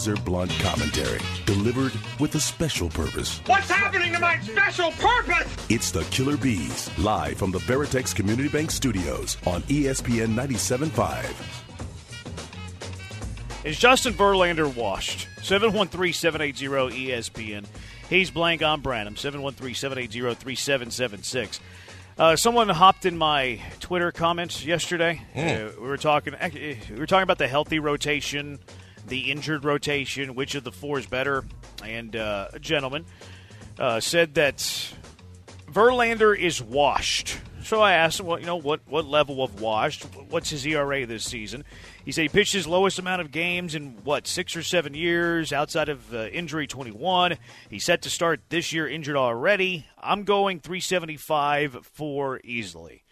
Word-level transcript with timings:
razor 0.00 0.16
blunt 0.22 0.50
commentary 0.60 1.20
delivered 1.44 1.92
with 2.18 2.34
a 2.34 2.40
special 2.40 2.88
purpose. 2.88 3.42
What's 3.44 3.70
happening 3.70 4.14
to 4.14 4.18
my 4.18 4.40
special 4.40 4.92
purpose? 4.92 5.54
It's 5.68 5.90
the 5.90 6.04
Killer 6.04 6.38
B's, 6.38 6.90
live 6.98 7.36
from 7.36 7.50
the 7.50 7.58
Veritex 7.58 8.14
Community 8.14 8.48
Bank 8.48 8.70
Studios 8.70 9.36
on 9.46 9.60
ESPN 9.64 10.32
97.5. 10.34 11.66
Is 13.66 13.78
Justin 13.78 14.14
Verlander 14.14 14.74
washed? 14.74 15.28
713 15.42 16.14
780 16.14 17.08
ESPN. 17.08 17.66
He's 18.08 18.30
blank 18.30 18.62
on 18.62 18.80
Branham. 18.80 19.16
713 19.16 19.74
780 19.74 20.34
3776. 20.34 21.60
Uh, 22.18 22.36
someone 22.36 22.70
hopped 22.70 23.04
in 23.04 23.18
my 23.18 23.60
Twitter 23.80 24.12
comments 24.12 24.64
yesterday. 24.64 25.20
Uh, 25.36 25.68
we 25.78 25.88
were 25.88 25.98
talking. 25.98 26.34
We 26.54 26.78
were 26.96 27.06
talking 27.06 27.22
about 27.22 27.36
the 27.36 27.48
healthy 27.48 27.78
rotation, 27.78 28.60
the 29.10 29.30
injured 29.30 29.66
rotation. 29.66 30.34
Which 30.34 30.54
of 30.54 30.64
the 30.64 30.72
four 30.72 30.98
is 30.98 31.04
better? 31.06 31.44
And 31.84 32.16
uh, 32.16 32.48
a 32.54 32.58
gentleman 32.58 33.04
uh, 33.78 34.00
said 34.00 34.34
that 34.34 34.56
Verlander 35.70 36.36
is 36.36 36.62
washed. 36.62 37.38
So 37.62 37.82
I 37.82 37.92
asked 37.92 38.20
him, 38.20 38.26
well, 38.26 38.40
you 38.40 38.46
know, 38.46 38.56
what, 38.56 38.80
what 38.86 39.04
level 39.04 39.42
of 39.42 39.60
washed? 39.60 40.04
What's 40.30 40.48
his 40.48 40.66
ERA 40.66 41.04
this 41.04 41.24
season? 41.24 41.64
He 42.04 42.12
said 42.12 42.22
he 42.22 42.28
pitched 42.28 42.54
his 42.54 42.66
lowest 42.66 42.98
amount 42.98 43.20
of 43.20 43.30
games 43.30 43.74
in, 43.74 43.98
what, 44.02 44.26
six 44.26 44.56
or 44.56 44.62
seven 44.62 44.94
years 44.94 45.52
outside 45.52 45.88
of 45.90 46.12
uh, 46.14 46.26
injury 46.28 46.66
21. 46.66 47.36
He's 47.68 47.84
set 47.84 48.02
to 48.02 48.10
start 48.10 48.40
this 48.48 48.72
year 48.72 48.88
injured 48.88 49.16
already. 49.16 49.86
I'm 49.98 50.24
going 50.24 50.60
375 50.60 51.86
for 51.92 52.40
easily. 52.42 53.04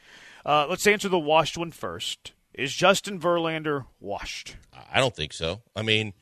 Uh, 0.47 0.67
let's 0.69 0.87
answer 0.87 1.11
the 1.11 1.19
washed 1.19 1.59
one 1.59 1.71
first. 1.71 2.33
Is 2.59 2.75
Justin 2.75 3.21
Verlander 3.21 3.87
washed? 4.01 4.57
I 4.93 4.99
don't 4.99 5.15
think 5.15 5.33
so. 5.33 5.63
I 5.77 5.83
mean, 5.83 6.13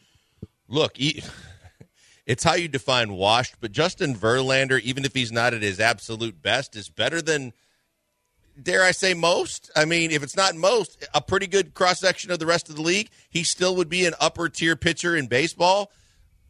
look, 0.68 0.98
he, 0.98 1.24
it's 2.26 2.44
how 2.44 2.54
you 2.54 2.68
define 2.68 3.14
washed, 3.14 3.54
but 3.58 3.72
Justin 3.72 4.14
Verlander, 4.14 4.78
even 4.82 5.06
if 5.06 5.14
he's 5.14 5.32
not 5.32 5.54
at 5.54 5.62
his 5.62 5.80
absolute 5.80 6.42
best, 6.42 6.76
is 6.76 6.90
better 6.90 7.22
than, 7.22 7.54
dare 8.62 8.84
I 8.84 8.90
say, 8.90 9.14
most. 9.14 9.70
I 9.74 9.86
mean, 9.86 10.10
if 10.10 10.22
it's 10.22 10.36
not 10.36 10.54
most, 10.54 11.08
a 11.14 11.22
pretty 11.22 11.46
good 11.46 11.72
cross 11.72 12.00
section 12.00 12.30
of 12.30 12.38
the 12.38 12.44
rest 12.44 12.68
of 12.68 12.76
the 12.76 12.82
league, 12.82 13.08
he 13.30 13.42
still 13.42 13.74
would 13.76 13.88
be 13.88 14.04
an 14.04 14.12
upper 14.20 14.50
tier 14.50 14.76
pitcher 14.76 15.16
in 15.16 15.28
baseball. 15.28 15.90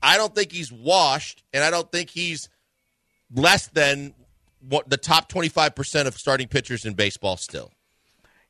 I 0.03 0.17
don't 0.17 0.35
think 0.35 0.51
he's 0.51 0.73
washed, 0.73 1.45
and 1.53 1.63
I 1.63 1.71
don't 1.71 1.93
think 1.93 2.11
he's 2.11 2.49
less 3.33 3.69
than 3.69 4.15
what 4.69 4.91
the 4.91 4.97
top 4.97 5.31
25% 5.31 6.09
of 6.09 6.19
starting 6.19 6.49
pitchers 6.49 6.85
in 6.85 6.95
baseball 6.95 7.37
still. 7.37 7.71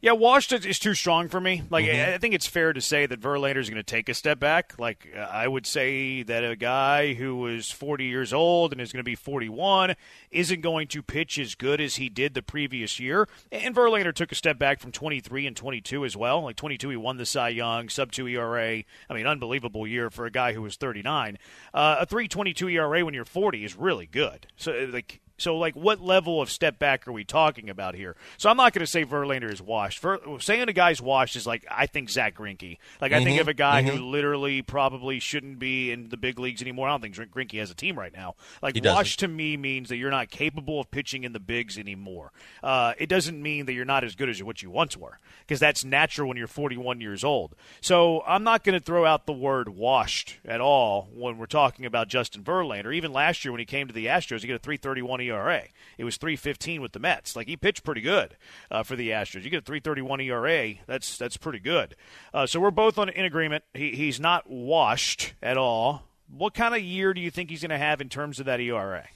Yeah, 0.06 0.12
washed 0.12 0.52
is 0.52 0.78
too 0.78 0.94
strong 0.94 1.28
for 1.28 1.40
me. 1.40 1.64
Like, 1.68 1.86
Mm-hmm. 1.86 2.14
I 2.14 2.18
think 2.18 2.32
it's 2.32 2.46
fair 2.46 2.72
to 2.72 2.80
say 2.80 3.06
that 3.06 3.20
Verlander 3.20 3.56
is 3.56 3.68
going 3.68 3.76
to 3.76 3.82
take 3.82 4.08
a 4.08 4.14
step 4.14 4.38
back. 4.38 4.74
Like, 4.78 5.12
uh, 5.16 5.18
I 5.18 5.48
would 5.48 5.66
say 5.66 6.22
that 6.22 6.44
a 6.44 6.54
guy 6.54 7.14
who 7.14 7.34
was 7.34 7.72
40 7.72 8.04
years 8.04 8.32
old 8.32 8.70
and 8.70 8.80
is 8.80 8.92
going 8.92 9.00
to 9.00 9.04
be 9.04 9.16
41 9.16 9.96
isn't 10.30 10.60
going 10.60 10.86
to 10.88 11.02
pitch 11.02 11.40
as 11.40 11.56
good 11.56 11.80
as 11.80 11.96
he 11.96 12.08
did 12.08 12.34
the 12.34 12.42
previous 12.42 13.00
year. 13.00 13.28
And 13.50 13.74
Verlander 13.74 14.14
took 14.14 14.30
a 14.30 14.36
step 14.36 14.60
back 14.60 14.78
from 14.78 14.92
23 14.92 15.44
and 15.44 15.56
22 15.56 16.04
as 16.04 16.16
well. 16.16 16.42
Like 16.42 16.54
22, 16.54 16.88
he 16.90 16.96
won 16.96 17.16
the 17.16 17.26
Cy 17.26 17.48
Young, 17.48 17.88
sub 17.88 18.12
two 18.12 18.28
ERA. 18.28 18.84
I 19.10 19.14
mean, 19.14 19.26
unbelievable 19.26 19.88
year 19.88 20.08
for 20.10 20.24
a 20.24 20.30
guy 20.30 20.52
who 20.52 20.62
was 20.62 20.76
39. 20.76 21.36
Uh, 21.74 21.96
a 21.98 22.06
3.22 22.06 22.74
ERA 22.74 23.04
when 23.04 23.12
you're 23.12 23.24
40 23.24 23.64
is 23.64 23.74
really 23.74 24.06
good. 24.06 24.46
So, 24.56 24.72
uh, 24.72 24.86
like. 24.92 25.20
So, 25.38 25.56
like, 25.56 25.74
what 25.74 26.00
level 26.00 26.40
of 26.40 26.50
step 26.50 26.78
back 26.78 27.06
are 27.06 27.12
we 27.12 27.24
talking 27.24 27.68
about 27.68 27.94
here? 27.94 28.16
So, 28.38 28.48
I'm 28.48 28.56
not 28.56 28.72
going 28.72 28.80
to 28.80 28.86
say 28.86 29.04
Verlander 29.04 29.52
is 29.52 29.60
washed. 29.60 30.00
Ver- 30.00 30.20
saying 30.40 30.68
a 30.68 30.72
guy's 30.72 31.02
washed 31.02 31.36
is 31.36 31.46
like 31.46 31.66
I 31.70 31.86
think 31.86 32.08
Zack 32.10 32.36
Greinke. 32.36 32.78
Like, 33.00 33.12
I 33.12 33.22
think 33.24 33.40
of 33.40 33.48
a 33.48 33.54
guy 33.54 33.82
who 33.82 34.02
literally 34.02 34.62
probably 34.62 35.18
shouldn't 35.18 35.58
be 35.58 35.90
in 35.92 36.08
the 36.08 36.16
big 36.16 36.38
leagues 36.38 36.62
anymore. 36.62 36.88
I 36.88 36.92
don't 36.92 37.02
think 37.02 37.32
Greinke 37.32 37.58
has 37.58 37.70
a 37.70 37.74
team 37.74 37.98
right 37.98 38.12
now. 38.14 38.34
Like, 38.62 38.76
washed 38.94 39.18
to 39.20 39.28
me 39.28 39.56
means 39.56 39.90
that 39.90 39.96
you're 39.96 40.10
not 40.10 40.30
capable 40.30 40.80
of 40.80 40.90
pitching 40.90 41.24
in 41.24 41.32
the 41.32 41.40
bigs 41.40 41.76
anymore. 41.76 42.32
Uh, 42.62 42.94
it 42.98 43.08
doesn't 43.08 43.40
mean 43.40 43.66
that 43.66 43.74
you're 43.74 43.84
not 43.84 44.04
as 44.04 44.14
good 44.14 44.30
as 44.30 44.42
what 44.42 44.62
you 44.62 44.70
once 44.70 44.96
were, 44.96 45.18
because 45.40 45.60
that's 45.60 45.84
natural 45.84 46.28
when 46.28 46.38
you're 46.38 46.46
41 46.46 47.00
years 47.00 47.24
old. 47.24 47.54
So, 47.82 48.22
I'm 48.26 48.42
not 48.42 48.64
going 48.64 48.78
to 48.78 48.84
throw 48.84 49.04
out 49.04 49.26
the 49.26 49.32
word 49.34 49.68
washed 49.68 50.38
at 50.46 50.62
all 50.62 51.08
when 51.14 51.36
we're 51.36 51.46
talking 51.46 51.84
about 51.84 52.08
Justin 52.08 52.42
Verlander. 52.42 52.94
Even 52.94 53.12
last 53.12 53.44
year 53.44 53.52
when 53.52 53.58
he 53.58 53.66
came 53.66 53.86
to 53.86 53.92
the 53.92 54.06
Astros, 54.06 54.40
he 54.40 54.48
got 54.48 54.54
a 54.54 54.58
331 54.58 55.25
ERA. 55.26 55.62
It 55.98 56.04
was 56.04 56.16
315 56.16 56.80
with 56.80 56.92
the 56.92 56.98
Mets. 56.98 57.36
Like 57.36 57.48
he 57.48 57.56
pitched 57.56 57.84
pretty 57.84 58.00
good 58.00 58.36
uh, 58.70 58.82
for 58.82 58.96
the 58.96 59.10
Astros. 59.10 59.44
You 59.44 59.50
get 59.50 59.62
a 59.62 59.66
331 59.66 60.20
ERA. 60.20 60.74
That's 60.86 61.16
that's 61.18 61.36
pretty 61.36 61.60
good. 61.60 61.96
Uh, 62.32 62.46
so 62.46 62.60
we're 62.60 62.70
both 62.70 62.98
on 62.98 63.08
in 63.08 63.24
agreement. 63.24 63.64
He, 63.74 63.92
he's 63.92 64.20
not 64.20 64.48
washed 64.48 65.34
at 65.42 65.56
all. 65.56 66.02
What 66.28 66.54
kind 66.54 66.74
of 66.74 66.80
year 66.80 67.14
do 67.14 67.20
you 67.20 67.30
think 67.30 67.50
he's 67.50 67.60
going 67.60 67.70
to 67.70 67.78
have 67.78 68.00
in 68.00 68.08
terms 68.08 68.40
of 68.40 68.46
that 68.46 68.60
ERA? 68.60 69.06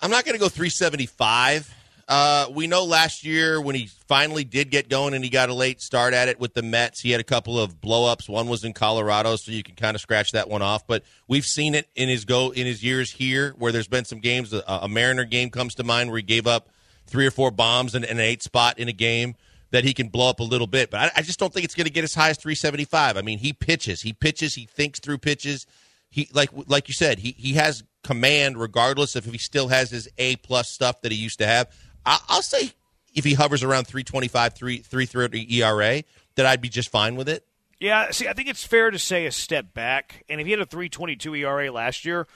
I'm 0.00 0.10
not 0.10 0.24
going 0.24 0.34
to 0.34 0.40
go 0.40 0.48
375. 0.48 1.74
Uh, 2.06 2.46
we 2.52 2.66
know 2.66 2.84
last 2.84 3.24
year 3.24 3.60
when 3.60 3.74
he 3.74 3.88
finally 4.08 4.44
did 4.44 4.70
get 4.70 4.88
going 4.88 5.14
and 5.14 5.24
he 5.24 5.30
got 5.30 5.48
a 5.48 5.54
late 5.54 5.80
start 5.80 6.12
at 6.12 6.28
it 6.28 6.38
with 6.38 6.52
the 6.52 6.62
Mets, 6.62 7.00
he 7.00 7.10
had 7.10 7.20
a 7.20 7.24
couple 7.24 7.58
of 7.58 7.80
blowups. 7.80 8.28
One 8.28 8.48
was 8.48 8.64
in 8.64 8.74
Colorado, 8.74 9.36
so 9.36 9.52
you 9.52 9.62
can 9.62 9.74
kind 9.74 9.94
of 9.94 10.00
scratch 10.00 10.32
that 10.32 10.48
one 10.48 10.60
off. 10.60 10.86
But 10.86 11.04
we've 11.28 11.46
seen 11.46 11.74
it 11.74 11.88
in 11.94 12.08
his 12.08 12.24
go 12.24 12.50
in 12.50 12.66
his 12.66 12.82
years 12.82 13.10
here, 13.10 13.54
where 13.58 13.72
there's 13.72 13.88
been 13.88 14.04
some 14.04 14.20
games. 14.20 14.52
A, 14.52 14.62
a 14.66 14.88
Mariner 14.88 15.24
game 15.24 15.50
comes 15.50 15.74
to 15.76 15.84
mind 15.84 16.10
where 16.10 16.18
he 16.18 16.22
gave 16.22 16.46
up 16.46 16.68
three 17.06 17.26
or 17.26 17.30
four 17.30 17.50
bombs 17.50 17.94
and, 17.94 18.04
an 18.04 18.20
eight 18.20 18.42
spot 18.42 18.78
in 18.78 18.88
a 18.88 18.92
game 18.92 19.34
that 19.70 19.84
he 19.84 19.94
can 19.94 20.08
blow 20.08 20.28
up 20.28 20.40
a 20.40 20.44
little 20.44 20.66
bit. 20.66 20.90
But 20.90 21.00
I, 21.00 21.10
I 21.16 21.22
just 21.22 21.38
don't 21.38 21.52
think 21.52 21.64
it's 21.64 21.74
going 21.74 21.86
to 21.86 21.92
get 21.92 22.04
as 22.04 22.14
high 22.14 22.30
as 22.30 22.38
375. 22.38 23.16
I 23.16 23.22
mean, 23.22 23.38
he 23.38 23.52
pitches, 23.52 24.02
he 24.02 24.12
pitches, 24.12 24.54
he 24.54 24.66
thinks 24.66 25.00
through 25.00 25.18
pitches. 25.18 25.66
He 26.10 26.28
like 26.32 26.50
like 26.68 26.86
you 26.86 26.94
said, 26.94 27.18
he 27.18 27.32
he 27.32 27.54
has 27.54 27.82
command 28.04 28.56
regardless 28.56 29.16
if 29.16 29.24
he 29.24 29.38
still 29.38 29.68
has 29.68 29.90
his 29.90 30.08
A 30.18 30.36
plus 30.36 30.70
stuff 30.70 31.00
that 31.00 31.10
he 31.10 31.18
used 31.18 31.40
to 31.40 31.46
have. 31.46 31.68
I, 32.04 32.18
I'll 32.28 32.42
say 32.42 32.72
if 33.14 33.24
he 33.24 33.34
hovers 33.34 33.62
around 33.62 33.86
325, 33.86 34.54
3, 34.54 34.78
330 34.78 35.56
ERA, 35.56 36.02
that 36.36 36.46
I'd 36.46 36.60
be 36.60 36.68
just 36.68 36.90
fine 36.90 37.16
with 37.16 37.28
it. 37.28 37.46
Yeah, 37.80 38.10
see, 38.10 38.28
I 38.28 38.32
think 38.32 38.48
it's 38.48 38.64
fair 38.64 38.90
to 38.90 38.98
say 38.98 39.26
a 39.26 39.32
step 39.32 39.74
back. 39.74 40.24
And 40.28 40.40
if 40.40 40.46
he 40.46 40.52
had 40.52 40.60
a 40.60 40.66
322 40.66 41.34
ERA 41.34 41.70
last 41.70 42.04
year, 42.04 42.26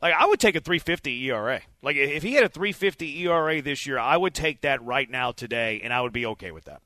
like 0.00 0.14
I 0.14 0.26
would 0.26 0.40
take 0.40 0.56
a 0.56 0.60
350 0.60 1.30
ERA. 1.30 1.60
Like 1.82 1.96
if 1.96 2.22
he 2.22 2.34
had 2.34 2.44
a 2.44 2.48
350 2.48 3.26
ERA 3.26 3.62
this 3.62 3.86
year, 3.86 3.98
I 3.98 4.16
would 4.16 4.34
take 4.34 4.62
that 4.62 4.82
right 4.82 5.08
now 5.08 5.32
today, 5.32 5.80
and 5.82 5.92
I 5.92 6.00
would 6.00 6.12
be 6.12 6.26
okay 6.26 6.50
with 6.50 6.64
that. 6.64 6.82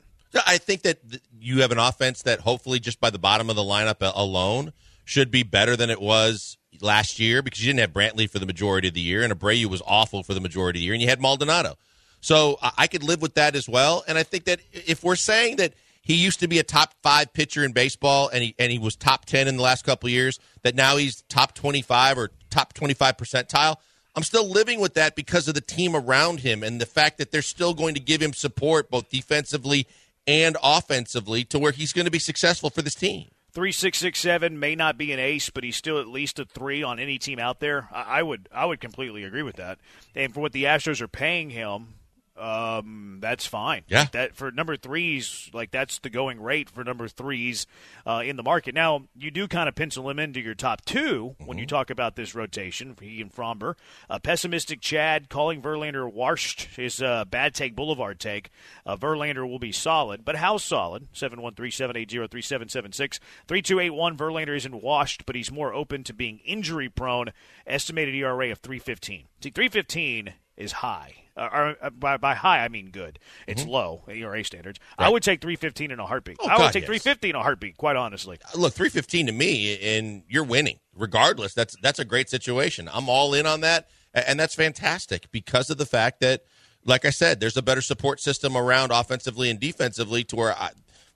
I 0.47 0.59
think 0.59 0.83
that 0.83 0.99
you 1.39 1.61
have 1.61 1.73
an 1.73 1.79
offense 1.79 2.23
that 2.23 2.41
hopefully 2.41 2.81
just 2.81 3.01
by 3.01 3.11
the 3.11 3.19
bottom 3.19 3.51
of 3.51 3.57
the 3.57 3.63
lineup 3.63 3.97
alone 4.15 4.73
should 5.05 5.31
be 5.31 5.43
better 5.43 5.77
than 5.77 5.91
it 5.91 6.01
was 6.01 6.57
last 6.83 7.19
year 7.19 7.43
because 7.43 7.65
you 7.65 7.73
didn't 7.73 7.81
have 7.81 7.93
Brantley 7.93 8.29
for 8.29 8.39
the 8.39 8.47
majority 8.47 8.89
of 8.89 8.95
the 8.95 9.01
year 9.01 9.23
and 9.23 9.33
Abreu 9.33 9.67
was 9.67 9.83
awful 9.87 10.23
for 10.23 10.35
the 10.35 10.41
majority 10.41 10.79
of 10.79 10.81
the 10.81 10.85
year 10.85 10.95
and 10.95 11.03
you 11.03 11.09
had 11.09 11.21
Maldonado. 11.21 11.77
So 12.21 12.59
I 12.63 12.87
could 12.87 13.03
live 13.03 13.21
with 13.21 13.35
that 13.35 13.57
as 13.57 13.69
well. 13.69 14.05
And 14.07 14.17
I 14.17 14.23
think 14.23 14.45
that 14.45 14.61
if 14.73 15.03
we're 15.03 15.17
saying 15.17 15.57
that 15.57 15.75
he 16.03 16.15
used 16.15 16.41
to 16.41 16.49
be 16.49 16.59
a 16.59 16.63
top 16.63 16.95
five 17.03 17.33
pitcher 17.33 17.65
in 17.65 17.73
baseball 17.73 18.29
and 18.29 18.43
he 18.43 18.55
and 18.59 18.71
he 18.71 18.79
was 18.79 18.97
top 18.97 19.25
ten 19.25 19.49
in 19.49 19.57
the 19.57 19.63
last 19.63 19.85
couple 19.85 20.09
years, 20.09 20.39
that 20.63 20.75
now 20.75 20.97
he's 20.97 21.23
top 21.23 21.55
twenty 21.55 21.83
five 21.83 22.19
or 22.19 22.31
top 22.51 22.75
twenty 22.75 22.95
five 22.95 23.17
percentile. 23.17 23.77
I'm 24.15 24.23
still 24.23 24.49
living 24.49 24.79
with 24.79 24.95
that 24.95 25.17
because 25.17 25.49
of 25.49 25.55
the 25.55 25.61
team 25.61 25.97
around 25.97 26.41
him 26.41 26.63
and 26.63 26.81
the 26.81 26.87
fact 26.87 27.19
that 27.19 27.33
they're 27.33 27.43
still 27.43 27.75
going 27.75 27.95
to 27.95 28.01
give 28.01 28.21
him 28.21 28.35
support 28.35 28.91
both 28.91 29.09
defensively 29.09 29.87
and 30.27 30.57
offensively 30.63 31.45
to 31.45 31.59
where 31.59 31.73
he's 31.73 31.93
going 31.93 32.05
to 32.05 32.11
be 32.11 32.19
successful 32.19 32.71
for 32.71 32.83
this 32.83 32.95
team. 32.95 33.29
Three 33.53 33.73
six 33.73 33.99
six 33.99 34.19
seven 34.19 34.59
may 34.59 34.75
not 34.75 34.97
be 34.97 35.13
an 35.13 35.19
ace, 35.19 35.51
but 35.51 35.63
he's 35.63 35.77
still 35.77 36.01
at 36.01 36.09
least 36.09 36.39
a 36.39 36.47
three 36.47 36.83
on 36.83 36.99
any 36.99 37.19
team 37.19 37.39
out 37.39 37.61
there. 37.61 37.89
I, 37.93 38.21
I 38.21 38.23
would 38.23 38.49
I 38.53 38.65
would 38.65 38.81
completely 38.81 39.25
agree 39.25 39.43
with 39.43 39.57
that. 39.57 39.79
And 40.15 40.33
for 40.33 40.41
what 40.41 40.53
the 40.53 40.65
Astros 40.65 41.03
are 41.03 41.09
paying 41.09 41.51
him, 41.51 41.95
um, 42.37 43.19
that's 43.21 43.47
fine. 43.47 43.83
Yeah. 43.89 44.07
that 44.13 44.35
for 44.35 44.51
number 44.51 44.77
threes, 44.77 45.51
like 45.53 45.71
that's 45.71 45.99
the 45.99 46.09
going 46.09 46.41
rate 46.41 46.71
for 46.71 46.83
number 46.83 47.07
threes 47.07 47.67
uh, 48.07 48.23
in 48.25 48.37
the 48.37 48.43
market. 48.43 48.75
Now 48.75 49.05
you 49.15 49.31
do 49.31 49.47
kind 49.47 49.69
of 49.69 49.75
pencil 49.75 50.09
him 50.09 50.19
into 50.19 50.41
your 50.41 50.55
top 50.55 50.85
2 50.85 51.37
when 51.45 51.59
you 51.59 51.67
talk 51.67 51.91
about 51.91 52.17
this 52.17 52.35
rotation. 52.35 52.97
He 53.01 53.21
and 53.21 53.33
Framber, 53.33 53.75
uh, 54.09 54.19
pessimistic 54.19 54.81
Chad 54.81 55.29
calling 55.29 55.61
Verlander 55.61 56.11
washed 56.11 56.63
his 56.77 57.03
uh, 57.03 57.25
bad 57.27 57.55
take 57.55 57.77
Boulevard 57.77 58.19
take. 58.19 58.51
Uh, 58.87 58.97
Verlander 58.97 59.49
will 59.49 59.59
be 59.59 59.73
solid, 59.73 60.25
but 60.25 60.37
how 60.37 60.57
solid? 60.57 61.09
Seven 61.13 61.43
one 61.43 61.55
three 61.55 61.71
seven 61.71 61.97
eight 61.97 62.11
zero 62.11 62.27
three 62.27 62.43
seven 62.43 62.69
seven 62.69 62.93
six 62.93 63.21
three 63.47 63.63
two 63.63 63.79
eight 63.79 63.91
one. 63.91 64.17
Verlander 64.17 64.57
isn't 64.57 64.83
washed, 64.83 65.27
but 65.27 65.37
he's 65.37 65.53
more 65.53 65.75
open 65.75 66.03
to 66.05 66.15
being 66.15 66.39
injury 66.45 66.89
prone. 66.89 67.33
Estimated 67.67 68.15
ERA 68.15 68.51
of 68.51 68.59
three 68.59 68.79
fifteen. 68.79 69.25
See, 69.43 69.51
three 69.51 69.69
fifteen 69.69 70.35
is 70.57 70.73
high. 70.73 71.22
Uh, 71.37 71.75
uh, 71.81 71.91
by, 71.91 72.19
by 72.19 72.35
high, 72.35 72.63
I 72.63 72.69
mean 72.69 72.91
good. 72.91 73.19
It's 73.47 73.65
low 73.65 74.03
ERA 74.07 74.45
standards. 74.45 74.79
I 74.99 75.09
would 75.09 75.23
take 75.23 75.41
315 75.41 75.91
in 75.91 75.99
a 75.99 76.05
heartbeat. 76.05 76.37
Oh, 76.41 76.47
I 76.47 76.53
would 76.55 76.59
God, 76.59 76.73
take 76.73 76.83
yes. 76.83 77.03
350 77.03 77.31
in 77.31 77.37
a 77.37 77.43
heartbeat, 77.43 77.77
quite 77.79 77.97
honestly. 77.97 78.39
Look, 78.55 78.75
315 78.75 79.27
to 79.27 79.33
me 79.33 79.79
and 79.99 80.25
you're 80.29 80.45
winning. 80.45 80.79
Regardless, 80.95 81.55
that's 81.55 81.75
that's 81.81 81.99
a 81.99 82.05
great 82.05 82.29
situation. 82.29 82.89
I'm 82.93 83.09
all 83.09 83.33
in 83.33 83.47
on 83.47 83.63
that 83.63 83.89
and 84.15 84.39
that's 84.39 84.55
fantastic 84.55 85.31
because 85.31 85.71
of 85.71 85.79
the 85.79 85.87
fact 85.87 86.21
that 86.21 86.43
like 86.85 87.05
I 87.05 87.11
said, 87.11 87.41
there's 87.41 87.57
a 87.57 87.63
better 87.63 87.81
support 87.81 88.21
system 88.21 88.57
around 88.57 88.91
offensively 88.91 89.51
and 89.51 89.61
defensively 89.61 90.25
to 90.25 90.37
where 90.37 90.53
I, 90.53 90.71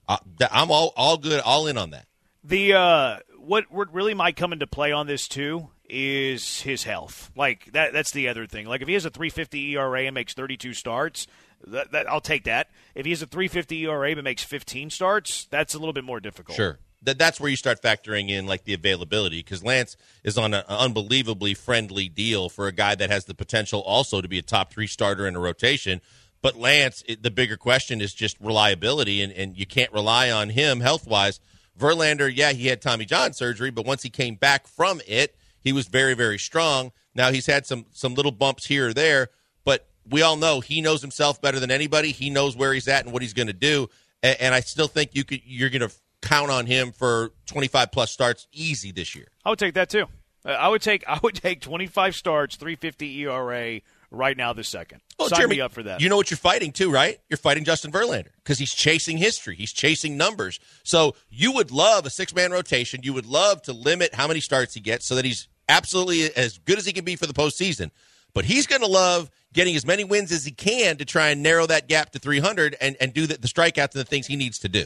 I 0.07 0.17
I'm 0.49 0.71
all 0.71 0.93
all 0.95 1.17
good, 1.17 1.41
all 1.41 1.67
in 1.67 1.77
on 1.77 1.91
that. 1.91 2.05
The 2.43 2.73
uh, 2.73 3.17
what 3.47 3.71
what 3.71 3.93
really 3.93 4.13
might 4.13 4.35
come 4.35 4.53
into 4.53 4.67
play 4.67 4.91
on 4.91 5.07
this 5.07 5.27
too 5.27 5.69
is 5.89 6.61
his 6.61 6.83
health. 6.83 7.31
Like 7.35 7.71
that 7.71 7.93
that's 7.93 8.11
the 8.11 8.27
other 8.27 8.45
thing. 8.45 8.67
Like 8.67 8.81
if 8.81 8.87
he 8.87 8.93
has 8.93 9.05
a 9.05 9.09
350 9.09 9.75
ERA 9.75 10.03
and 10.03 10.13
makes 10.13 10.33
32 10.33 10.73
starts, 10.73 11.27
that, 11.65 11.91
that 11.93 12.09
I'll 12.09 12.21
take 12.21 12.43
that. 12.43 12.69
If 12.93 13.05
he 13.05 13.11
has 13.11 13.21
a 13.21 13.25
350 13.25 13.85
ERA 13.85 14.15
but 14.15 14.23
makes 14.23 14.43
15 14.43 14.89
starts, 14.89 15.45
that's 15.45 15.73
a 15.73 15.79
little 15.79 15.93
bit 15.93 16.03
more 16.03 16.19
difficult. 16.19 16.55
Sure. 16.55 16.77
That, 17.03 17.17
that's 17.17 17.39
where 17.39 17.49
you 17.49 17.55
start 17.55 17.81
factoring 17.81 18.29
in 18.29 18.47
like 18.47 18.65
the 18.65 18.73
availability 18.73 19.39
because 19.39 19.63
Lance 19.63 19.95
is 20.23 20.37
on 20.37 20.53
an 20.53 20.63
unbelievably 20.67 21.53
friendly 21.53 22.09
deal 22.09 22.49
for 22.49 22.67
a 22.67 22.71
guy 22.71 22.95
that 22.95 23.09
has 23.09 23.25
the 23.25 23.35
potential 23.35 23.81
also 23.81 24.19
to 24.19 24.27
be 24.27 24.39
a 24.39 24.41
top 24.41 24.73
three 24.73 24.87
starter 24.87 25.25
in 25.27 25.35
a 25.35 25.39
rotation. 25.39 26.01
But 26.41 26.57
Lance, 26.57 27.03
it, 27.07 27.23
the 27.23 27.31
bigger 27.31 27.57
question 27.57 28.01
is 28.01 28.13
just 28.13 28.39
reliability, 28.39 29.21
and, 29.21 29.31
and 29.31 29.57
you 29.57 29.65
can't 29.65 29.91
rely 29.91 30.29
on 30.29 30.49
him 30.49 30.81
health 30.81 31.07
wise. 31.07 31.39
Verlander, 31.77 32.31
yeah, 32.33 32.51
he 32.51 32.67
had 32.67 32.81
Tommy 32.81 33.05
John 33.05 33.33
surgery, 33.33 33.71
but 33.71 33.85
once 33.85 34.03
he 34.03 34.09
came 34.09 34.35
back 34.35 34.67
from 34.67 35.01
it, 35.07 35.35
he 35.61 35.73
was 35.73 35.87
very, 35.87 36.13
very 36.13 36.39
strong. 36.39 36.91
Now 37.13 37.31
he's 37.31 37.45
had 37.45 37.65
some 37.65 37.85
some 37.91 38.13
little 38.15 38.31
bumps 38.31 38.65
here 38.65 38.89
or 38.89 38.93
there, 38.93 39.29
but 39.65 39.87
we 40.09 40.21
all 40.21 40.37
know 40.37 40.61
he 40.61 40.81
knows 40.81 41.01
himself 41.01 41.41
better 41.41 41.59
than 41.59 41.71
anybody. 41.71 42.11
He 42.11 42.29
knows 42.29 42.55
where 42.55 42.73
he's 42.73 42.87
at 42.87 43.03
and 43.03 43.13
what 43.13 43.21
he's 43.21 43.33
going 43.33 43.47
to 43.47 43.53
do, 43.53 43.89
and, 44.23 44.37
and 44.39 44.55
I 44.55 44.61
still 44.61 44.87
think 44.87 45.11
you 45.13 45.23
could 45.23 45.41
you're 45.43 45.69
going 45.69 45.87
to 45.87 45.93
count 46.21 46.51
on 46.51 46.65
him 46.65 46.91
for 46.91 47.31
25 47.45 47.91
plus 47.91 48.11
starts 48.11 48.47
easy 48.51 48.91
this 48.91 49.15
year. 49.15 49.27
I 49.45 49.49
would 49.49 49.59
take 49.59 49.75
that 49.75 49.89
too. 49.89 50.07
Uh, 50.45 50.49
I 50.49 50.67
would 50.67 50.81
take 50.81 51.03
I 51.07 51.19
would 51.21 51.35
take 51.35 51.61
25 51.61 52.15
starts, 52.15 52.55
350 52.55 53.21
ERA 53.23 53.81
right 54.11 54.35
now 54.35 54.53
this 54.53 54.67
second. 54.67 55.01
Well, 55.19 55.29
Sign 55.29 55.37
Jeremy, 55.37 55.55
me 55.57 55.61
up 55.61 55.71
for 55.71 55.83
that. 55.83 56.01
You 56.01 56.09
know 56.09 56.17
what 56.17 56.31
you're 56.31 56.37
fighting 56.37 56.71
too, 56.71 56.91
right? 56.91 57.19
You're 57.29 57.37
fighting 57.37 57.63
Justin 57.63 57.91
Verlander 57.91 58.29
because 58.43 58.59
he's 58.59 58.73
chasing 58.73 59.17
history. 59.17 59.55
He's 59.55 59.73
chasing 59.73 60.17
numbers. 60.17 60.59
So 60.83 61.15
you 61.29 61.51
would 61.53 61.71
love 61.71 62.05
a 62.05 62.09
six 62.09 62.33
man 62.33 62.51
rotation. 62.51 63.01
You 63.03 63.13
would 63.13 63.25
love 63.25 63.61
to 63.63 63.73
limit 63.73 64.13
how 64.13 64.27
many 64.27 64.39
starts 64.39 64.73
he 64.73 64.79
gets 64.79 65.05
so 65.05 65.15
that 65.15 65.25
he's 65.25 65.47
absolutely 65.69 66.33
as 66.35 66.57
good 66.59 66.77
as 66.77 66.85
he 66.85 66.93
can 66.93 67.05
be 67.05 67.15
for 67.15 67.25
the 67.25 67.33
postseason. 67.33 67.91
But 68.33 68.45
he's 68.45 68.67
going 68.67 68.81
to 68.81 68.87
love 68.87 69.31
getting 69.53 69.75
as 69.75 69.85
many 69.85 70.03
wins 70.03 70.31
as 70.31 70.45
he 70.45 70.51
can 70.51 70.97
to 70.97 71.05
try 71.05 71.29
and 71.29 71.41
narrow 71.41 71.65
that 71.65 71.87
gap 71.87 72.11
to 72.11 72.19
300 72.19 72.75
and, 72.79 72.95
and 72.99 73.13
do 73.13 73.25
the, 73.25 73.37
the 73.37 73.47
strikeouts 73.47 73.93
and 73.93 74.01
the 74.01 74.05
things 74.05 74.27
he 74.27 74.35
needs 74.35 74.59
to 74.59 74.69
do. 74.69 74.85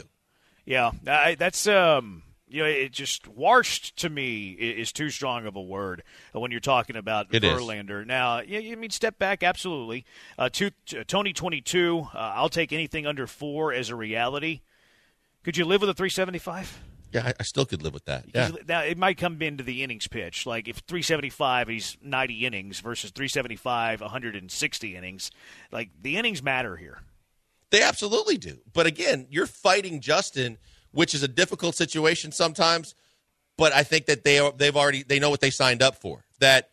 Yeah, 0.64 0.92
I, 1.06 1.34
that's 1.34 1.66
um, 1.66 2.22
you 2.52 2.62
know, 2.62 2.68
it 2.68 2.92
just 2.92 3.26
washed 3.28 3.96
to 3.98 4.10
me 4.10 4.50
is 4.50 4.92
too 4.92 5.10
strong 5.10 5.46
of 5.46 5.56
a 5.56 5.62
word 5.62 6.02
when 6.32 6.50
you're 6.50 6.60
talking 6.60 6.96
about 6.96 7.26
it 7.32 7.42
Verlander. 7.42 8.02
Is. 8.02 8.06
Now, 8.06 8.40
yeah, 8.40 8.58
you 8.58 8.76
mean 8.76 8.90
step 8.90 9.18
back, 9.18 9.42
absolutely. 9.42 10.04
Uh, 10.38 10.48
two, 10.48 10.70
uh, 10.96 11.04
Tony 11.06 11.32
twenty 11.32 11.60
two. 11.60 12.08
Uh, 12.14 12.32
I'll 12.34 12.48
take 12.48 12.72
anything 12.72 13.06
under 13.06 13.26
four 13.26 13.72
as 13.72 13.88
a 13.88 13.96
reality. 13.96 14.60
Could 15.42 15.56
you 15.56 15.64
live 15.64 15.80
with 15.80 15.90
a 15.90 15.94
three 15.94 16.10
seventy 16.10 16.38
five? 16.38 16.80
Yeah, 17.12 17.26
I, 17.26 17.34
I, 17.40 17.42
still 17.42 17.66
could 17.66 17.82
live 17.82 17.92
with 17.92 18.06
that. 18.06 18.24
Yeah. 18.34 18.50
Now 18.66 18.82
it 18.82 18.96
might 18.96 19.18
come 19.18 19.40
into 19.42 19.62
the 19.62 19.82
innings 19.82 20.08
pitch. 20.08 20.46
Like 20.46 20.66
if 20.66 20.78
375, 20.78 21.68
he's 21.68 21.98
90 22.02 22.46
innings 22.46 22.80
versus 22.80 23.10
375, 23.10 24.00
160 24.00 24.96
innings. 24.96 25.30
Like 25.70 25.90
the 26.00 26.16
innings 26.16 26.42
matter 26.42 26.76
here. 26.76 27.02
They 27.70 27.82
absolutely 27.82 28.38
do. 28.38 28.58
But 28.72 28.86
again, 28.86 29.26
you're 29.30 29.46
fighting 29.46 30.00
Justin, 30.00 30.56
which 30.92 31.14
is 31.14 31.22
a 31.22 31.28
difficult 31.28 31.74
situation 31.74 32.32
sometimes. 32.32 32.94
But 33.58 33.72
I 33.72 33.82
think 33.82 34.06
that 34.06 34.24
they 34.24 34.38
are, 34.38 34.52
they've 34.52 34.76
already 34.76 35.02
they 35.02 35.18
know 35.18 35.30
what 35.30 35.40
they 35.40 35.50
signed 35.50 35.82
up 35.82 35.96
for. 35.96 36.24
That 36.40 36.70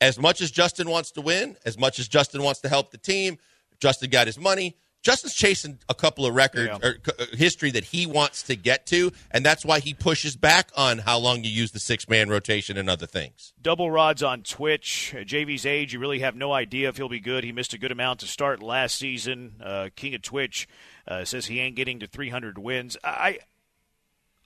as 0.00 0.18
much 0.18 0.40
as 0.40 0.50
Justin 0.50 0.88
wants 0.88 1.12
to 1.12 1.20
win, 1.20 1.56
as 1.64 1.78
much 1.78 1.98
as 1.98 2.08
Justin 2.08 2.42
wants 2.42 2.60
to 2.60 2.68
help 2.68 2.90
the 2.90 2.98
team, 2.98 3.38
Justin 3.80 4.10
got 4.10 4.26
his 4.26 4.38
money. 4.38 4.76
Justin's 5.02 5.34
chasing 5.34 5.80
a 5.88 5.94
couple 5.94 6.24
of 6.24 6.34
records 6.34 6.78
yeah. 6.80 6.88
or 6.88 6.96
uh, 7.18 7.24
history 7.32 7.72
that 7.72 7.82
he 7.82 8.06
wants 8.06 8.44
to 8.44 8.54
get 8.54 8.86
to, 8.86 9.10
and 9.32 9.44
that's 9.44 9.64
why 9.64 9.80
he 9.80 9.94
pushes 9.94 10.36
back 10.36 10.70
on 10.76 10.98
how 10.98 11.18
long 11.18 11.42
you 11.42 11.50
use 11.50 11.72
the 11.72 11.80
six 11.80 12.08
man 12.08 12.28
rotation 12.28 12.76
and 12.76 12.88
other 12.88 13.06
things. 13.06 13.52
Double 13.60 13.90
rods 13.90 14.22
on 14.22 14.42
Twitch. 14.42 15.12
Uh, 15.12 15.24
JV's 15.24 15.66
age, 15.66 15.92
you 15.92 15.98
really 15.98 16.20
have 16.20 16.36
no 16.36 16.52
idea 16.52 16.88
if 16.88 16.96
he'll 16.96 17.08
be 17.08 17.18
good. 17.18 17.42
He 17.42 17.50
missed 17.50 17.74
a 17.74 17.78
good 17.78 17.90
amount 17.90 18.20
to 18.20 18.26
start 18.26 18.62
last 18.62 18.96
season. 18.96 19.54
Uh, 19.60 19.88
King 19.96 20.14
of 20.14 20.22
Twitch 20.22 20.68
uh, 21.08 21.24
says 21.24 21.46
he 21.46 21.58
ain't 21.58 21.74
getting 21.74 21.98
to 21.98 22.06
300 22.06 22.56
wins. 22.58 22.96
I 23.02 23.40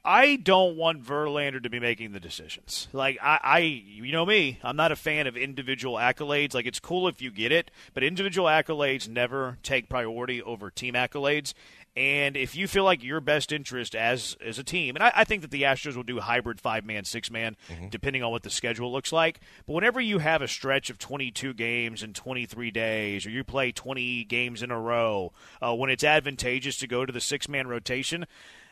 I 0.07 0.37
don't 0.37 0.77
want 0.77 1.03
Verlander 1.03 1.61
to 1.61 1.69
be 1.69 1.81
making 1.81 2.13
the 2.13 2.21
decisions. 2.21 2.87
Like 2.93 3.19
I, 3.21 3.41
I, 3.43 3.59
you 3.59 4.13
know 4.13 4.25
me, 4.25 4.61
I'm 4.63 4.77
not 4.77 4.93
a 4.93 4.97
fan 4.97 5.27
of 5.27 5.37
individual 5.37 5.97
accolades. 5.97 6.55
Like 6.55 6.65
it's 6.65 6.79
cool 6.79 7.09
if 7.09 7.21
you 7.21 7.33
get 7.33 7.51
it, 7.51 7.73
but 7.93 8.05
individual 8.05 8.47
accolades 8.47 9.09
never 9.09 9.59
take 9.65 9.89
priority 9.89 10.41
over 10.41 10.71
team 10.71 10.95
accolades. 10.95 11.55
And 11.97 12.37
if 12.37 12.55
you 12.55 12.69
feel 12.69 12.85
like 12.85 13.03
your 13.03 13.21
best 13.21 13.51
interest 13.51 13.97
as 13.97 14.37
as 14.45 14.59
a 14.59 14.65
team, 14.65 14.97
and 14.97 15.03
I, 15.03 15.13
I 15.17 15.25
think 15.25 15.41
that 15.43 15.51
the 15.51 15.63
Astros 15.63 15.97
will 15.97 16.03
do 16.03 16.21
hybrid 16.21 16.61
five 16.61 16.85
man, 16.85 17.05
six 17.05 17.31
man, 17.31 17.57
mm-hmm. 17.71 17.89
depending 17.89 18.23
on 18.23 18.31
what 18.31 18.43
the 18.43 18.51
schedule 18.51 18.93
looks 18.93 19.13
like. 19.13 19.41
But 19.67 19.73
whenever 19.73 20.01
you 20.01 20.19
have 20.19 20.43
a 20.43 20.47
stretch 20.47 20.91
of 20.91 20.99
22 20.99 21.55
games 21.55 22.03
in 22.03 22.13
23 22.13 22.71
days, 22.71 23.25
or 23.25 23.31
you 23.31 23.43
play 23.45 23.73
20 23.73 24.25
games 24.25 24.63
in 24.63 24.71
a 24.71 24.79
row, 24.79 25.33
uh, 25.63 25.75
when 25.75 25.89
it's 25.89 26.05
advantageous 26.05 26.77
to 26.79 26.87
go 26.87 27.07
to 27.07 27.13
the 27.13 27.21
six 27.21 27.49
man 27.49 27.67
rotation, 27.67 28.27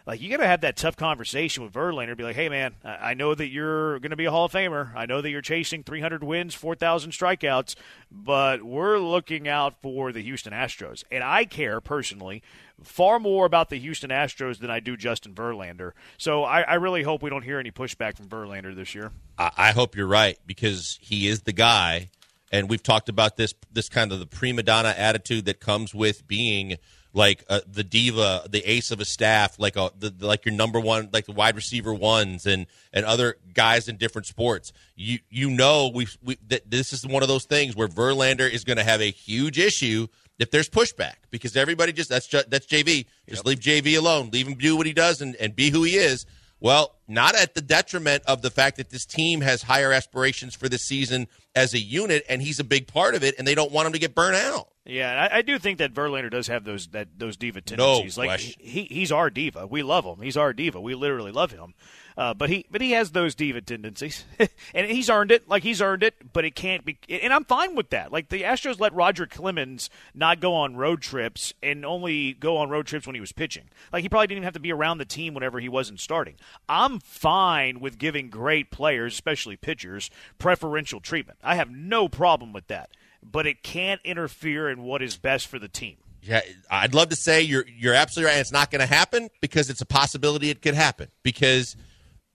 like 0.07 0.21
you 0.21 0.31
got 0.31 0.39
to 0.39 0.47
have 0.47 0.61
that 0.63 0.77
tough 0.77 0.97
conversation 0.97 1.63
with 1.63 1.73
Verlander. 1.73 2.17
Be 2.17 2.25
like, 2.25 2.37
hey 2.37 2.49
man, 2.49 2.75
I 2.85 3.15
know 3.15 3.35
that 3.35 3.49
you're 3.49 3.99
going 4.01 4.11
to 4.11 4.17
be 4.17 4.27
a 4.27 4.31
Hall 4.31 4.47
of 4.47 4.53
Famer. 4.53 4.95
I 4.95 5.07
know 5.07 5.21
that 5.21 5.31
you're 5.31 5.41
chasing 5.41 5.83
300 5.83 6.23
wins, 6.23 6.55
4,000 6.55 7.13
strikeouts, 7.13 7.75
but 8.11 8.63
we're 8.63 8.99
looking 8.99 9.49
out 9.49 9.81
for 9.81 10.13
the 10.13 10.23
Houston 10.23 10.53
Astros, 10.53 11.05
and 11.11 11.25
I 11.25 11.45
care 11.45 11.81
personally 11.81 12.43
far 12.83 13.19
more 13.19 13.47
about 13.47 13.71
the 13.71 13.77
Houston 13.77 14.11
Astros 14.11 14.59
than 14.59 14.71
I 14.71 14.81
do 14.81 14.97
Justin 14.97 15.35
Verlander. 15.35 15.93
So 16.19 16.45
I, 16.45 16.63
I 16.63 16.75
really 16.75 17.03
hope 17.03 17.23
we 17.23 17.31
don't 17.31 17.43
hear 17.43 17.59
any 17.59 17.71
pushback 17.71 18.17
from 18.17 18.27
Verlander 18.27 18.75
this 18.75 18.95
year. 18.95 19.13
I, 19.39 19.51
I 19.57 19.73
hope 19.73 19.97
you're 19.97 20.07
right 20.07 20.39
because 20.47 20.99
he 21.01 21.29
is 21.29 21.43
the 21.43 21.53
guy, 21.53 22.11
and 22.53 22.69
we've 22.69 22.83
talked 22.83 23.09
about 23.09 23.37
this 23.37 23.55
this 23.73 23.89
kind 23.89 24.13
of 24.13 24.19
the 24.19 24.27
prima 24.27 24.63
donna 24.63 24.95
attitude 24.97 25.47
that 25.47 25.61
comes 25.61 25.95
with 25.95 26.27
being 26.27 26.77
like 27.15 27.45
uh, 27.49 27.61
the 27.67 27.85
diva, 27.85 28.47
the 28.51 28.69
ace 28.69 28.91
of 28.91 29.01
a 29.01 29.05
staff, 29.05 29.59
like 29.59 29.77
a 29.77 29.91
the, 29.99 30.13
like 30.21 30.45
your 30.45 30.55
number 30.55 30.81
one, 30.81 31.09
like 31.13 31.27
the 31.27 31.33
wide 31.33 31.55
receiver 31.55 31.95
ones, 31.95 32.45
and 32.45 32.67
and 32.93 33.07
other 33.07 33.37
guys 33.55 33.89
in 33.89 33.97
different 33.97 34.27
sports. 34.27 34.73
You 34.97 35.21
you 35.31 35.49
know 35.49 35.91
we 35.95 36.09
we 36.23 36.37
that 36.49 36.71
this 36.71 36.93
is 36.93 37.07
one 37.07 37.23
of 37.23 37.29
those 37.29 37.45
things 37.45 37.77
where 37.77 37.89
Verlander 37.89 38.51
is 38.51 38.65
going 38.65 38.79
to 38.79 38.85
have 38.85 39.01
a 39.01 39.11
huge 39.11 39.59
issue 39.59 40.09
if 40.39 40.51
there's 40.51 40.69
pushback 40.69 41.15
because 41.31 41.57
everybody 41.57 41.93
just 41.93 42.11
that's 42.11 42.27
just, 42.27 42.51
that's 42.51 42.67
JV. 42.67 43.07
Just 43.29 43.45
yep. 43.45 43.47
leave 43.47 43.61
JV 43.61 43.97
alone. 43.97 44.31
Leave 44.33 44.49
him 44.49 44.55
do 44.55 44.77
what 44.77 44.87
he 44.87 44.93
does 44.93 45.21
and, 45.23 45.37
and 45.37 45.55
be 45.55 45.71
who 45.71 45.85
he 45.85 45.97
is. 45.97 46.27
Well, 46.61 46.95
not 47.07 47.37
at 47.37 47.55
the 47.55 47.61
detriment 47.61 48.23
of 48.27 48.43
the 48.43 48.51
fact 48.51 48.79
that 48.79 48.91
this 48.91 49.05
team 49.05 49.43
has 49.43 49.63
higher 49.63 49.93
aspirations 49.93 50.55
for 50.55 50.69
this 50.69 50.83
season 50.83 51.29
as 51.55 51.75
a 51.75 51.79
unit, 51.79 52.25
and 52.29 52.43
he's 52.43 52.59
a 52.61 52.65
big 52.65 52.87
part 52.87 53.15
of 53.15 53.23
it, 53.23 53.35
and 53.39 53.47
they 53.47 53.55
don't 53.55 53.73
want 53.73 53.87
him 53.87 53.93
to 53.93 53.99
get 53.99 54.15
burnt 54.15 54.37
out. 54.37 54.69
Yeah, 54.85 55.29
I, 55.31 55.39
I 55.39 55.43
do 55.43 55.59
think 55.59 55.79
that 55.79 55.95
Verlander 55.95 56.31
does 56.31 56.49
have 56.49 56.65
those 56.65 56.89
that 56.89 57.09
those 57.19 57.37
diva 57.37 57.61
tendencies. 57.61 58.17
No 58.17 58.21
like 58.21 58.29
question. 58.31 58.55
he, 58.59 58.85
he's 58.85 59.11
our 59.11 59.31
diva. 59.31 59.67
We 59.67 59.83
love 59.83 60.05
him. 60.05 60.21
He's 60.21 60.37
our 60.37 60.53
diva. 60.53 60.81
We 60.81 60.95
literally 60.95 61.33
love 61.33 61.53
him. 61.53 61.75
Uh, 62.17 62.33
but 62.33 62.49
he 62.49 62.65
but 62.71 62.81
he 62.81 62.93
has 62.93 63.11
those 63.11 63.35
diva 63.35 63.61
tendencies, 63.61 64.25
and 64.75 64.87
he's 64.87 65.11
earned 65.11 65.33
it. 65.33 65.49
Like 65.49 65.65
he's 65.65 65.83
earned 65.83 66.05
it, 66.05 66.33
but 66.33 66.45
it 66.45 66.55
can't 66.55 66.85
be. 66.85 66.97
And 67.09 67.33
I'm 67.33 67.45
fine 67.45 67.75
with 67.75 67.91
that. 67.91 68.13
Like 68.13 68.29
the 68.29 68.43
Astros 68.43 68.79
let 68.79 68.95
Roger 68.95 69.27
Clemens 69.27 69.91
not 70.15 70.39
go 70.39 70.55
on 70.55 70.77
road 70.77 71.01
trips 71.03 71.53
and 71.61 71.85
only 71.85 72.33
go 72.33 72.57
on 72.57 72.71
road 72.71 72.87
trips 72.87 73.07
when 73.07 73.15
he 73.15 73.21
was 73.21 73.33
pitching. 73.33 73.65
Like 73.93 74.03
he 74.03 74.09
probably 74.09 74.29
didn't 74.29 74.39
even 74.39 74.45
have 74.45 74.55
to 74.55 74.61
be 74.61 74.73
around 74.73 74.99
the 74.99 75.05
team 75.05 75.35
whenever 75.35 75.59
he 75.59 75.69
wasn't 75.69 75.99
starting. 75.99 76.37
I'm 76.69 77.01
fine 77.01 77.81
with 77.81 77.99
giving 77.99 78.31
great 78.31 78.71
players, 78.71 79.15
especially 79.15 79.57
pitchers, 79.57 80.09
preferential 80.39 81.01
treatment. 81.01 81.39
I 81.43 81.57
have 81.57 81.71
no 81.71 82.09
problem 82.09 82.53
with 82.53 82.69
that, 82.69 82.91
but 83.25 83.45
it 83.45 83.65
can't 83.65 84.01
interfere 84.05 84.71
in 84.71 84.85
what 84.85 85.03
is 85.03 85.17
best 85.17 85.49
for 85.49 85.59
the 85.59 85.69
team. 85.69 85.97
Yeah, 86.23 86.41
I'd 86.71 86.95
love 86.95 87.11
to 87.11 87.17
say 87.17 87.43
you're 87.43 87.67
you're 87.69 87.93
absolutely 87.93 88.33
right. 88.33 88.41
It's 88.41 88.53
not 88.53 88.71
going 88.71 88.81
to 88.81 88.87
happen 88.87 89.29
because 89.41 89.69
it's 89.69 89.83
a 89.83 89.87
possibility 89.87 90.49
it 90.49 90.63
could 90.63 90.75
happen 90.75 91.09
because 91.23 91.77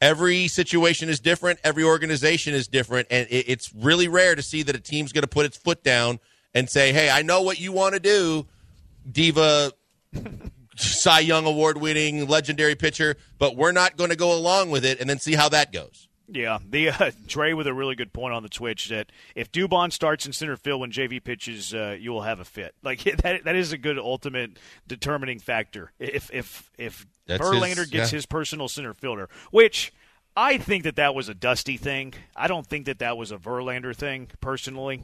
every 0.02 0.48
situation 0.48 1.10
is 1.10 1.20
different, 1.20 1.60
every 1.64 1.84
organization 1.84 2.54
is 2.54 2.68
different, 2.68 3.08
and 3.12 3.28
it's 3.30 3.74
really 3.74 4.08
rare 4.08 4.36
to 4.36 4.42
see 4.42 4.64
that 4.64 4.76
a 4.76 4.80
team's 4.80 5.12
going 5.12 5.24
to 5.24 5.28
put 5.28 5.46
its 5.46 5.58
foot 5.58 5.84
down 5.84 6.20
and 6.54 6.70
say, 6.70 6.94
"Hey, 6.94 7.10
I 7.10 7.22
know 7.22 7.42
what 7.42 7.60
you 7.60 7.72
want 7.72 7.94
to 7.94 8.00
do, 8.00 8.48
diva." 9.10 9.72
Cy 10.76 11.20
Young 11.20 11.46
award 11.46 11.78
winning 11.78 12.26
legendary 12.28 12.76
pitcher, 12.76 13.18
but 13.38 13.58
we're 13.58 13.74
not 13.74 13.98
going 13.98 14.12
to 14.12 14.16
go 14.16 14.34
along 14.34 14.70
with 14.70 14.86
it 14.86 15.02
and 15.02 15.10
then 15.10 15.20
see 15.20 15.36
how 15.36 15.50
that 15.50 15.74
goes. 15.74 16.08
Yeah, 16.32 16.60
the 16.68 16.90
uh, 16.90 17.12
Trey 17.28 17.54
with 17.54 17.66
a 17.68 17.74
really 17.74 17.96
good 17.96 18.14
point 18.14 18.34
on 18.34 18.44
the 18.44 18.50
Twitch 18.50 18.90
that 18.90 19.12
if 19.36 19.52
Dubon 19.52 19.92
starts 19.92 20.26
in 20.26 20.34
center 20.34 20.56
field 20.56 20.80
when 20.80 20.92
JV 20.92 21.24
pitches, 21.24 21.74
uh, 21.74 21.98
you 22.00 22.12
will 22.12 22.22
have 22.22 22.40
a 22.40 22.46
fit. 22.46 22.76
Like 22.84 23.04
that, 23.24 23.44
that 23.46 23.56
is 23.56 23.72
a 23.72 23.78
good 23.78 23.98
ultimate 23.98 24.58
determining 24.88 25.40
factor. 25.40 25.92
If 26.00 26.30
if 26.32 26.70
if 26.78 27.08
That's 27.30 27.42
Verlander 27.42 27.78
his, 27.78 27.90
gets 27.90 28.12
yeah. 28.12 28.18
his 28.18 28.26
personal 28.26 28.68
center 28.68 28.94
fielder, 28.94 29.30
which 29.52 29.94
I 30.36 30.58
think 30.58 30.84
that 30.84 30.96
that 30.96 31.14
was 31.14 31.30
a 31.30 31.34
Dusty 31.34 31.78
thing. 31.78 32.16
I 32.36 32.48
don't 32.48 32.66
think 32.66 32.88
that 32.88 33.00
that 33.00 33.18
was 33.18 33.32
a 33.32 33.38
Verlander 33.38 33.96
thing 33.96 34.30
personally. 34.42 35.04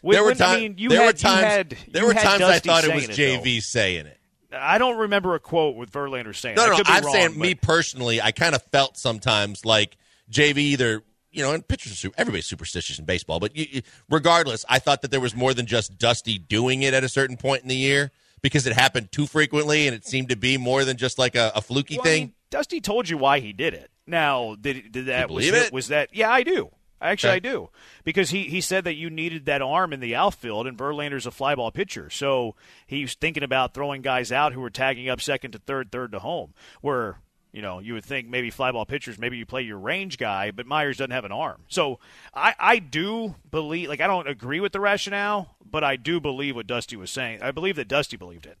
When, 0.00 0.14
there 0.14 0.24
were 0.24 0.34
times. 0.34 0.56
I 0.56 0.60
mean, 0.60 0.88
there 0.88 1.00
had, 1.00 1.06
were 1.06 1.12
times. 1.12 1.44
Had, 1.44 1.76
there 1.88 2.06
were 2.06 2.14
times 2.14 2.38
Dusty 2.38 2.70
I 2.70 2.80
thought 2.80 2.84
it 2.84 2.94
was 2.94 3.08
JV 3.08 3.56
though. 3.56 3.60
saying 3.60 4.06
it. 4.06 4.18
I 4.52 4.78
don't 4.78 4.96
remember 4.96 5.34
a 5.34 5.38
quote 5.40 5.76
with 5.76 5.92
Verlander 5.92 6.34
saying. 6.34 6.56
No, 6.56 6.66
no, 6.66 6.76
could 6.76 6.86
be 6.86 6.92
I'm 6.92 7.04
wrong, 7.04 7.12
saying 7.12 7.28
but- 7.30 7.38
me 7.38 7.54
personally, 7.54 8.20
I 8.22 8.32
kind 8.32 8.54
of 8.54 8.62
felt 8.72 8.96
sometimes 8.96 9.64
like 9.64 9.96
JV 10.30 10.58
either, 10.58 11.02
you 11.30 11.42
know, 11.42 11.52
and 11.52 11.66
pitchers 11.66 11.92
are 11.92 11.96
super, 11.96 12.14
everybody's 12.18 12.46
superstitious 12.46 12.98
in 12.98 13.04
baseball, 13.04 13.38
but 13.38 13.54
you, 13.54 13.66
you- 13.70 13.82
regardless, 14.08 14.64
I 14.68 14.78
thought 14.78 15.02
that 15.02 15.10
there 15.10 15.20
was 15.20 15.36
more 15.36 15.52
than 15.52 15.66
just 15.66 15.98
Dusty 15.98 16.38
doing 16.38 16.82
it 16.82 16.94
at 16.94 17.04
a 17.04 17.08
certain 17.08 17.36
point 17.36 17.62
in 17.62 17.68
the 17.68 17.76
year 17.76 18.10
because 18.42 18.66
it 18.66 18.72
happened 18.74 19.12
too 19.12 19.26
frequently 19.26 19.86
and 19.86 19.94
it 19.94 20.04
seemed 20.06 20.28
to 20.30 20.36
be 20.36 20.56
more 20.58 20.84
than 20.84 20.96
just 20.96 21.18
like 21.18 21.34
a, 21.34 21.52
a 21.54 21.60
fluky 21.60 21.96
Well, 21.96 22.02
I 22.06 22.08
thing. 22.10 22.22
mean, 22.24 22.34
Dusty 22.50 22.80
told 22.80 23.08
you 23.08 23.16
why 23.18 23.40
he 23.40 23.52
did 23.52 23.74
it. 23.74 23.90
Now, 24.06 24.56
did 24.60 24.90
did 24.92 25.06
that 25.06 25.30
was 25.30 25.46
believe 25.48 25.62
it? 25.66 25.72
was 25.72 25.88
that? 25.88 26.10
Yeah, 26.12 26.30
I 26.30 26.42
do. 26.42 26.70
Actually, 27.02 27.30
Okay. 27.30 27.36
I 27.36 27.38
do 27.38 27.70
because 28.04 28.28
he, 28.28 28.42
he 28.44 28.60
said 28.60 28.84
that 28.84 28.94
you 28.94 29.08
needed 29.08 29.46
that 29.46 29.62
arm 29.62 29.94
in 29.94 30.00
the 30.00 30.14
outfield, 30.14 30.66
and 30.66 30.76
Verlander's 30.76 31.26
a 31.26 31.30
flyball 31.30 31.72
pitcher, 31.72 32.10
so 32.10 32.54
he's 32.86 33.14
thinking 33.14 33.42
about 33.42 33.72
throwing 33.72 34.02
guys 34.02 34.30
out 34.30 34.52
who 34.52 34.60
were 34.60 34.68
tagging 34.68 35.08
up 35.08 35.18
second 35.22 35.52
to 35.52 35.58
third, 35.58 35.90
third 35.90 36.12
to 36.12 36.18
home. 36.18 36.52
Where 36.82 37.20
you 37.52 37.62
know 37.62 37.78
you 37.78 37.94
would 37.94 38.04
think 38.04 38.28
maybe 38.28 38.50
flyball 38.50 38.86
pitchers, 38.86 39.18
maybe 39.18 39.36
you 39.36 39.46
play 39.46 39.62
your 39.62 39.78
range 39.78 40.18
guy, 40.18 40.50
but 40.50 40.66
Meyers 40.66 40.96
doesn't 40.98 41.10
have 41.10 41.24
an 41.24 41.32
arm. 41.32 41.62
So 41.68 41.98
I 42.34 42.54
I 42.58 42.78
do 42.78 43.34
believe, 43.50 43.88
like 43.88 44.00
I 44.00 44.06
don't 44.06 44.28
agree 44.28 44.60
with 44.60 44.72
the 44.72 44.80
rationale, 44.80 45.56
but 45.64 45.82
I 45.84 45.96
do 45.96 46.20
believe 46.20 46.56
what 46.56 46.66
Dusty 46.66 46.96
was 46.96 47.10
saying. 47.10 47.42
I 47.42 47.50
believe 47.50 47.76
that 47.76 47.88
Dusty 47.88 48.16
believed 48.16 48.46
it. 48.46 48.58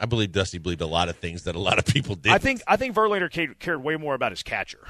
I 0.00 0.04
believe 0.04 0.32
Dusty 0.32 0.58
believed 0.58 0.82
a 0.82 0.86
lot 0.86 1.08
of 1.08 1.16
things 1.16 1.44
that 1.44 1.54
a 1.56 1.58
lot 1.58 1.78
of 1.78 1.86
people 1.86 2.14
did. 2.16 2.32
I 2.32 2.38
think 2.38 2.60
I 2.66 2.76
think 2.76 2.94
Verlander 2.94 3.30
cared, 3.30 3.58
cared 3.58 3.82
way 3.82 3.96
more 3.96 4.14
about 4.14 4.32
his 4.32 4.42
catcher. 4.42 4.86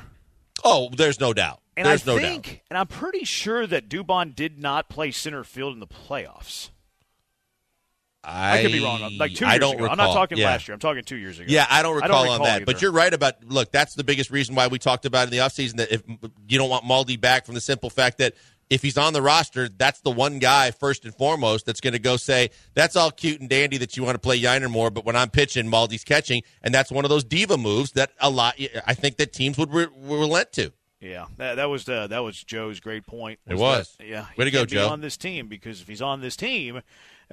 oh, 0.64 0.88
there's 0.96 1.20
no 1.20 1.32
doubt. 1.32 1.60
And 1.76 1.86
there's 1.86 2.06
I 2.08 2.12
no 2.14 2.18
think, 2.18 2.44
doubt. 2.46 2.56
and 2.70 2.78
I'm 2.78 2.86
pretty 2.86 3.24
sure 3.24 3.66
that 3.66 3.88
Dubon 3.88 4.34
did 4.34 4.58
not 4.58 4.88
play 4.88 5.10
center 5.10 5.44
field 5.44 5.74
in 5.74 5.80
the 5.80 5.86
playoffs. 5.86 6.70
I, 8.24 8.58
I, 8.58 8.62
could 8.62 8.72
be 8.72 8.82
wrong. 8.82 9.18
Like 9.18 9.34
two 9.34 9.44
I 9.44 9.52
years 9.52 9.60
don't 9.60 9.74
ago. 9.74 9.82
recall. 9.84 10.00
I'm 10.00 10.06
not 10.06 10.14
talking 10.14 10.38
yeah. 10.38 10.46
last 10.46 10.66
year. 10.66 10.74
I'm 10.74 10.80
talking 10.80 11.04
two 11.04 11.16
years 11.16 11.38
ago. 11.38 11.46
Yeah, 11.48 11.66
I 11.70 11.82
don't 11.82 11.96
recall, 11.96 12.28
on 12.28 12.42
that. 12.42 12.56
either. 12.56 12.64
But 12.64 12.80
you're 12.80 12.92
right 12.92 13.12
about 13.12 13.44
look, 13.44 13.70
that's 13.70 13.94
the 13.94 14.04
biggest 14.04 14.30
reason 14.30 14.54
why 14.54 14.68
we 14.68 14.78
talked 14.78 15.04
about 15.04 15.24
in 15.24 15.30
the 15.30 15.38
offseason 15.38 15.76
that 15.76 15.92
if 15.92 16.02
you 16.48 16.58
don't 16.58 16.70
want 16.70 16.84
Maldi 16.84 17.20
back 17.20 17.46
from 17.46 17.54
the 17.54 17.60
simple 17.60 17.90
fact 17.90 18.18
that 18.18 18.34
if 18.70 18.82
he's 18.82 18.96
on 18.96 19.12
the 19.12 19.22
roster, 19.22 19.68
that's 19.68 20.00
the 20.00 20.10
one 20.10 20.38
guy 20.38 20.70
first 20.70 21.04
and 21.04 21.14
foremost 21.14 21.66
that's 21.66 21.80
going 21.80 21.92
to 21.92 21.98
go 21.98 22.16
say, 22.16 22.50
that's 22.74 22.96
all 22.96 23.10
cute 23.10 23.40
and 23.40 23.48
dandy 23.48 23.76
that 23.78 23.96
you 23.96 24.02
want 24.02 24.14
to 24.14 24.18
play 24.18 24.40
Yainer 24.40 24.70
more, 24.70 24.90
but 24.90 25.04
when 25.04 25.16
I'm 25.16 25.30
pitching, 25.30 25.66
Maldi's 25.66 26.04
catching. 26.04 26.42
And 26.62 26.74
that's 26.74 26.90
one 26.90 27.04
of 27.04 27.08
those 27.08 27.24
diva 27.24 27.56
moves 27.56 27.92
that 27.92 28.12
a 28.20 28.30
lot, 28.30 28.58
I 28.86 28.94
think 28.94 29.16
that 29.18 29.32
teams 29.32 29.58
would 29.58 29.72
re- 29.72 29.88
relent 29.96 30.52
to. 30.52 30.72
Yeah, 31.00 31.26
that, 31.36 31.56
that 31.56 31.66
was 31.66 31.84
the, 31.84 32.06
that 32.06 32.20
was 32.20 32.42
Joe's 32.42 32.80
great 32.80 33.06
point. 33.06 33.38
It 33.46 33.58
was. 33.58 33.94
that, 33.98 34.06
yeah, 34.06 34.26
Way 34.38 34.46
to 34.46 34.50
go, 34.50 34.64
Joe. 34.64 34.88
on 34.88 35.02
this 35.02 35.18
team 35.18 35.48
because 35.48 35.82
if 35.82 35.88
he's 35.88 36.00
on 36.00 36.22
this 36.22 36.34
team, 36.34 36.80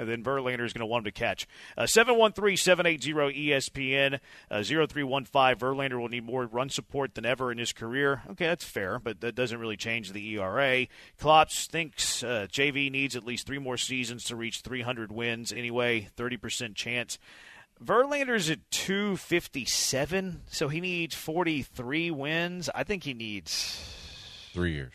uh, 0.02 0.06
then 0.06 0.24
Verlander 0.24 0.66
is 0.66 0.74
going 0.74 0.82
to 0.82 0.86
want 0.86 1.06
him 1.06 1.12
to 1.12 1.20
catch. 1.20 1.48
Uh, 1.78 1.86
Seven 1.86 2.18
one 2.18 2.34
three 2.34 2.56
seven 2.56 2.86
eight 2.86 3.04
zero 3.04 3.30
ESPN 3.30 4.20
uh, 4.50 4.64
zero 4.64 4.88
three 4.88 5.04
one 5.04 5.26
five. 5.26 5.60
Verlander 5.60 6.00
will 6.00 6.10
need 6.10 6.26
more 6.26 6.46
run 6.46 6.70
support 6.70 7.14
than 7.16 7.26
ever 7.26 7.52
in 7.52 7.58
his 7.58 7.74
career. 7.74 8.24
Okay, 8.32 8.48
that's 8.48 8.66
fair, 8.66 9.00
but 9.00 9.22
that 9.22 9.36
doesn't 9.36 9.60
really 9.60 9.78
change 9.78 10.12
the 10.12 10.36
ERA. 10.36 10.88
Klops 11.20 11.68
thinks 11.68 12.24
uh, 12.24 12.48
JV 12.52 12.92
needs 12.92 13.16
at 13.16 13.24
least 13.26 13.46
three 13.46 13.60
more 13.60 13.78
seasons 13.78 14.24
to 14.26 14.36
reach 14.36 14.62
300 14.62 15.12
wins. 15.12 15.52
Anyway, 15.52 16.10
30 16.18 16.38
percent 16.38 16.76
chance. 16.76 17.20
Verlander's 17.84 18.50
at 18.52 18.60
257, 18.70 20.42
so 20.52 20.68
he 20.68 20.80
needs 20.80 21.16
43 21.16 22.12
wins. 22.12 22.70
I 22.76 22.84
think 22.84 23.04
he 23.04 23.16
needs 23.16 23.98
Three 24.54 24.74
years. 24.74 24.92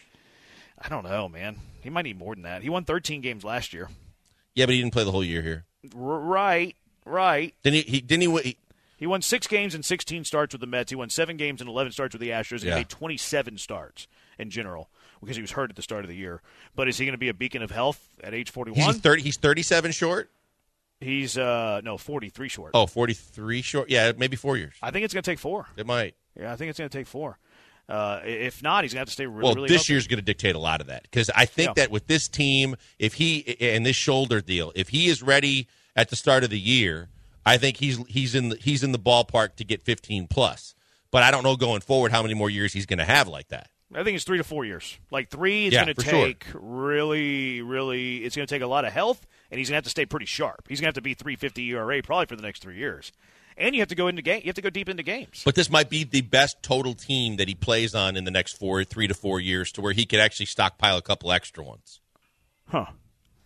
I 0.79 0.89
don't 0.89 1.05
know, 1.05 1.29
man. 1.29 1.57
He 1.81 1.89
might 1.89 2.03
need 2.03 2.19
more 2.19 2.35
than 2.35 2.43
that. 2.43 2.63
He 2.63 2.69
won 2.69 2.85
13 2.85 3.23
games 3.23 3.43
last 3.43 3.73
year. 3.73 3.89
Yeah, 4.57 4.67
but 4.67 4.75
he 4.75 4.81
didn't 4.81 4.93
play 4.93 5.05
the 5.05 5.13
whole 5.13 5.23
year 5.23 5.43
here. 5.43 5.65
R- 5.95 6.19
right, 6.19 6.75
right. 7.05 7.55
Didn't 7.63 7.85
he? 7.85 7.91
he 7.93 8.01
didn't 8.01 8.23
he, 8.29 8.43
he? 8.43 8.57
He 8.97 9.07
won 9.07 9.23
six 9.23 9.47
games 9.47 9.75
and 9.75 9.85
16 9.85 10.25
starts 10.25 10.55
with 10.55 10.61
the 10.63 10.67
Mets. 10.67 10.91
He 10.91 10.97
won 10.97 11.11
seven 11.11 11.37
games 11.37 11.61
and 11.61 11.69
11 11.71 11.93
starts 11.93 12.15
with 12.15 12.21
the 12.23 12.31
Astros. 12.31 12.63
He 12.63 12.69
Yeah. 12.69 12.77
made 12.77 12.89
27 12.89 13.59
starts 13.59 14.09
in 14.39 14.49
general 14.51 14.89
because 15.21 15.37
he 15.37 15.43
was 15.43 15.53
hurt 15.53 15.69
at 15.71 15.77
the 15.77 15.83
start 15.83 16.05
of 16.05 16.09
the 16.09 16.17
year. 16.17 16.41
But 16.75 16.89
is 16.89 16.97
he 16.99 17.05
going 17.05 17.13
to 17.13 17.19
be 17.19 17.29
a 17.29 17.35
beacon 17.35 17.63
of 17.63 17.71
health 17.71 18.09
at 18.25 18.33
age 18.35 18.51
41? 18.51 18.83
He's 18.83 18.97
thirty. 19.01 19.23
He's 19.23 19.37
thirty-seven 19.37 19.93
short. 19.93 20.31
He's 21.01 21.37
uh 21.37 21.83
no 21.85 21.99
43 21.99 22.49
short. 22.49 22.71
Oh, 22.73 22.87
43 22.87 23.61
short. 23.61 23.91
Yeah, 23.91 24.13
maybe 24.17 24.35
four 24.37 24.57
years. 24.57 24.73
I 24.83 24.91
think 24.91 25.05
it's 25.05 25.13
going 25.13 25.23
to 25.23 25.31
take 25.31 25.39
four. 25.39 25.67
It 25.77 25.87
might. 25.87 26.15
Yeah, 26.39 26.51
I 26.53 26.57
think 26.57 26.71
it's 26.71 26.79
going 26.79 26.89
to 26.89 26.99
take 26.99 27.07
four. 27.07 27.39
Uh, 27.89 28.21
if 28.25 28.63
not, 28.63 28.83
he's 28.85 28.93
going 28.93 28.97
to 28.99 29.01
have 29.03 29.09
to 29.09 29.13
stay 29.13 29.27
really. 29.27 29.45
well, 29.45 29.55
really 29.55 29.69
this 29.69 29.77
healthy. 29.83 29.93
year's 29.93 30.07
going 30.09 30.19
to 30.19 30.25
dictate 30.25 30.55
a 30.57 30.59
lot 30.59 30.81
of 30.81 30.89
that 30.89 31.03
because 31.05 31.31
I 31.31 31.45
think 31.45 31.69
Yeah. 31.69 31.73
that 31.85 31.91
with 31.91 32.07
this 32.09 32.27
team, 32.29 32.75
if 32.99 33.15
he 33.15 33.57
and 33.61 33.87
this 33.87 33.95
shoulder 33.97 34.41
deal, 34.41 34.73
if 34.75 34.89
he 34.89 35.07
is 35.07 35.23
ready 35.23 35.69
at 35.95 36.09
the 36.11 36.17
start 36.17 36.43
of 36.43 36.51
the 36.51 36.59
year, 36.59 37.09
I 37.45 37.59
think 37.59 37.77
he's 37.77 37.99
he's 38.09 38.35
in 38.35 38.49
the, 38.49 38.57
he's 38.57 38.83
in 38.83 38.91
the 38.93 38.99
ballpark 38.99 39.55
to 39.57 39.65
get 39.65 39.83
15 39.83 40.27
plus. 40.27 40.75
But 41.13 41.23
I 41.23 41.31
don't 41.31 41.45
know 41.45 41.55
going 41.57 41.81
forward 41.81 42.11
how 42.11 42.23
many 42.23 42.35
more 42.35 42.51
years 42.51 42.73
he's 42.73 42.87
going 42.87 42.99
to 42.99 43.05
have 43.05 43.29
like 43.29 43.49
that. 43.49 43.71
I 43.95 44.03
think 44.03 44.17
it's 44.17 44.25
three 44.25 44.39
to 44.39 44.45
four 44.45 44.65
years. 44.65 44.99
Like 45.13 45.29
three 45.31 45.67
is 45.69 45.73
Yeah, 45.73 45.85
going 45.85 45.95
to 45.95 46.03
for 46.03 46.09
sure. 46.11 46.27
take 46.27 46.45
really, 46.55 47.63
really. 47.63 48.25
It's 48.25 48.35
going 48.35 48.47
to 48.49 48.53
take 48.53 48.63
a 48.63 48.67
lot 48.67 48.85
of 48.85 48.93
health, 48.93 49.25
and 49.51 49.59
he's 49.59 49.69
going 49.69 49.75
to 49.75 49.77
have 49.77 49.85
to 49.85 49.91
stay 49.91 50.05
pretty 50.05 50.27
sharp. 50.27 50.67
He's 50.69 50.81
going 50.81 50.87
to 50.87 50.89
have 50.89 50.95
to 50.95 51.03
be 51.03 51.15
350 51.15 51.63
ERA 51.71 52.03
probably 52.03 52.27
for 52.27 52.35
the 52.35 52.43
next 52.43 52.63
three 52.63 52.77
years. 52.79 53.13
And 53.59 53.75
you 53.75 53.81
have 53.81 53.89
to 53.89 53.95
go 53.95 54.09
into 54.09 54.21
game. 54.23 54.41
You 54.45 54.49
have 54.49 54.55
to 54.57 54.63
go 54.63 54.69
deep 54.71 54.89
into 54.89 55.03
games. 55.03 55.43
But 55.45 55.55
this 55.55 55.71
might 55.71 55.89
be 55.89 56.05
the 56.05 56.21
best 56.21 56.63
total 56.63 56.93
team 56.95 57.37
that 57.37 57.49
he 57.49 57.55
plays 57.55 57.95
on 57.95 58.17
in 58.17 58.25
the 58.25 58.31
next 58.31 58.59
four, 58.59 58.85
three 58.85 59.07
to 59.09 59.15
four 59.15 59.41
years, 59.41 59.73
to 59.73 59.81
where 59.81 59.93
he 59.95 60.05
could 60.05 60.21
actually 60.21 60.47
stockpile 60.47 60.99
a 60.99 61.03
couple 61.03 61.33
extra 61.33 61.65
ones. 61.65 62.01
Huh? 62.69 62.87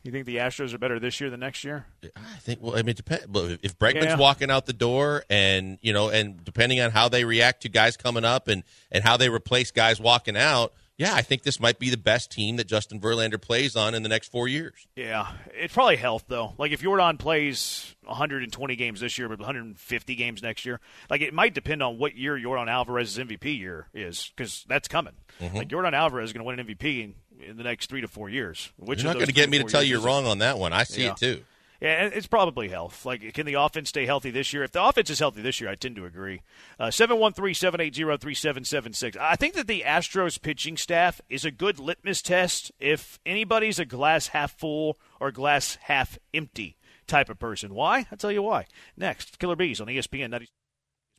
You 0.02 0.11
think 0.11 0.25
the 0.26 0.37
Astros 0.38 0.73
are 0.73 0.79
better 0.79 0.99
this 0.99 1.21
year 1.21 1.29
than 1.29 1.40
next 1.40 1.62
year? 1.62 1.85
I 2.02 2.38
think. 2.40 2.61
Well, 2.62 2.76
I 2.76 2.83
mean. 2.83 2.95
But 3.07 3.61
if 3.62 3.79
Bregman's 3.79 4.07
Yeah. 4.07 4.17
walking 4.17 4.50
out 4.50 4.64
the 4.64 4.73
door, 4.73 5.25
and 5.29 5.79
you 5.83 5.93
know, 5.93 6.09
and 6.09 6.43
depending 6.43 6.81
on 6.81 6.90
how 6.90 7.09
they 7.11 7.25
react 7.26 7.62
to 7.62 7.69
guys 7.69 7.99
coming 7.99 8.25
up, 8.25 8.49
and 8.49 8.64
and 8.90 9.05
how 9.05 9.19
they 9.19 9.29
replace 9.29 9.71
guys 9.71 10.00
walking 10.00 10.38
out, 10.38 10.73
yeah, 11.00 11.14
I 11.14 11.23
think 11.23 11.45
this 11.45 11.59
might 11.59 11.78
be 11.78 11.88
the 11.88 11.97
best 11.97 12.30
team 12.30 12.57
that 12.57 12.66
Justin 12.66 13.00
Verlander 13.00 13.40
plays 13.40 13.75
on 13.75 13.95
in 13.95 14.02
the 14.02 14.09
next 14.11 14.30
four 14.30 14.49
years. 14.49 14.87
Yeah, 14.95 15.33
it's 15.54 15.73
probably 15.73 15.97
health 15.97 16.25
though. 16.28 16.52
Like 16.59 16.73
if 16.73 16.83
Yordan 16.83 17.19
plays 17.19 17.97
120 18.04 18.76
games 18.76 19.00
this 19.00 19.16
year, 19.16 19.26
but 19.26 19.38
150 19.38 20.14
games 20.14 20.42
next 20.42 20.66
year, 20.66 20.78
like 21.09 21.23
it 21.23 21.33
might 21.33 21.54
depend 21.54 21.83
on 21.83 21.97
what 21.97 22.16
year 22.16 22.37
Yordan 22.37 22.69
Alvarez's 22.69 23.16
MVP 23.16 23.59
year 23.59 23.87
is, 23.95 24.30
because 24.37 24.66
that's 24.69 24.88
coming. 24.88 25.14
Mm-hmm. 25.40 25.57
Like 25.57 25.69
Yordan 25.69 25.95
Alvarez 25.95 26.28
is 26.28 26.33
going 26.35 26.45
to 26.45 26.45
win 26.45 26.61
an 26.61 26.66
MVP 26.66 27.02
in, 27.02 27.14
in 27.49 27.57
the 27.57 27.64
next 27.64 27.88
three 27.88 28.02
to 28.02 28.09
four 28.09 28.28
years. 28.28 28.71
Which 28.76 28.99
You're 29.02 29.09
not 29.09 29.14
going 29.14 29.26
to 29.26 29.33
get 29.33 29.49
me 29.49 29.57
to 29.57 29.64
tell 29.64 29.83
you 29.83 29.92
you're 29.97 30.07
wrong 30.07 30.26
on 30.26 30.40
that 30.40 30.59
one. 30.59 30.75
I 30.75 30.83
see 30.85 31.04
Yeah. 31.04 31.12
it 31.12 31.16
too. 31.16 31.42
Yeah, 31.81 32.11
it's 32.13 32.27
probably 32.27 32.69
health. 32.69 33.07
Like, 33.07 33.33
can 33.33 33.47
the 33.47 33.55
offense 33.55 33.89
stay 33.89 34.05
healthy 34.05 34.31
this 34.31 34.53
year? 34.53 34.63
If 34.63 34.73
the 34.73 34.85
offense 34.85 35.09
is 35.09 35.19
healthy 35.19 35.41
this 35.41 35.63
year, 35.63 35.71
I 35.71 35.77
tend 35.77 35.97
to 35.97 36.05
agree. 36.05 36.43
Uh, 36.79 36.91
Seven 36.91 37.19
one 37.19 37.33
three 37.33 37.55
seven 37.55 37.81
eight 37.81 37.95
zero 37.95 38.19
three 38.19 38.35
seven 38.35 38.65
seven 38.65 38.93
six. 38.93 39.17
I 39.19 39.37
think 39.37 39.55
that 39.55 39.67
the 39.67 39.83
Astros 39.87 40.41
pitching 40.41 40.77
staff 40.77 41.23
is 41.31 41.47
a 41.47 41.51
good 41.51 41.79
litmus 41.79 42.21
test 42.21 42.71
if 42.79 43.19
anybody's 43.25 43.79
a 43.79 43.87
glass 43.87 44.29
half 44.29 44.59
full 44.59 44.99
or 45.21 45.33
glass 45.33 45.79
half 45.83 46.19
empty 46.35 46.77
type 47.07 47.31
of 47.31 47.39
person. 47.39 47.75
Why? 47.75 48.07
I'll 48.13 48.19
tell 48.19 48.31
you 48.33 48.43
why. 48.43 48.67
Next, 48.97 49.39
Killer 49.39 49.57
B's 49.57 49.81
on 49.81 49.87
ESPN 49.87 50.31
90, 50.31 50.49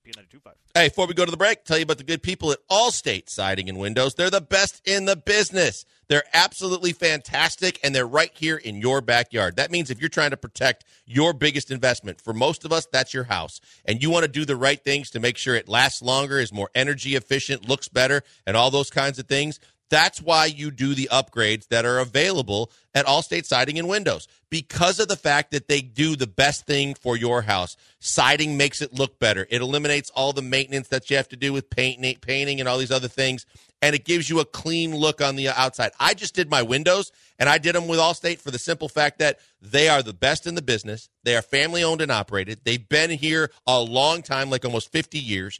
ESPN 0.08 0.17
92.5. 0.17 0.53
Hey, 0.74 0.88
before 0.88 1.08
we 1.08 1.13
go 1.13 1.25
to 1.25 1.31
the 1.31 1.38
break, 1.38 1.63
tell 1.63 1.77
you 1.77 1.84
about 1.84 1.98
the 1.98 2.03
good 2.03 2.24
people 2.24 2.51
at 2.51 2.60
Allstate 2.70 3.29
Siding 3.29 3.70
and 3.70 3.77
Windows. 3.77 4.15
They're 4.15 4.29
the 4.29 4.41
best 4.41 4.81
in 4.86 5.05
the 5.05 5.15
business. 5.15 5.86
They're 6.08 6.24
absolutely 6.34 6.91
fantastic, 6.91 7.79
and 7.84 7.96
they're 7.96 8.08
right 8.08 8.31
here 8.34 8.58
in 8.58 8.81
your 8.81 9.01
backyard. 9.01 9.55
That 9.55 9.72
means 9.72 9.89
if 9.89 10.01
you're 10.01 10.10
trying 10.10 10.31
to 10.31 10.38
protect 10.38 10.86
your 11.05 11.34
biggest 11.34 11.72
investment, 11.72 12.20
for 12.20 12.34
most 12.34 12.65
of 12.65 12.74
us, 12.74 12.88
that's 12.91 13.13
your 13.13 13.25
house, 13.25 13.62
and 13.86 14.01
you 14.01 14.10
want 14.10 14.24
to 14.24 14.31
do 14.31 14.43
the 14.43 14.55
right 14.55 14.84
things 14.84 15.10
to 15.12 15.20
make 15.20 15.38
sure 15.38 15.55
it 15.55 15.70
lasts 15.70 16.01
longer, 16.01 16.39
is 16.39 16.51
more 16.51 16.70
energy 16.75 17.15
efficient, 17.15 17.67
looks 17.67 17.88
better, 17.88 18.24
and 18.46 18.58
all 18.58 18.72
those 18.72 18.89
kinds 18.89 19.20
of 19.20 19.27
things. 19.27 19.60
That's 19.91 20.21
why 20.21 20.45
you 20.45 20.71
do 20.71 20.95
the 20.95 21.10
upgrades 21.12 21.67
that 21.67 21.86
are 21.86 22.00
available 22.00 22.71
at 22.95 23.05
Allstate 23.05 23.45
Siding 23.45 23.77
and 23.77 23.89
Windows 23.89 24.25
because 24.50 25.01
of 25.01 25.10
the 25.10 25.17
fact 25.17 25.51
that 25.51 25.67
they 25.67 25.81
do 25.81 26.15
the 26.15 26.27
best 26.27 26.65
thing 26.65 26.93
for 26.93 27.17
your 27.17 27.41
house. 27.41 27.75
Siding 28.00 28.55
makes 28.55 28.81
it 28.81 28.93
look 28.93 29.19
better. 29.19 29.45
It 29.50 29.62
eliminates 29.62 30.10
all 30.12 30.31
the 30.31 30.41
maintenance 30.41 30.88
that 30.88 31.10
you 31.10 31.17
have 31.17 31.27
to 31.27 31.36
do 31.36 31.51
with 31.51 31.69
paint, 31.69 32.21
painting 32.21 32.62
and 32.62 32.69
all 32.69 32.77
these 32.77 32.89
other 32.89 33.10
things, 33.10 33.45
and 33.81 33.93
it 33.93 34.05
gives 34.05 34.29
you 34.29 34.39
a 34.39 34.45
clean 34.45 34.95
look 34.95 35.19
on 35.19 35.36
the 35.36 35.50
outside. 35.50 35.91
I 36.00 36.13
just 36.13 36.36
did 36.36 36.50
my 36.50 36.62
windows, 36.62 37.12
and 37.38 37.50
I 37.50 37.57
did 37.57 37.75
them 37.75 37.89
with 37.89 38.00
Allstate 38.00 38.39
for 38.39 38.50
the 38.50 38.60
simple 38.60 38.88
fact 38.88 39.19
that 39.19 39.39
they 39.62 39.89
are 39.89 40.01
the 40.01 40.13
best 40.13 40.48
in 40.48 40.55
the 40.55 40.62
business. 40.62 41.10
They 41.25 41.36
are 41.36 41.41
family 41.41 41.83
owned 41.83 42.00
and 42.00 42.13
operated. 42.13 42.62
They've 42.63 42.88
been 42.88 43.10
here 43.10 43.51
a 43.67 43.81
long 43.81 44.21
time, 44.21 44.50
like 44.50 44.63
almost 44.63 44.89
50 44.93 45.19
years, 45.19 45.60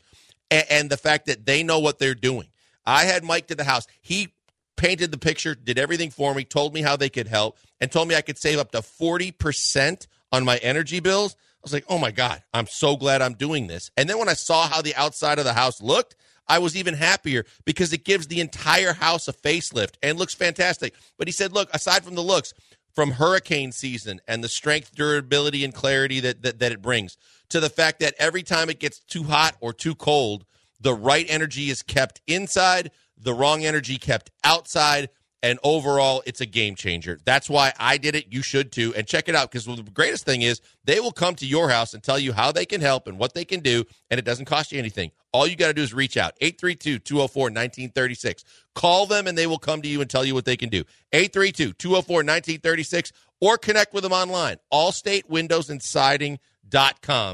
and, 0.50 0.65
and 0.69 0.89
the 0.89 0.95
fact 0.95 1.25
that 1.25 1.45
they 1.45 1.63
know 1.63 1.79
what 1.79 2.00
they're 2.00 2.15
doing. 2.15 2.47
I 2.85 3.05
had 3.05 3.23
Mike 3.23 3.47
to 3.47 3.55
the 3.55 3.63
house. 3.63 3.88
He 4.01 4.33
painted 4.77 5.11
the 5.11 5.17
picture, 5.17 5.53
did 5.55 5.77
everything 5.77 6.09
for 6.09 6.33
me, 6.33 6.43
told 6.43 6.73
me 6.73 6.81
how 6.81 6.95
they 6.95 7.09
could 7.09 7.27
help, 7.27 7.57
and 7.79 7.91
told 7.91 8.07
me 8.07 8.15
I 8.15 8.21
could 8.21 8.38
save 8.38 8.59
up 8.59 8.71
to 8.71 8.79
40% 8.79 10.07
on 10.31 10.45
my 10.45 10.57
energy 10.57 11.00
bills. 11.00 11.35
I 11.35 11.61
was 11.63 11.73
like, 11.73 11.85
oh 11.88 12.00
my 12.00 12.11
God, 12.11 12.41
I'm 12.53 12.65
so 12.65 12.95
glad 12.95 13.21
I'm 13.21 13.35
doing 13.35 13.67
this. 13.67 13.91
And 13.95 14.09
then 14.09 14.17
when 14.17 14.29
I 14.29 14.33
saw 14.33 14.67
how 14.67 14.81
the 14.81 14.95
outside 14.95 15.38
of 15.38 15.45
the 15.45 15.53
house 15.53 15.81
looked, 15.81 16.15
I 16.47 16.59
was 16.59 16.75
even 16.75 16.95
happier 16.95 17.45
because 17.65 17.93
it 17.93 18.03
gives 18.03 18.27
the 18.27 18.41
entire 18.41 18.93
house 18.93 19.27
a 19.27 19.33
facelift 19.33 19.95
and 20.01 20.17
looks 20.17 20.33
fantastic. 20.33 20.95
But 21.17 21.27
he 21.27 21.31
said, 21.31 21.53
look, 21.53 21.69
aside 21.73 22.03
from 22.03 22.15
the 22.15 22.23
looks, 22.23 22.53
from 22.93 23.11
hurricane 23.11 23.71
season 23.71 24.19
and 24.27 24.43
the 24.43 24.50
strength, 24.50 24.93
durability, 24.95 25.63
and 25.63 25.73
clarity 25.73 26.19
that, 26.21 26.41
that, 26.41 26.59
that 26.59 26.71
it 26.71 26.81
brings 26.81 27.17
to 27.50 27.59
the 27.59 27.69
fact 27.69 28.00
that 28.00 28.15
every 28.17 28.43
time 28.43 28.69
it 28.69 28.79
gets 28.79 29.00
too 29.00 29.23
hot 29.23 29.55
or 29.59 29.73
too 29.73 29.95
cold, 29.95 30.45
the 30.81 30.93
right 30.93 31.25
energy 31.29 31.69
is 31.69 31.83
kept 31.83 32.21
inside, 32.27 32.91
the 33.17 33.33
wrong 33.33 33.63
energy 33.63 33.97
kept 33.97 34.31
outside, 34.43 35.09
and 35.43 35.57
overall, 35.63 36.21
it's 36.27 36.41
a 36.41 36.45
game 36.45 36.75
changer. 36.75 37.17
That's 37.25 37.50
why 37.50 37.73
I 37.79 37.97
did 37.97 38.15
it. 38.15 38.31
You 38.31 38.43
should 38.43 38.71
too. 38.71 38.93
And 38.95 39.07
check 39.07 39.27
it 39.27 39.33
out 39.33 39.51
because 39.51 39.65
the 39.65 39.81
greatest 39.91 40.23
thing 40.23 40.43
is 40.43 40.61
they 40.83 41.00
will 41.00 41.11
come 41.11 41.33
to 41.35 41.47
your 41.47 41.69
house 41.69 41.95
and 41.95 42.03
tell 42.03 42.19
you 42.19 42.31
how 42.31 42.51
they 42.51 42.65
can 42.65 42.79
help 42.79 43.07
and 43.07 43.17
what 43.17 43.33
they 43.33 43.45
can 43.45 43.61
do, 43.61 43.83
and 44.11 44.19
it 44.19 44.25
doesn't 44.25 44.45
cost 44.45 44.71
you 44.71 44.77
anything. 44.77 45.11
All 45.33 45.47
you 45.47 45.55
got 45.55 45.67
to 45.67 45.73
do 45.73 45.81
is 45.81 45.93
reach 45.93 46.15
out 46.15 46.33
832 46.41 47.00
204 47.00 47.43
1936. 47.45 48.43
Call 48.75 49.05
them 49.07 49.27
and 49.27 49.38
they 49.38 49.47
will 49.47 49.57
come 49.57 49.81
to 49.81 49.88
you 49.88 50.01
and 50.01 50.09
tell 50.09 50.25
you 50.25 50.35
what 50.35 50.45
they 50.45 50.57
can 50.57 50.69
do. 50.69 50.83
832 51.11 51.73
204 51.73 52.15
1936 52.17 53.11
or 53.39 53.57
connect 53.57 53.93
with 53.93 54.03
them 54.03 54.11
online. 54.11 54.57
Allstate 54.71 55.27
Windows 55.27 55.69
and 55.69 55.81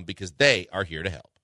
because 0.06 0.32
they 0.34 0.68
are 0.72 0.84
here 0.84 1.04
to 1.04 1.10
help. 1.10 1.37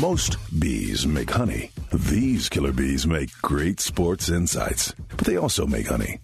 Most 0.00 0.36
bees 0.60 1.06
make 1.08 1.30
honey. 1.30 1.72
These 1.92 2.48
killer 2.48 2.72
bees 2.72 3.04
make 3.04 3.32
great 3.42 3.80
sports 3.80 4.28
insights, 4.28 4.94
but 5.16 5.26
they 5.26 5.36
also 5.36 5.66
make 5.66 5.88
honey. 5.88 6.20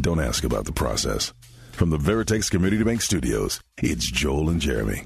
Don't 0.00 0.20
ask 0.20 0.44
about 0.44 0.64
the 0.64 0.72
process. 0.72 1.34
From 1.72 1.90
the 1.90 1.98
Veritex 1.98 2.50
Community 2.50 2.82
Bank 2.82 3.02
Studios, 3.02 3.60
it's 3.82 4.10
Joel 4.10 4.48
and 4.48 4.60
Jeremy. 4.60 5.02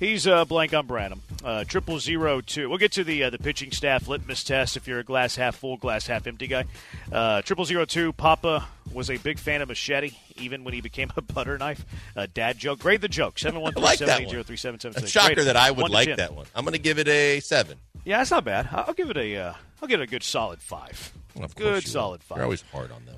He's 0.00 0.26
uh, 0.26 0.46
blank 0.46 0.74
on 0.74 0.86
Branham. 0.86 1.22
Uh, 1.44 1.62
triple 1.64 2.00
zero 2.00 2.40
two. 2.40 2.68
We'll 2.68 2.78
get 2.78 2.90
to 2.92 3.04
the 3.04 3.22
uh, 3.24 3.30
the 3.30 3.38
pitching 3.38 3.70
staff 3.70 4.08
litmus 4.08 4.42
test 4.42 4.76
if 4.76 4.88
you're 4.88 4.98
a 4.98 5.04
glass 5.04 5.36
half 5.36 5.54
full, 5.54 5.76
glass 5.76 6.06
half 6.08 6.26
empty 6.26 6.48
guy. 6.48 6.64
Uh, 7.12 7.42
triple 7.42 7.64
zero 7.64 7.84
two. 7.84 8.12
Papa 8.12 8.66
was 8.92 9.08
a 9.08 9.18
big 9.18 9.38
fan 9.38 9.62
of 9.62 9.68
machete, 9.68 10.12
even 10.36 10.64
when 10.64 10.74
he 10.74 10.80
became 10.80 11.12
a 11.16 11.22
butter 11.34 11.56
knife. 11.56 11.84
Uh, 12.16 12.26
dad 12.34 12.58
joke. 12.58 12.80
Grade 12.80 13.00
the 13.02 13.08
joke. 13.08 13.38
Seven 13.38 13.60
one 13.60 13.72
three 13.72 13.86
seven 13.96 14.22
eight 14.22 14.30
zero 14.30 14.42
three 14.42 14.56
seven 14.56 14.80
seven 14.80 14.98
six. 14.98 15.12
Shocker 15.12 15.44
that 15.44 15.56
I 15.56 15.70
would 15.70 15.90
like 15.90 16.16
that 16.16 16.34
one. 16.34 16.46
I'm 16.56 16.64
going 16.64 16.72
to 16.72 16.78
give 16.80 16.98
it 16.98 17.06
a 17.06 17.38
seven. 17.38 17.78
Yeah, 18.04 18.18
that's 18.18 18.32
not 18.32 18.44
bad. 18.44 18.68
I'll 18.72 18.92
give 18.94 19.10
it 19.10 19.16
a. 19.16 19.36
uh, 19.36 19.54
I'll 19.80 19.88
give 19.88 20.00
it 20.00 20.04
a 20.04 20.08
good 20.08 20.24
solid 20.24 20.60
five. 20.60 21.12
Well, 21.36 21.48
good 21.54 21.86
solid 21.86 22.22
five. 22.24 22.38
You're 22.38 22.44
always 22.46 22.62
hard 22.72 22.90
on 22.90 23.02
those. 23.06 23.14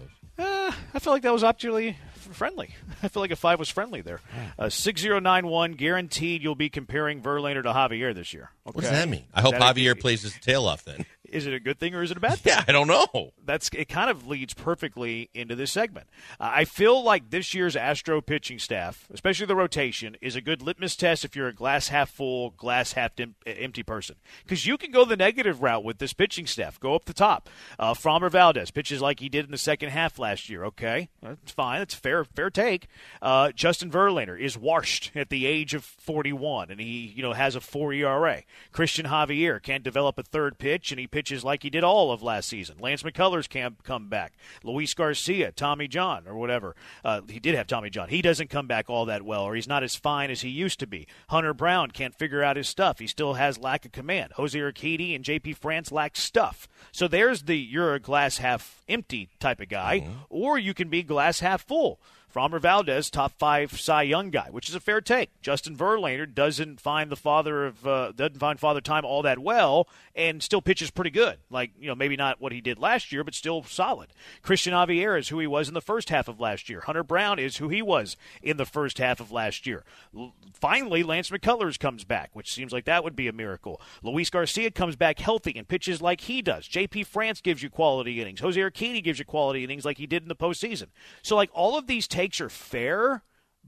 Uh, 0.47 0.73
I 0.93 0.99
feel 0.99 1.13
like 1.15 1.23
that 1.23 1.33
was 1.33 1.45
actually 1.45 1.97
friendly. 2.21 2.75
I 3.03 3.09
feel 3.09 3.23
like 3.23 3.31
a 3.31 3.37
five 3.37 3.59
was 3.59 3.69
friendly 3.69 4.01
there. 4.01 4.21
Uh, 4.59 4.69
six 4.69 5.01
zero 5.01 5.19
nine 5.19 5.47
one 5.47 5.73
guaranteed. 5.73 6.43
You'll 6.43 6.55
be 6.55 6.69
comparing 6.71 7.21
Verlander 7.23 7.63
to 7.63 7.73
Javier 7.73 8.15
this 8.15 8.33
year. 8.33 8.51
Okay. 8.67 8.75
What 8.77 8.83
does 8.83 8.91
that 8.91 9.09
mean? 9.09 9.25
I 9.35 9.41
hope 9.41 9.55
Javier 9.55 9.99
plays 9.99 10.23
his 10.23 10.35
tail 10.41 10.67
off 10.67 10.85
then. 10.85 11.05
Is 11.31 11.47
it 11.47 11.55
a 11.55 11.61
good 11.61 11.79
thing 11.79 11.95
or 11.95 12.03
is 12.03 12.11
it 12.11 12.17
a 12.17 12.21
bad 12.21 12.39
thing? 12.41 12.55
Yeah, 12.57 12.65
I 12.67 12.73
don't 12.73 12.89
know. 12.89 13.31
That's 13.45 13.71
it. 13.73 13.89
Kind 13.89 14.11
of 14.11 14.27
leads 14.27 14.53
perfectly 14.53 15.31
into 15.33 15.55
this 15.55 15.71
segment. 15.71 16.09
Uh, 16.41 16.51
I 16.53 16.65
feel 16.65 17.05
like 17.05 17.31
this 17.31 17.55
year's 17.55 17.77
Astro 17.77 18.21
pitching 18.21 18.59
staff, 18.59 19.07
especially 19.15 19.47
the 19.47 19.55
rotation, 19.55 20.17
is 20.21 20.35
a 20.35 20.41
good 20.41 20.61
litmus 20.61 20.97
test 20.97 21.25
if 21.25 21.37
you're 21.37 21.47
a 21.47 21.55
glass 21.55 21.87
half 21.87 22.11
full, 22.11 22.51
glass 22.51 22.95
half 22.95 23.13
em- 23.21 23.37
empty 23.47 23.85
person. 23.85 24.17
Because 24.43 24.67
you 24.67 24.77
can 24.77 24.91
go 24.91 25.05
the 25.05 25.17
negative 25.17 25.63
route 25.63 25.85
with 25.85 25.99
this 25.99 26.13
pitching 26.13 26.49
staff. 26.49 26.81
Go 26.81 26.97
up 26.97 27.05
the 27.05 27.15
top. 27.15 27.49
Uh, 27.79 27.95
Valdez 27.95 28.73
pitches 28.73 29.01
like 29.01 29.21
he 29.21 29.29
did 29.29 29.45
in 29.45 29.53
the 29.53 29.59
second 29.59 29.91
half 29.91 30.19
last 30.19 30.49
year. 30.49 30.65
Okay, 30.65 31.11
that's 31.23 31.53
fine. 31.53 31.79
That's 31.79 31.95
fair. 31.95 32.10
Fair 32.11 32.25
fair 32.25 32.51
take. 32.51 32.89
Uh, 33.23 33.53
Justin 33.53 33.89
Verlander 33.89 34.37
is 34.37 34.59
washed 34.59 35.13
at 35.15 35.29
the 35.29 35.47
age 35.47 35.75
of 35.75 35.85
41, 35.85 36.69
and 36.69 36.81
he 36.81 37.13
you 37.15 37.23
know 37.23 37.35
has 37.35 37.55
a 37.55 37.61
four 37.61 37.93
ERA. 37.93 38.43
Christian 38.73 39.07
Javier 39.07 39.63
can't 39.63 39.85
develop 39.85 40.19
a 40.19 40.25
third 40.25 40.59
pitch, 40.59 40.91
and 40.91 40.99
he 40.99 41.07
pitches 41.07 41.45
like 41.45 41.63
he 41.63 41.71
did 41.71 41.85
all 41.85 42.11
of 42.11 42.21
last 42.21 42.49
season. 42.49 42.79
Lance 42.81 43.05
McCullers 43.05 43.49
can't 43.49 43.81
come 43.85 44.09
back. 44.09 44.33
Luis 44.65 44.93
Garcia, 44.93 45.53
Tommy 45.53 45.87
John, 45.87 46.27
or 46.27 46.35
whatever. 46.35 46.75
Uh, 47.05 47.21
he 47.29 47.39
did 47.39 47.55
have 47.55 47.69
Tommy 47.69 47.91
John. 47.91 48.09
He 48.09 48.23
doesn't 48.23 48.51
come 48.51 48.67
back 48.67 48.91
all 48.91 49.05
that 49.05 49.23
well, 49.23 49.45
or 49.45 49.55
he's 49.55 49.69
not 49.69 49.85
as 49.85 49.95
fine 49.95 50.33
as 50.33 50.41
he 50.41 50.49
used 50.49 50.81
to 50.81 50.89
be. 50.89 51.07
Hunter 51.29 51.55
Brown 51.55 51.93
can't 51.93 52.19
figure 52.19 52.43
out 52.43 52.57
his 52.57 52.69
stuff. 52.69 52.99
He 52.99 53.07
still 53.07 53.35
has 53.35 53.57
lack 53.57 53.85
of 53.85 53.93
command. 53.93 54.33
Jose 54.33 54.59
Urquidy 54.59 55.15
and 55.15 55.25
JP 55.25 55.59
France 55.59 55.93
lack 55.93 56.17
stuff. 56.17 56.67
So 56.91 57.07
there's 57.07 57.45
the 57.45 57.57
you're 57.57 57.95
a 57.95 58.01
glass 58.01 58.39
half 58.39 58.80
empty 58.91 59.29
type 59.39 59.61
of 59.61 59.69
guy, 59.69 60.01
mm-hmm. 60.01 60.13
or 60.29 60.59
you 60.59 60.75
can 60.75 60.89
be 60.89 61.03
glass 61.03 61.41
half 61.41 61.67
full. 61.67 62.01
Framber 62.33 62.61
Valdez, 62.61 63.11
top 63.11 63.33
five 63.39 63.79
Cy 63.79 64.03
Young 64.03 64.31
guy, 64.31 64.49
which 64.51 64.69
is 64.69 64.75
a 64.75 64.81
fair 64.81 65.01
take. 65.01 65.31
Justin 65.43 65.77
Verlander 65.77 66.33
doesn't 66.33 66.81
find 66.81 67.11
the 67.11 67.17
father 67.17 67.67
of 67.67 67.87
uh, 67.87 68.13
doesn't 68.13 68.39
find 68.39 68.61
father 68.61 68.81
time 68.81 69.05
all 69.05 69.23
that 69.23 69.41
well, 69.41 69.89
and 70.15 70.43
still 70.43 70.63
pitches 70.63 70.91
pretty 70.91 71.11
good. 71.11 71.39
Like 71.51 71.73
you 71.79 71.89
know, 71.89 71.95
maybe 71.95 72.17
not 72.17 72.41
what 72.41 72.53
he 72.53 72.61
did 72.61 72.79
last 72.79 73.11
year, 73.11 73.25
but 73.25 73.35
still 73.35 73.65
solid. 73.65 74.11
Christian 74.43 74.73
Javier 74.73 75.19
is 75.19 75.29
who 75.29 75.41
he 75.41 75.47
was 75.47 75.67
in 75.69 75.75
the 75.75 75.81
first 75.81 76.11
half 76.11 76.29
of 76.29 76.39
last 76.39 76.69
year. 76.69 76.83
Hunter 76.83 77.03
Brown 77.03 77.39
is 77.39 77.57
who 77.57 77.69
he 77.69 77.83
was 77.83 78.17
in 78.43 78.57
the 78.57 78.67
first 78.67 78.99
half 78.99 79.19
of 79.19 79.33
last 79.33 79.67
year. 79.67 79.85
L- 80.17 80.35
finally, 80.55 81.03
Lance 81.03 81.31
McCullers 81.31 81.79
comes 81.79 82.05
back, 82.05 82.31
which 82.33 82.53
seems 82.53 82.73
like 82.73 82.85
that 82.85 83.03
would 83.03 83.17
be 83.17 83.27
a 83.27 83.33
miracle. 83.33 83.81
Luis 84.03 84.31
Garcia 84.31 84.71
comes 84.71 84.95
back 84.95 85.19
healthy 85.19 85.55
and 85.57 85.67
pitches 85.67 86.01
like 86.01 86.23
he 86.23 86.43
does. 86.43 86.69
J.P. 86.69 87.05
France 87.05 87.41
gives 87.41 87.63
you 87.63 87.71
quality 87.71 88.21
innings. 88.21 88.41
Jose 88.41 88.61
Urquidy 88.61 89.03
gives 89.03 89.19
you 89.19 89.25
quality 89.25 89.65
innings 89.65 89.85
like 89.85 89.99
he 89.99 90.07
did 90.07 90.23
in 90.23 90.29
the 90.29 90.37
postseason. 90.37 90.87
So 91.23 91.35
like 91.35 91.51
all 91.53 91.77
of 91.77 91.89
these. 91.89 92.07
T- 92.07 92.20
takes 92.21 92.41
are 92.41 92.51
fair, 92.51 93.23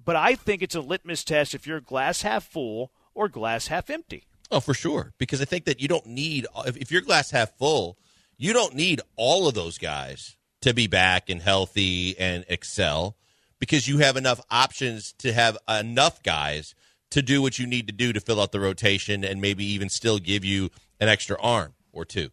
but 0.05 0.15
I 0.15 0.35
think 0.35 0.61
it's 0.61 0.75
a 0.75 0.83
litmus 0.83 1.25
test 1.25 1.55
if 1.55 1.67
you're 1.67 1.81
glass 1.81 2.21
half 2.21 2.45
full 2.45 2.93
or 3.15 3.27
glass 3.27 3.69
half 3.69 3.89
empty. 3.89 4.25
Oh, 4.51 4.61
for 4.61 4.75
sure. 4.75 5.15
Because 5.17 5.41
I 5.41 5.47
think 5.47 5.65
that 5.65 5.81
you 5.81 5.89
don't 5.89 6.05
need, 6.05 6.47
if 6.67 6.93
you're 6.93 7.01
glass 7.01 7.31
half 7.31 7.57
full, 7.57 7.97
you 8.37 8.53
don't 8.53 8.75
need 8.75 9.01
all 9.17 9.49
of 9.49 9.55
those 9.55 9.79
guys 9.79 10.37
to 10.61 10.75
be 10.75 10.87
back 10.87 11.31
and 11.31 11.41
healthy 11.41 12.19
and 12.19 12.45
excel 12.47 13.17
because 13.59 13.89
you 13.89 13.99
have 13.99 14.19
enough 14.19 14.41
options 14.51 15.15
to 15.15 15.33
have 15.33 15.57
enough 15.67 16.23
guys 16.23 16.75
to 17.11 17.23
do 17.23 17.41
what 17.41 17.59
you 17.59 17.67
need 17.67 17.87
to 17.87 17.93
do 17.95 18.13
to 18.13 18.21
fill 18.21 18.41
out 18.41 18.53
the 18.53 18.61
rotation 18.61 19.25
and 19.25 19.41
maybe 19.41 19.65
even 19.65 19.89
still 19.89 20.19
give 20.19 20.45
you 20.45 20.69
an 21.01 21.09
extra 21.09 21.41
arm 21.41 21.73
or 21.91 22.05
two. 22.05 22.29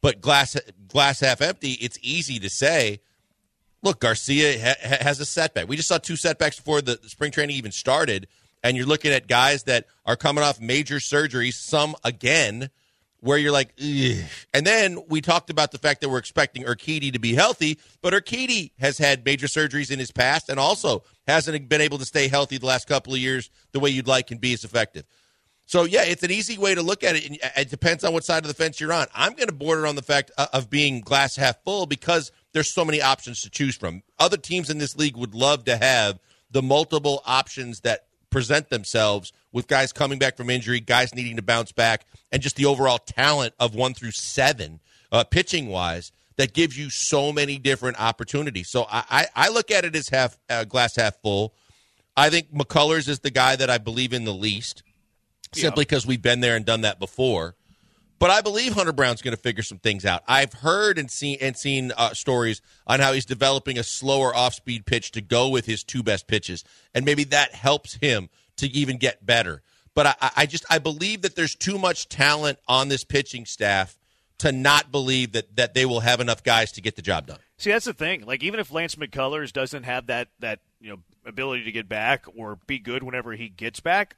But 0.00 0.22
glass 0.22 0.56
glass 0.88 1.20
half 1.20 1.42
empty, 1.42 1.72
it's 1.72 1.98
easy 2.00 2.38
to 2.38 2.48
say, 2.48 3.00
look, 3.82 4.00
Garcia 4.00 4.58
ha- 4.60 4.96
has 5.00 5.20
a 5.20 5.26
setback. 5.26 5.68
We 5.68 5.76
just 5.76 5.88
saw 5.88 5.98
two 5.98 6.16
setbacks 6.16 6.56
before 6.56 6.80
the 6.80 6.98
spring 7.06 7.32
training 7.32 7.56
even 7.56 7.72
started, 7.72 8.28
and 8.62 8.76
you're 8.76 8.86
looking 8.86 9.12
at 9.12 9.26
guys 9.26 9.64
that 9.64 9.86
are 10.06 10.16
coming 10.16 10.44
off 10.44 10.60
major 10.60 10.96
surgeries, 10.96 11.54
some 11.54 11.94
again, 12.04 12.70
where 13.20 13.38
you're 13.38 13.52
like, 13.52 13.72
Ugh. 13.80 14.24
and 14.52 14.66
then 14.66 14.98
we 15.08 15.20
talked 15.20 15.48
about 15.48 15.70
the 15.70 15.78
fact 15.78 16.00
that 16.00 16.08
we're 16.08 16.18
expecting 16.18 16.64
Urquidy 16.64 17.12
to 17.12 17.20
be 17.20 17.34
healthy, 17.34 17.78
but 18.00 18.12
Urquidy 18.12 18.72
has 18.78 18.98
had 18.98 19.24
major 19.24 19.46
surgeries 19.46 19.90
in 19.90 19.98
his 19.98 20.10
past 20.10 20.48
and 20.48 20.58
also 20.58 21.04
hasn't 21.26 21.68
been 21.68 21.80
able 21.80 21.98
to 21.98 22.04
stay 22.04 22.26
healthy 22.26 22.58
the 22.58 22.66
last 22.66 22.88
couple 22.88 23.12
of 23.12 23.20
years 23.20 23.48
the 23.70 23.78
way 23.80 23.90
you'd 23.90 24.08
like 24.08 24.32
and 24.32 24.40
be 24.40 24.52
as 24.52 24.64
effective. 24.64 25.04
So 25.66 25.84
yeah, 25.84 26.02
it's 26.02 26.24
an 26.24 26.32
easy 26.32 26.58
way 26.58 26.74
to 26.74 26.82
look 26.82 27.04
at 27.04 27.14
it. 27.14 27.26
And 27.26 27.38
it 27.56 27.70
depends 27.70 28.02
on 28.02 28.12
what 28.12 28.24
side 28.24 28.42
of 28.42 28.48
the 28.48 28.54
fence 28.54 28.80
you're 28.80 28.92
on. 28.92 29.06
I'm 29.14 29.34
going 29.34 29.48
to 29.48 29.54
border 29.54 29.86
on 29.86 29.94
the 29.94 30.02
fact 30.02 30.32
uh, 30.36 30.48
of 30.52 30.68
being 30.68 31.00
glass 31.00 31.36
half 31.36 31.62
full 31.62 31.86
because 31.86 32.32
there's 32.52 32.72
so 32.72 32.84
many 32.84 33.00
options 33.00 33.42
to 33.42 33.50
choose 33.50 33.76
from. 33.76 34.02
Other 34.18 34.36
teams 34.36 34.70
in 34.70 34.78
this 34.78 34.96
league 34.96 35.16
would 35.16 35.34
love 35.34 35.64
to 35.64 35.76
have 35.76 36.18
the 36.50 36.62
multiple 36.62 37.22
options 37.26 37.80
that 37.80 38.06
present 38.30 38.70
themselves 38.70 39.32
with 39.52 39.68
guys 39.68 39.92
coming 39.92 40.18
back 40.18 40.36
from 40.36 40.50
injury, 40.50 40.80
guys 40.80 41.14
needing 41.14 41.36
to 41.36 41.42
bounce 41.42 41.72
back, 41.72 42.06
and 42.30 42.42
just 42.42 42.56
the 42.56 42.64
overall 42.64 42.98
talent 42.98 43.54
of 43.60 43.74
one 43.74 43.94
through 43.94 44.12
seven, 44.12 44.80
uh, 45.10 45.24
pitching 45.24 45.68
wise, 45.68 46.12
that 46.36 46.54
gives 46.54 46.78
you 46.78 46.88
so 46.88 47.32
many 47.32 47.58
different 47.58 48.00
opportunities. 48.00 48.70
So 48.70 48.86
I, 48.90 49.04
I, 49.10 49.26
I 49.36 49.48
look 49.50 49.70
at 49.70 49.84
it 49.84 49.94
as 49.94 50.08
half 50.08 50.38
uh, 50.48 50.64
glass 50.64 50.96
half 50.96 51.20
full. 51.20 51.54
I 52.16 52.30
think 52.30 52.52
McCullers 52.52 53.08
is 53.08 53.20
the 53.20 53.30
guy 53.30 53.56
that 53.56 53.70
I 53.70 53.78
believe 53.78 54.12
in 54.12 54.24
the 54.24 54.34
least, 54.34 54.82
simply 55.52 55.84
because 55.84 56.04
yeah. 56.04 56.10
we've 56.10 56.22
been 56.22 56.40
there 56.40 56.56
and 56.56 56.64
done 56.64 56.82
that 56.82 56.98
before. 56.98 57.54
But 58.22 58.30
I 58.30 58.40
believe 58.40 58.74
Hunter 58.74 58.92
Brown's 58.92 59.20
going 59.20 59.34
to 59.34 59.42
figure 59.42 59.64
some 59.64 59.78
things 59.78 60.04
out. 60.04 60.22
I've 60.28 60.52
heard 60.52 60.96
and 60.96 61.10
seen 61.10 61.38
and 61.40 61.56
seen 61.56 61.90
uh, 61.96 62.14
stories 62.14 62.62
on 62.86 63.00
how 63.00 63.14
he's 63.14 63.24
developing 63.24 63.80
a 63.80 63.82
slower 63.82 64.32
off-speed 64.32 64.86
pitch 64.86 65.10
to 65.10 65.20
go 65.20 65.48
with 65.48 65.66
his 65.66 65.82
two 65.82 66.04
best 66.04 66.28
pitches, 66.28 66.62
and 66.94 67.04
maybe 67.04 67.24
that 67.24 67.52
helps 67.52 67.94
him 67.94 68.28
to 68.58 68.68
even 68.68 68.98
get 68.98 69.26
better. 69.26 69.60
But 69.96 70.06
I, 70.06 70.30
I 70.36 70.46
just 70.46 70.64
I 70.70 70.78
believe 70.78 71.22
that 71.22 71.34
there's 71.34 71.56
too 71.56 71.78
much 71.78 72.08
talent 72.08 72.60
on 72.68 72.86
this 72.86 73.02
pitching 73.02 73.44
staff 73.44 73.98
to 74.38 74.52
not 74.52 74.92
believe 74.92 75.32
that 75.32 75.56
that 75.56 75.74
they 75.74 75.84
will 75.84 75.98
have 75.98 76.20
enough 76.20 76.44
guys 76.44 76.70
to 76.72 76.80
get 76.80 76.94
the 76.94 77.02
job 77.02 77.26
done. 77.26 77.40
See, 77.56 77.72
that's 77.72 77.86
the 77.86 77.92
thing. 77.92 78.24
Like 78.24 78.44
even 78.44 78.60
if 78.60 78.70
Lance 78.70 78.94
McCullers 78.94 79.52
doesn't 79.52 79.82
have 79.82 80.06
that 80.06 80.28
that 80.38 80.60
you 80.80 80.90
know 80.90 80.98
ability 81.26 81.64
to 81.64 81.72
get 81.72 81.88
back 81.88 82.26
or 82.36 82.60
be 82.68 82.78
good 82.78 83.02
whenever 83.02 83.32
he 83.32 83.48
gets 83.48 83.80
back 83.80 84.16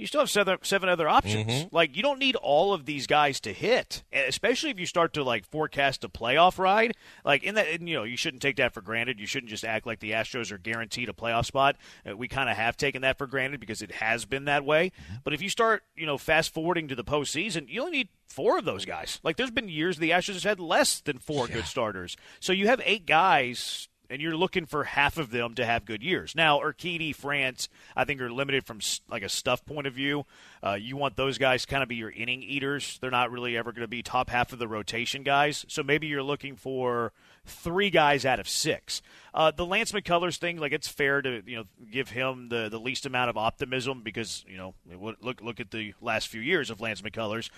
you 0.00 0.06
still 0.06 0.22
have 0.22 0.30
seven, 0.30 0.56
seven 0.62 0.88
other 0.88 1.08
options. 1.08 1.46
Mm-hmm. 1.52 1.74
Like 1.74 1.94
you 1.94 2.02
don't 2.02 2.18
need 2.18 2.36
all 2.36 2.72
of 2.72 2.86
these 2.86 3.06
guys 3.06 3.38
to 3.40 3.52
hit, 3.52 4.02
and 4.10 4.26
especially 4.26 4.70
if 4.70 4.80
you 4.80 4.86
start 4.86 5.12
to 5.14 5.22
like 5.22 5.44
forecast 5.44 6.04
a 6.04 6.08
playoff 6.08 6.58
ride. 6.58 6.94
Like 7.24 7.42
in 7.42 7.54
that, 7.56 7.68
and, 7.68 7.88
you 7.88 7.94
know, 7.94 8.04
you 8.04 8.16
shouldn't 8.16 8.42
take 8.42 8.56
that 8.56 8.72
for 8.72 8.80
granted. 8.80 9.20
You 9.20 9.26
shouldn't 9.26 9.50
just 9.50 9.64
act 9.64 9.86
like 9.86 10.00
the 10.00 10.12
Astros 10.12 10.50
are 10.50 10.58
guaranteed 10.58 11.10
a 11.10 11.12
playoff 11.12 11.44
spot. 11.44 11.76
Uh, 12.08 12.16
we 12.16 12.28
kind 12.28 12.48
of 12.48 12.56
have 12.56 12.78
taken 12.78 13.02
that 13.02 13.18
for 13.18 13.26
granted 13.26 13.60
because 13.60 13.82
it 13.82 13.92
has 13.92 14.24
been 14.24 14.46
that 14.46 14.64
way. 14.64 14.92
Mm-hmm. 15.02 15.16
But 15.22 15.34
if 15.34 15.42
you 15.42 15.50
start, 15.50 15.82
you 15.94 16.06
know, 16.06 16.16
fast 16.16 16.54
forwarding 16.54 16.88
to 16.88 16.94
the 16.94 17.04
postseason, 17.04 17.68
you 17.68 17.80
only 17.82 17.98
need 17.98 18.08
four 18.26 18.56
of 18.58 18.64
those 18.64 18.86
guys. 18.86 19.20
Like 19.22 19.36
there's 19.36 19.50
been 19.50 19.68
years 19.68 19.98
the 19.98 20.10
Astros 20.10 20.34
have 20.34 20.44
had 20.44 20.60
less 20.60 21.00
than 21.00 21.18
four 21.18 21.46
good 21.46 21.66
starters, 21.66 22.16
so 22.40 22.54
you 22.54 22.68
have 22.68 22.80
eight 22.86 23.04
guys 23.04 23.88
and 24.10 24.20
you're 24.20 24.36
looking 24.36 24.66
for 24.66 24.84
half 24.84 25.16
of 25.16 25.30
them 25.30 25.54
to 25.54 25.64
have 25.64 25.84
good 25.84 26.02
years. 26.02 26.34
Now, 26.34 26.58
Urquidy, 26.58 27.14
France, 27.14 27.68
I 27.96 28.04
think 28.04 28.20
are 28.20 28.30
limited 28.30 28.66
from 28.66 28.80
like 29.08 29.22
a 29.22 29.28
stuff 29.28 29.64
point 29.64 29.86
of 29.86 29.94
view. 29.94 30.26
Uh, 30.62 30.74
you 30.74 30.96
want 30.96 31.16
those 31.16 31.38
guys 31.38 31.64
kind 31.64 31.82
of 31.82 31.88
be 31.88 31.96
your 31.96 32.10
inning 32.10 32.42
eaters. 32.42 32.98
They're 33.00 33.10
not 33.10 33.30
really 33.30 33.56
ever 33.56 33.72
going 33.72 33.82
to 33.82 33.88
be 33.88 34.02
top 34.02 34.28
half 34.28 34.52
of 34.52 34.58
the 34.58 34.68
rotation 34.68 35.22
guys. 35.22 35.64
So 35.68 35.82
maybe 35.82 36.08
you're 36.08 36.22
looking 36.22 36.56
for 36.56 37.12
three 37.46 37.90
guys 37.90 38.24
out 38.26 38.40
of 38.40 38.48
six. 38.48 39.00
Uh, 39.32 39.50
the 39.50 39.64
Lance 39.64 39.92
McCullers 39.92 40.36
thing, 40.38 40.58
like 40.58 40.72
it's 40.72 40.88
fair 40.88 41.22
to 41.22 41.42
you 41.46 41.56
know 41.56 41.64
give 41.90 42.10
him 42.10 42.48
the 42.48 42.68
the 42.68 42.80
least 42.80 43.06
amount 43.06 43.30
of 43.30 43.36
optimism 43.36 44.02
because 44.02 44.44
you 44.48 44.56
know 44.56 44.74
look 45.20 45.40
look 45.40 45.60
at 45.60 45.70
the 45.70 45.94
last 46.00 46.28
few 46.28 46.40
years 46.40 46.70
of 46.70 46.80
Lance 46.80 47.00
McCullers. 47.00 47.48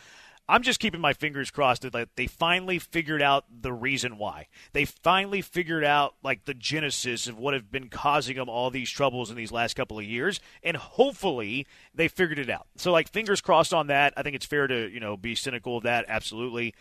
I'm 0.48 0.62
just 0.62 0.81
keeping 0.81 1.00
my 1.00 1.12
fingers 1.12 1.50
crossed 1.50 1.83
that 1.90 2.16
they 2.16 2.26
finally 2.26 2.78
figured 2.78 3.22
out 3.22 3.44
the 3.62 3.72
reason 3.72 4.18
why. 4.18 4.48
They 4.72 4.85
finally 4.85 5.40
figured 5.40 5.85
out 5.85 6.14
like 6.22 6.44
the 6.44 6.55
genesis 6.55 7.26
of 7.26 7.38
what 7.38 7.55
have 7.55 7.70
been 7.70 7.88
causing 7.88 8.37
them 8.37 8.48
all 8.48 8.70
these 8.70 8.90
troubles 8.90 9.31
in 9.31 9.37
these 9.37 9.52
last 9.52 9.74
couple 9.74 9.98
of 9.98 10.05
years, 10.05 10.40
and 10.62 10.76
hopefully 10.76 11.66
they 11.94 12.09
figured 12.09 12.38
it 12.38 12.50
out. 12.50 12.66
So 12.76 12.90
like 12.90 13.09
fingers 13.09 13.40
crossed 13.40 13.72
on 13.72 13.87
that. 13.87 14.14
I 14.16 14.22
think 14.22 14.35
it's 14.37 14.46
fair 14.46 14.66
to 14.66 14.88
you 14.90 15.00
know 15.00 15.16
be 15.16 15.35
cynical 15.35 15.76
of 15.76 15.85
that. 15.85 16.07
Absolutely. 16.09 16.74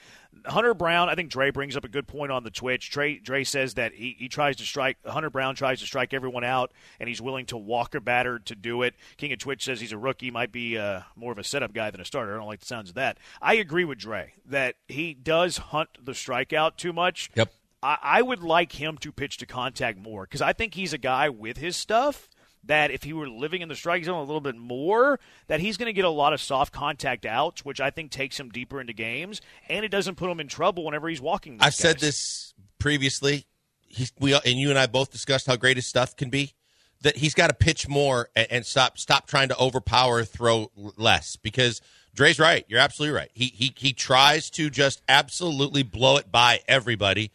Hunter 0.45 0.73
Brown, 0.73 1.09
I 1.09 1.15
think 1.15 1.29
Dre 1.29 1.51
brings 1.51 1.75
up 1.77 1.83
a 1.83 1.89
good 1.89 2.07
point 2.07 2.31
on 2.31 2.43
the 2.43 2.49
Twitch. 2.49 2.89
Dre, 2.89 3.19
Dre 3.19 3.43
says 3.43 3.75
that 3.75 3.93
he, 3.93 4.15
he 4.17 4.27
tries 4.27 4.55
to 4.57 4.63
strike, 4.63 4.97
Hunter 5.05 5.29
Brown 5.29 5.55
tries 5.55 5.79
to 5.81 5.85
strike 5.85 6.13
everyone 6.13 6.43
out, 6.43 6.71
and 6.99 7.07
he's 7.07 7.21
willing 7.21 7.45
to 7.47 7.57
walk 7.57 7.95
a 7.95 8.01
batter 8.01 8.39
to 8.39 8.55
do 8.55 8.81
it. 8.81 8.95
King 9.17 9.33
of 9.33 9.39
Twitch 9.39 9.63
says 9.63 9.81
he's 9.81 9.91
a 9.91 9.97
rookie, 9.97 10.31
might 10.31 10.51
be 10.51 10.77
uh, 10.77 11.01
more 11.15 11.31
of 11.31 11.37
a 11.37 11.43
setup 11.43 11.73
guy 11.73 11.91
than 11.91 12.01
a 12.01 12.05
starter. 12.05 12.33
I 12.33 12.37
don't 12.37 12.47
like 12.47 12.61
the 12.61 12.65
sounds 12.65 12.89
of 12.89 12.95
that. 12.95 13.17
I 13.41 13.55
agree 13.55 13.85
with 13.85 13.99
Dre 13.99 14.33
that 14.45 14.75
he 14.87 15.13
does 15.13 15.57
hunt 15.57 15.89
the 16.03 16.13
strikeout 16.13 16.77
too 16.77 16.93
much. 16.93 17.29
Yep. 17.35 17.53
I, 17.83 17.97
I 18.01 18.21
would 18.21 18.43
like 18.43 18.73
him 18.73 18.97
to 18.99 19.11
pitch 19.11 19.37
to 19.37 19.45
contact 19.45 19.99
more 19.99 20.23
because 20.23 20.41
I 20.41 20.53
think 20.53 20.73
he's 20.73 20.93
a 20.93 20.97
guy 20.97 21.29
with 21.29 21.57
his 21.57 21.75
stuff 21.75 22.29
that 22.63 22.91
if 22.91 23.03
he 23.03 23.13
were 23.13 23.27
living 23.29 23.61
in 23.61 23.69
the 23.69 23.75
strike 23.75 24.03
zone 24.03 24.17
a 24.17 24.23
little 24.23 24.41
bit 24.41 24.55
more, 24.55 25.19
that 25.47 25.59
he's 25.59 25.77
going 25.77 25.87
to 25.87 25.93
get 25.93 26.05
a 26.05 26.09
lot 26.09 26.33
of 26.33 26.41
soft 26.41 26.71
contact 26.71 27.25
outs, 27.25 27.65
which 27.65 27.81
I 27.81 27.89
think 27.89 28.11
takes 28.11 28.39
him 28.39 28.49
deeper 28.49 28.79
into 28.79 28.93
games, 28.93 29.41
and 29.67 29.83
it 29.83 29.89
doesn't 29.89 30.15
put 30.15 30.29
him 30.29 30.39
in 30.39 30.47
trouble 30.47 30.85
whenever 30.85 31.09
he's 31.09 31.21
walking. 31.21 31.57
I've 31.59 31.73
said 31.73 31.99
this 31.99 32.53
previously. 32.79 33.45
He's 33.79 34.13
we 34.19 34.33
and 34.33 34.45
you 34.45 34.69
and 34.69 34.79
I 34.79 34.87
both 34.87 35.11
discussed 35.11 35.47
how 35.47 35.55
great 35.55 35.77
his 35.77 35.87
stuff 35.87 36.15
can 36.15 36.29
be. 36.29 36.53
That 37.01 37.17
he's 37.17 37.33
got 37.33 37.47
to 37.47 37.53
pitch 37.53 37.87
more 37.87 38.29
and, 38.35 38.47
and 38.51 38.65
stop 38.65 38.97
stop 38.97 39.27
trying 39.27 39.49
to 39.49 39.57
overpower, 39.57 40.23
throw 40.23 40.71
less. 40.75 41.35
Because 41.35 41.81
Dre's 42.13 42.39
right. 42.39 42.65
You're 42.67 42.79
absolutely 42.79 43.17
right. 43.17 43.31
He 43.33 43.45
he 43.45 43.73
he 43.75 43.91
tries 43.91 44.49
to 44.51 44.69
just 44.69 45.01
absolutely 45.09 45.83
blow 45.83 46.17
it 46.17 46.31
by 46.31 46.59
everybody. 46.67 47.31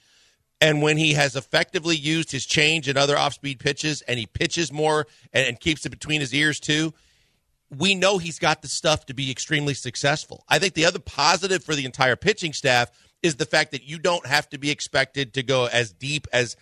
And 0.66 0.82
when 0.82 0.96
he 0.96 1.12
has 1.12 1.36
effectively 1.36 1.94
used 1.94 2.32
his 2.32 2.44
change 2.44 2.88
and 2.88 2.98
other 2.98 3.16
off 3.16 3.34
speed 3.34 3.60
pitches, 3.60 4.02
and 4.02 4.18
he 4.18 4.26
pitches 4.26 4.72
more 4.72 5.06
and, 5.32 5.46
and 5.46 5.60
keeps 5.60 5.86
it 5.86 5.90
between 5.90 6.20
his 6.20 6.34
ears 6.34 6.58
too, 6.58 6.92
we 7.70 7.94
know 7.94 8.18
he's 8.18 8.40
got 8.40 8.62
the 8.62 8.68
stuff 8.68 9.06
to 9.06 9.14
be 9.14 9.30
extremely 9.30 9.74
successful. 9.74 10.44
I 10.48 10.58
think 10.58 10.74
the 10.74 10.86
other 10.86 10.98
positive 10.98 11.62
for 11.62 11.76
the 11.76 11.84
entire 11.84 12.16
pitching 12.16 12.52
staff 12.52 12.90
is 13.22 13.36
the 13.36 13.44
fact 13.46 13.70
that 13.70 13.84
you 13.84 14.00
don't 14.00 14.26
have 14.26 14.48
to 14.48 14.58
be 14.58 14.72
expected 14.72 15.34
to 15.34 15.44
go 15.44 15.66
as 15.66 15.92
deep 15.92 16.26
as 16.32 16.56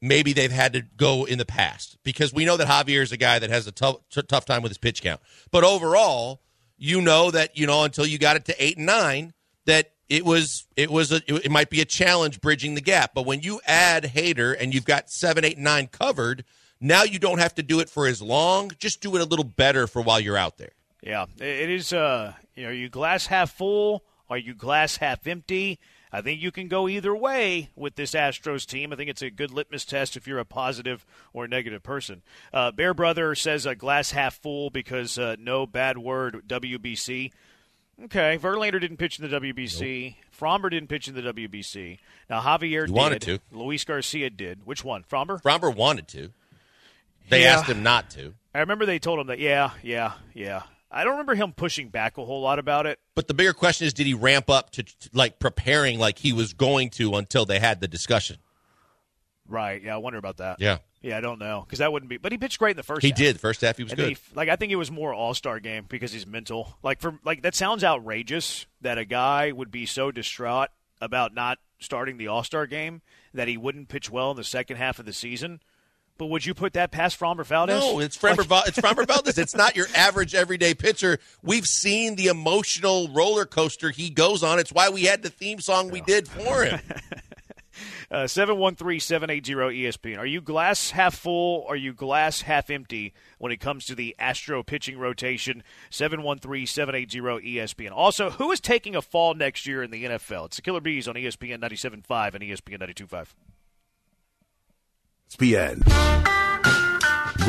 maybe 0.00 0.32
they've 0.32 0.52
had 0.52 0.74
to 0.74 0.82
go 0.82 1.24
in 1.24 1.38
the 1.38 1.44
past 1.44 1.98
because 2.04 2.32
we 2.32 2.44
know 2.44 2.56
that 2.56 2.68
Javier 2.68 3.02
is 3.02 3.10
a 3.10 3.16
guy 3.16 3.40
that 3.40 3.50
has 3.50 3.66
a 3.66 3.72
tough, 3.72 3.96
t- 4.10 4.22
tough 4.22 4.44
time 4.44 4.62
with 4.62 4.70
his 4.70 4.78
pitch 4.78 5.02
count. 5.02 5.20
But 5.50 5.64
overall, 5.64 6.40
you 6.78 7.00
know 7.00 7.32
that 7.32 7.58
you 7.58 7.66
know 7.66 7.82
until 7.82 8.06
you 8.06 8.16
got 8.16 8.36
it 8.36 8.44
to 8.44 8.64
eight 8.64 8.76
and 8.76 8.86
nine 8.86 9.32
that 9.66 9.90
it 10.10 10.24
was 10.24 10.66
it 10.76 10.90
was 10.90 11.12
a 11.12 11.22
it 11.26 11.50
might 11.50 11.70
be 11.70 11.80
a 11.80 11.84
challenge 11.86 12.40
bridging 12.40 12.74
the 12.74 12.80
gap. 12.80 13.12
But 13.14 13.24
when 13.24 13.40
you 13.40 13.60
add 13.64 14.04
Hader 14.04 14.54
and 14.60 14.74
you've 14.74 14.84
got 14.84 15.08
seven, 15.08 15.44
eight, 15.44 15.56
nine 15.56 15.86
covered, 15.86 16.44
now 16.80 17.04
you 17.04 17.18
don't 17.18 17.38
have 17.38 17.54
to 17.54 17.62
do 17.62 17.80
it 17.80 17.88
for 17.88 18.06
as 18.06 18.20
long. 18.20 18.72
Just 18.78 19.00
do 19.00 19.14
it 19.16 19.22
a 19.22 19.24
little 19.24 19.44
better 19.44 19.86
for 19.86 20.02
while 20.02 20.20
you're 20.20 20.36
out 20.36 20.58
there. 20.58 20.72
Yeah, 21.00 21.26
it 21.38 21.70
is. 21.70 21.92
Uh, 21.92 22.34
you 22.54 22.64
know, 22.64 22.70
are 22.70 22.74
you 22.74 22.88
glass 22.88 23.26
half 23.26 23.52
full? 23.52 24.04
Are 24.28 24.36
you 24.36 24.52
glass 24.52 24.96
half 24.96 25.26
empty? 25.26 25.78
I 26.12 26.22
think 26.22 26.40
you 26.40 26.50
can 26.50 26.66
go 26.66 26.88
either 26.88 27.14
way 27.14 27.70
with 27.76 27.94
this 27.94 28.12
Astros 28.12 28.66
team. 28.66 28.92
I 28.92 28.96
think 28.96 29.10
it's 29.10 29.22
a 29.22 29.30
good 29.30 29.52
litmus 29.52 29.84
test 29.84 30.16
if 30.16 30.26
you're 30.26 30.40
a 30.40 30.44
positive 30.44 31.06
or 31.32 31.46
negative 31.46 31.84
person. 31.84 32.22
Uh, 32.52 32.72
Bear 32.72 32.94
Brother 32.94 33.36
says 33.36 33.64
a 33.64 33.76
glass 33.76 34.10
half 34.10 34.34
full 34.34 34.70
because 34.70 35.18
uh, 35.18 35.36
no 35.38 35.66
bad 35.66 35.98
word 35.98 36.42
WBC. 36.48 37.30
Okay, 38.04 38.38
Verlander 38.38 38.80
didn't 38.80 38.96
pitch 38.96 39.18
in 39.18 39.28
the 39.28 39.40
WBC. 39.40 40.14
Framber 40.38 40.70
didn't 40.70 40.88
pitch 40.88 41.06
in 41.08 41.14
the 41.14 41.20
WBC. 41.22 41.98
Now 42.30 42.40
Javier 42.40 42.62
He 42.62 42.86
did. 42.86 42.90
wanted 42.90 43.22
to. 43.22 43.38
Luis 43.52 43.84
Garcia 43.84 44.30
did. 44.30 44.64
Which 44.64 44.82
one? 44.84 45.04
Framber? 45.04 45.40
Framber 45.42 45.74
wanted 45.74 46.08
to. 46.08 46.30
They 47.28 47.42
Yeah. 47.42 47.58
asked 47.58 47.68
him 47.68 47.82
not 47.82 48.10
to. 48.12 48.34
I 48.54 48.60
remember 48.60 48.86
they 48.86 48.98
told 48.98 49.18
him 49.20 49.26
that. 49.28 49.38
Yeah, 49.38 49.70
yeah, 49.82 50.14
yeah. 50.34 50.62
I 50.90 51.04
don't 51.04 51.12
remember 51.12 51.34
him 51.36 51.52
pushing 51.52 51.88
back 51.88 52.18
a 52.18 52.24
whole 52.24 52.40
lot 52.40 52.58
about 52.58 52.86
it. 52.86 52.98
But 53.14 53.28
the 53.28 53.34
bigger 53.34 53.52
question 53.52 53.86
is, 53.86 53.92
did 53.94 54.06
he 54.06 54.14
ramp 54.14 54.50
up 54.50 54.70
to, 54.70 54.82
to 54.82 55.10
like 55.12 55.38
preparing 55.38 55.98
like 56.00 56.18
he 56.18 56.32
was 56.32 56.52
going 56.52 56.90
to 56.90 57.14
until 57.14 57.44
they 57.46 57.60
had 57.60 57.80
the 57.80 57.86
discussion? 57.86 58.38
Right. 59.46 59.82
Yeah, 59.82 59.94
I 59.94 59.98
wonder 59.98 60.18
about 60.18 60.38
that. 60.38 60.56
Yeah, 60.60 60.78
Yeah, 61.02 61.16
I 61.16 61.20
don't 61.22 61.38
know 61.38 61.62
because 61.66 61.78
that 61.78 61.92
wouldn't 61.92 62.10
be. 62.10 62.18
But 62.18 62.30
he 62.32 62.38
pitched 62.38 62.58
great 62.58 62.72
in 62.72 62.76
the 62.76 62.82
first. 62.82 63.02
he 63.02 63.08
half. 63.08 63.16
did. 63.18 63.40
First 63.40 63.62
half, 63.62 63.76
he 63.78 63.82
was 63.84 63.92
And 63.92 63.98
good. 64.00 64.08
he, 64.10 64.16
like 64.34 64.48
I 64.50 64.56
think 64.56 64.70
it 64.70 64.76
was 64.76 64.90
more 64.90 65.14
All 65.14 65.32
Star 65.34 65.58
game 65.60 65.86
because 65.88 66.12
he's 66.12 66.26
mental. 66.26 66.76
Like 66.82 67.00
for 67.00 67.18
like 67.24 67.42
that 67.42 67.54
sounds 67.54 67.82
outrageous 67.84 68.66
that 68.82 68.98
a 68.98 69.04
guy 69.04 69.50
would 69.52 69.70
be 69.70 69.86
so 69.86 70.10
distraught 70.10 70.68
about 71.00 71.32
not 71.34 71.58
starting 71.78 72.18
the 72.18 72.26
All 72.28 72.44
Star 72.44 72.66
game 72.66 73.00
that 73.32 73.48
he 73.48 73.56
wouldn't 73.56 73.88
pitch 73.88 74.10
well 74.10 74.30
in 74.32 74.36
the 74.36 74.44
second 74.44 74.76
half 74.76 74.98
of 74.98 75.06
the 75.06 75.12
season. 75.12 75.60
But 76.18 76.26
would 76.26 76.44
you 76.44 76.52
put 76.52 76.74
that 76.74 76.90
past 76.90 77.18
Framber 77.18 77.46
Valdez? 77.46 77.80
No, 77.80 77.98
it's 77.98 78.18
Framber. 78.18 78.44
Val- 78.44 78.64
it's 78.66 78.78
Framber 78.80 79.06
Valdez. 79.06 79.38
It's 79.38 79.54
not 79.56 79.74
your 79.76 79.86
average 79.94 80.34
everyday 80.34 80.74
pitcher. 80.74 81.18
We've 81.42 81.64
seen 81.64 82.16
the 82.16 82.26
emotional 82.26 83.08
roller 83.08 83.46
coaster 83.46 83.88
he 83.90 84.10
goes 84.10 84.42
on. 84.42 84.58
It's 84.58 84.70
why 84.70 84.90
we 84.90 85.04
had 85.04 85.22
the 85.22 85.30
theme 85.30 85.60
song 85.60 85.88
we 85.90 86.02
did 86.02 86.28
for 86.28 86.64
him. 86.64 86.78
Uh, 88.10 88.26
Seven 88.26 88.58
one 88.58 88.74
three 88.74 88.98
seven 88.98 89.30
eight 89.30 89.46
zero 89.46 89.70
ESPN. 89.70 90.18
Are 90.18 90.26
you 90.26 90.40
glass 90.40 90.90
half 90.90 91.14
full? 91.14 91.64
Or 91.66 91.74
are 91.74 91.76
you 91.76 91.92
glass 91.92 92.42
half 92.42 92.68
empty 92.68 93.14
when 93.38 93.52
it 93.52 93.58
comes 93.58 93.86
to 93.86 93.94
the 93.94 94.16
Astro 94.18 94.64
pitching 94.64 94.98
rotation? 94.98 95.62
Seven 95.90 96.22
one 96.22 96.38
three 96.38 96.66
seven 96.66 96.96
eight 96.96 97.12
zero 97.12 97.38
ESPN. 97.38 97.92
Also, 97.92 98.30
who 98.30 98.50
is 98.50 98.60
taking 98.60 98.96
a 98.96 99.02
fall 99.02 99.34
next 99.34 99.64
year 99.64 99.82
in 99.82 99.92
the 99.92 100.04
NFL? 100.04 100.46
It's 100.46 100.56
the 100.56 100.62
Killer 100.62 100.80
B's 100.80 101.06
on 101.06 101.14
ESPN 101.14 101.60
97.5 101.60 102.34
and 102.34 102.42
ESPN 102.42 102.80
92.5. 102.80 103.28
ESPN. 105.30 106.49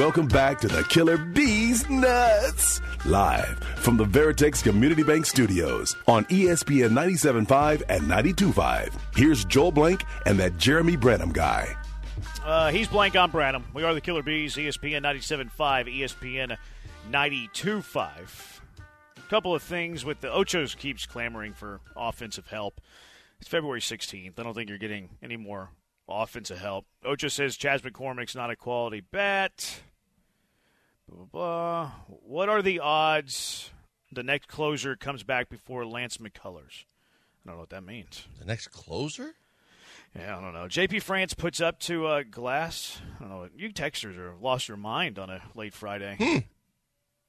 Welcome 0.01 0.25
back 0.25 0.59
to 0.61 0.67
the 0.67 0.83
Killer 0.85 1.15
B's 1.15 1.87
Nuts. 1.87 2.81
Live 3.05 3.59
from 3.77 3.97
the 3.97 4.03
Veritex 4.03 4.63
Community 4.63 5.03
Bank 5.03 5.27
Studios 5.27 5.95
on 6.07 6.25
ESPN 6.25 6.89
97.5 6.89 7.83
and 7.87 8.01
92.5. 8.05 8.95
Here's 9.15 9.45
Joel 9.45 9.71
Blank 9.71 10.03
and 10.25 10.39
that 10.39 10.57
Jeremy 10.57 10.95
Branham 10.95 11.31
guy. 11.31 11.77
Uh, 12.43 12.71
he's 12.71 12.87
blank 12.87 13.15
on 13.15 13.29
Branham. 13.29 13.63
We 13.75 13.83
are 13.83 13.93
the 13.93 14.01
Killer 14.01 14.23
B's, 14.23 14.55
ESPN 14.55 15.03
97.5, 15.03 15.51
ESPN 15.95 16.57
92.5. 17.11 18.59
A 19.17 19.21
couple 19.29 19.53
of 19.53 19.61
things 19.61 20.03
with 20.03 20.19
the 20.19 20.29
Ochos 20.29 20.75
keeps 20.75 21.05
clamoring 21.05 21.53
for 21.53 21.79
offensive 21.95 22.47
help. 22.47 22.81
It's 23.39 23.47
February 23.47 23.81
16th. 23.81 24.39
I 24.39 24.41
don't 24.41 24.55
think 24.55 24.67
you're 24.67 24.79
getting 24.79 25.09
any 25.21 25.37
more 25.37 25.69
offensive 26.09 26.57
help. 26.57 26.87
Ocho 27.05 27.27
says 27.27 27.55
Chas 27.55 27.81
McCormick's 27.81 28.35
not 28.35 28.49
a 28.49 28.55
quality 28.55 29.01
bet. 29.01 29.81
Blah, 31.11 31.25
blah, 31.25 31.25
blah. 31.31 31.91
What 32.07 32.49
are 32.49 32.61
the 32.61 32.79
odds 32.79 33.69
the 34.11 34.23
next 34.23 34.47
closer 34.47 34.95
comes 34.95 35.23
back 35.23 35.49
before 35.49 35.85
Lance 35.85 36.17
McCullers? 36.17 36.85
I 37.43 37.47
don't 37.49 37.55
know 37.55 37.59
what 37.59 37.69
that 37.71 37.83
means. 37.83 38.27
The 38.39 38.45
next 38.45 38.69
closer? 38.69 39.33
Yeah, 40.15 40.37
I 40.37 40.41
don't 40.41 40.53
know. 40.53 40.65
JP 40.65 41.01
France 41.01 41.33
puts 41.33 41.59
up 41.59 41.79
to 41.81 42.05
uh, 42.07 42.23
Glass. 42.29 42.99
I 43.19 43.23
don't 43.23 43.29
know. 43.29 43.49
You 43.55 43.69
texters 43.73 44.17
are 44.17 44.35
lost 44.41 44.67
your 44.67 44.77
mind 44.77 45.17
on 45.19 45.29
a 45.29 45.41
late 45.55 45.73
Friday. 45.73 46.15
Hmm. 46.19 46.37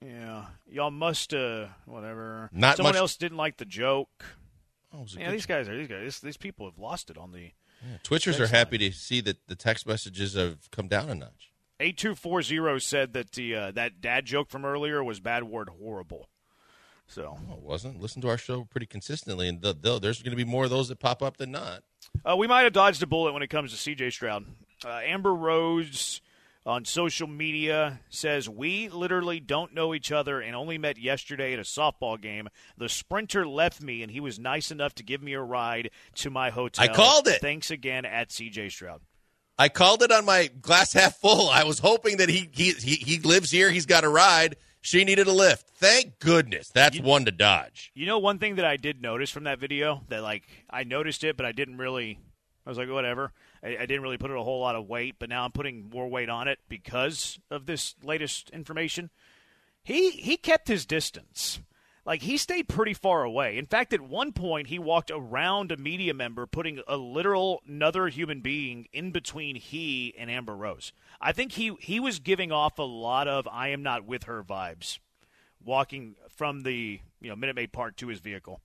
Yeah, 0.05 0.47
y'all 0.68 0.90
must 0.90 1.33
uh 1.33 1.66
whatever. 1.87 2.51
Not 2.53 2.77
Someone 2.77 2.95
much- 2.95 2.99
else 3.01 3.16
didn't 3.16 3.38
like 3.38 3.59
the 3.59 3.64
joke. 3.64 4.25
Oh, 4.92 5.03
was 5.03 5.14
Yeah, 5.14 5.31
these 5.31 5.47
guys 5.47 5.68
are 5.68 5.77
these 5.77 5.87
guys. 5.87 6.18
These 6.21 6.37
people 6.37 6.66
have 6.66 6.79
lost 6.79 7.09
it 7.09 7.16
on 7.16 7.31
the 7.33 7.53
Twitchers 8.05 8.38
are 8.38 8.47
happy 8.49 8.79
to 8.79 8.92
see 8.92 9.21
that 9.23 9.47
the 9.49 9.55
text 9.57 9.87
messages 9.87 10.35
have 10.35 10.71
come 10.71 10.87
down 10.88 11.09
a 11.09 11.14
notch. 11.14 11.52
Eight 11.83 11.97
two 11.99 12.14
four 12.14 12.42
zero 12.42 12.79
said 12.79 13.12
that 13.14 13.33
the 13.33 13.55
uh, 13.55 13.71
that 13.73 14.01
dad 14.01 14.25
joke 14.25 14.51
from 14.51 14.64
earlier 14.64 15.03
was 15.03 15.18
bad 15.21 15.45
word 15.45 15.68
horrible. 15.81 16.29
So 17.09 17.38
No, 17.49 17.55
it 17.55 17.62
wasn't. 17.62 18.01
Listen 18.01 18.23
to 18.23 18.29
our 18.29 18.38
show 18.38 18.64
pretty 18.64 18.87
consistently, 18.87 19.49
and 19.49 19.61
the, 19.61 19.75
the, 19.79 19.99
there's 19.99 20.23
going 20.23 20.31
to 20.31 20.37
be 20.37 20.49
more 20.49 20.64
of 20.64 20.71
those 20.71 20.88
that 20.88 21.01
pop 21.01 21.23
up 21.23 21.37
than 21.37 21.51
not. 21.51 21.83
uh, 22.25 22.37
we 22.37 22.47
might 22.47 22.62
have 22.62 22.73
dodged 22.73 23.03
a 23.03 23.07
bullet 23.07 23.33
when 23.33 23.42
it 23.42 23.49
comes 23.49 23.73
to 23.73 23.77
C.J. 23.77 24.11
Stroud. 24.11 24.47
Uh, 24.85 25.01
Amber 25.05 25.35
Rose 25.35 26.21
on 26.64 26.85
social 26.85 27.27
media 27.27 28.01
says 28.09 28.49
we 28.49 28.88
literally 28.88 29.40
don't 29.40 29.75
know 29.75 29.92
each 29.95 30.12
other 30.12 30.40
and 30.40 30.55
only 30.55 30.79
met 30.79 30.97
yesterday 30.97 31.53
at 31.53 31.59
a 31.59 31.62
softball 31.62 32.21
game. 32.21 32.49
The 32.79 32.88
sprinter 32.88 33.47
left 33.47 33.83
me, 33.83 34.03
and 34.03 34.11
he 34.11 34.21
was 34.21 34.38
nice 34.38 34.71
enough 34.71 34.95
to 34.95 35.03
give 35.03 35.23
me 35.23 35.33
a 35.33 35.42
ride 35.42 35.90
to 36.16 36.31
my 36.31 36.51
hotel. 36.51 36.85
I 36.85 36.88
called 36.88 37.27
it. 37.29 37.40
Thanks 37.40 37.71
again 37.71 38.05
at 38.05 38.31
C.J. 38.31 38.68
Stroud. 38.68 39.01
I 39.59 39.69
called 39.69 40.03
it 40.03 40.11
on 40.11 40.25
my 40.25 40.49
glass 40.61 40.93
half 40.93 41.17
full. 41.17 41.49
I 41.49 41.65
was 41.65 41.79
hoping 41.79 42.17
that 42.19 42.29
he 42.29 42.49
he 42.53 42.73
he, 42.73 42.95
he 42.97 43.19
lives 43.19 43.51
here. 43.51 43.71
He's 43.71 43.87
got 43.87 44.05
a 44.05 44.09
ride. 44.09 44.57
She 44.81 45.05
needed 45.05 45.29
a 45.29 45.33
lift. 45.33 45.69
Thank 45.77 46.19
goodness. 46.19 46.69
That's 46.69 46.99
one 46.99 47.25
to 47.27 47.31
dodge. 47.31 47.93
You 47.95 48.07
know, 48.07 48.19
one 48.19 48.38
thing 48.38 48.57
that 48.57 48.65
I 48.65 48.77
did 48.77 49.01
notice 49.01 49.31
from 49.31 49.45
that 49.45 49.61
video 49.61 50.03
that 50.09 50.23
like 50.23 50.43
I 50.69 50.85
noticed 50.85 51.23
it, 51.23 51.37
but 51.37 51.47
I 51.47 51.53
didn't 51.53 51.79
really. 51.79 52.19
I 52.67 52.71
was 52.71 52.79
like, 52.79 52.88
whatever. 52.88 53.33
I, 53.62 53.77
I 53.77 53.87
didn't 53.87 54.03
really 54.03 54.19
put 54.19 54.31
it 54.31 54.37
a 54.37 54.43
whole 54.43 54.61
lot 54.61 54.77
of 54.77 54.88
weight, 54.88 55.17
but 55.19 55.29
now 55.29 55.45
I'm 55.45 55.53
putting 55.53 55.91
more 55.91 56.09
weight 56.09 56.29
on 56.29 56.49
it 56.49 56.59
because 56.69 57.38
of 57.51 57.67
this 57.67 57.95
latest 58.03 58.51
information. 58.51 59.11
He 59.85 60.11
he 60.11 60.37
kept 60.37 60.69
his 60.69 60.87
distance. 60.87 61.61
Like 62.05 62.23
he 62.23 62.37
stayed 62.37 62.69
pretty 62.69 62.95
far 62.95 63.23
away. 63.23 63.57
In 63.57 63.67
fact, 63.67 63.93
at 63.93 64.01
one 64.01 64.33
point 64.33 64.67
he 64.67 64.79
walked 64.79 65.11
around 65.12 65.71
a 65.71 65.77
media 65.77 66.12
member, 66.12 66.47
putting 66.47 66.81
a 66.88 66.97
literal 66.97 67.62
another 67.67 68.09
human 68.09 68.41
being 68.41 68.88
in 68.93 69.12
between 69.12 69.55
he 69.55 70.12
and 70.19 70.29
Amber 70.29 70.57
Rose. 70.57 70.93
I 71.21 71.33
think 71.33 71.53
he 71.53 71.77
he 71.81 72.01
was 72.01 72.19
giving 72.19 72.51
off 72.51 72.79
a 72.79 72.83
lot 72.83 73.29
of 73.29 73.47
"I 73.47 73.69
am 73.69 73.85
not 73.85 74.05
with 74.05 74.25
her" 74.25 74.43
vibes, 74.43 74.99
walking 75.65 76.17
from 76.29 76.62
the 76.62 77.01
you 77.21 77.29
know 77.29 77.37
Minute 77.37 77.55
Maid 77.55 77.73
Park 77.73 77.97
to 77.99 78.09
his 78.09 78.19
vehicle. 78.19 78.61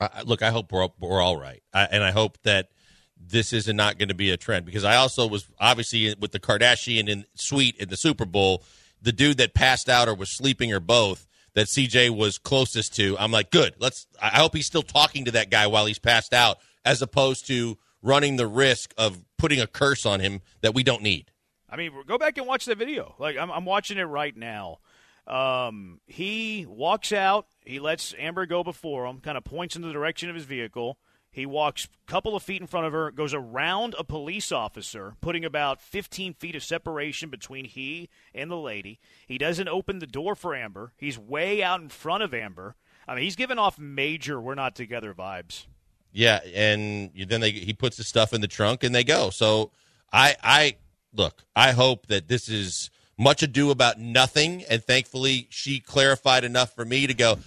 I- 0.00 0.22
look, 0.22 0.42
I 0.42 0.50
hope 0.50 0.70
we're 0.70 0.88
we're 1.00 1.20
all 1.20 1.36
right, 1.36 1.62
I, 1.72 1.84
and 1.90 2.04
I 2.04 2.12
hope 2.12 2.38
that 2.44 2.68
this 3.16 3.52
is 3.52 3.66
not 3.66 3.98
going 3.98 4.08
to 4.08 4.14
be 4.14 4.30
a 4.30 4.36
trend 4.36 4.64
because 4.64 4.84
I 4.84 4.96
also 4.96 5.26
was 5.26 5.48
obviously 5.58 6.14
with 6.20 6.30
the 6.30 6.40
Kardashian 6.40 7.08
in 7.08 7.24
suite 7.34 7.76
in 7.78 7.88
the 7.88 7.96
Super 7.96 8.24
Bowl, 8.24 8.62
the 9.02 9.12
dude 9.12 9.38
that 9.38 9.54
passed 9.54 9.88
out 9.88 10.08
or 10.08 10.14
was 10.14 10.30
sleeping 10.30 10.72
or 10.72 10.78
both 10.80 11.26
that 11.54 11.66
CJ 11.66 12.10
was 12.10 12.38
closest 12.38 12.96
to. 12.96 13.16
I'm 13.18 13.32
like, 13.32 13.50
good. 13.50 13.74
Let's. 13.78 14.06
I 14.20 14.38
hope 14.40 14.54
he's 14.54 14.66
still 14.66 14.82
talking 14.82 15.24
to 15.26 15.30
that 15.32 15.50
guy 15.50 15.66
while 15.66 15.86
he's 15.86 15.98
passed 15.98 16.32
out, 16.32 16.58
as 16.84 17.02
opposed 17.02 17.46
to 17.48 17.78
running 18.02 18.36
the 18.36 18.46
risk 18.46 18.92
of 18.98 19.24
putting 19.38 19.60
a 19.60 19.66
curse 19.66 20.04
on 20.04 20.20
him 20.20 20.42
that 20.60 20.74
we 20.74 20.82
don't 20.82 21.02
need. 21.02 21.30
I 21.68 21.76
mean, 21.76 21.92
go 22.06 22.18
back 22.18 22.38
and 22.38 22.46
watch 22.46 22.66
the 22.66 22.74
video. 22.74 23.14
Like 23.18 23.36
I'm, 23.36 23.50
I'm 23.50 23.64
watching 23.64 23.98
it 23.98 24.04
right 24.04 24.36
now. 24.36 24.78
Um, 25.26 26.00
he 26.06 26.66
walks 26.68 27.12
out. 27.12 27.46
He 27.64 27.80
lets 27.80 28.14
Amber 28.18 28.46
go 28.46 28.62
before 28.62 29.06
him. 29.06 29.20
Kind 29.20 29.38
of 29.38 29.44
points 29.44 29.74
in 29.74 29.82
the 29.82 29.92
direction 29.92 30.28
of 30.28 30.36
his 30.36 30.44
vehicle. 30.44 30.98
He 31.34 31.46
walks 31.46 31.86
a 31.86 32.10
couple 32.10 32.36
of 32.36 32.44
feet 32.44 32.60
in 32.60 32.68
front 32.68 32.86
of 32.86 32.92
her, 32.92 33.10
goes 33.10 33.34
around 33.34 33.96
a 33.98 34.04
police 34.04 34.52
officer, 34.52 35.16
putting 35.20 35.44
about 35.44 35.82
15 35.82 36.34
feet 36.34 36.54
of 36.54 36.62
separation 36.62 37.28
between 37.28 37.64
he 37.64 38.08
and 38.32 38.48
the 38.48 38.56
lady. 38.56 39.00
He 39.26 39.36
doesn't 39.36 39.66
open 39.66 39.98
the 39.98 40.06
door 40.06 40.36
for 40.36 40.54
Amber. 40.54 40.92
He's 40.96 41.18
way 41.18 41.60
out 41.60 41.80
in 41.80 41.88
front 41.88 42.22
of 42.22 42.32
Amber. 42.32 42.76
I 43.08 43.16
mean, 43.16 43.24
he's 43.24 43.34
giving 43.34 43.58
off 43.58 43.80
major 43.80 44.40
"we're 44.40 44.54
not 44.54 44.76
together" 44.76 45.12
vibes. 45.12 45.66
Yeah, 46.12 46.38
and 46.54 47.10
then 47.26 47.40
they 47.40 47.50
he 47.50 47.72
puts 47.72 47.96
the 47.96 48.04
stuff 48.04 48.32
in 48.32 48.40
the 48.40 48.46
trunk 48.46 48.84
and 48.84 48.94
they 48.94 49.02
go. 49.02 49.30
So 49.30 49.72
I 50.12 50.36
I 50.40 50.76
look, 51.12 51.42
I 51.56 51.72
hope 51.72 52.06
that 52.06 52.28
this 52.28 52.48
is 52.48 52.90
much 53.18 53.42
ado 53.42 53.72
about 53.72 53.98
nothing, 53.98 54.62
and 54.70 54.84
thankfully 54.84 55.48
she 55.50 55.80
clarified 55.80 56.44
enough 56.44 56.76
for 56.76 56.84
me 56.84 57.08
to 57.08 57.14
go. 57.14 57.38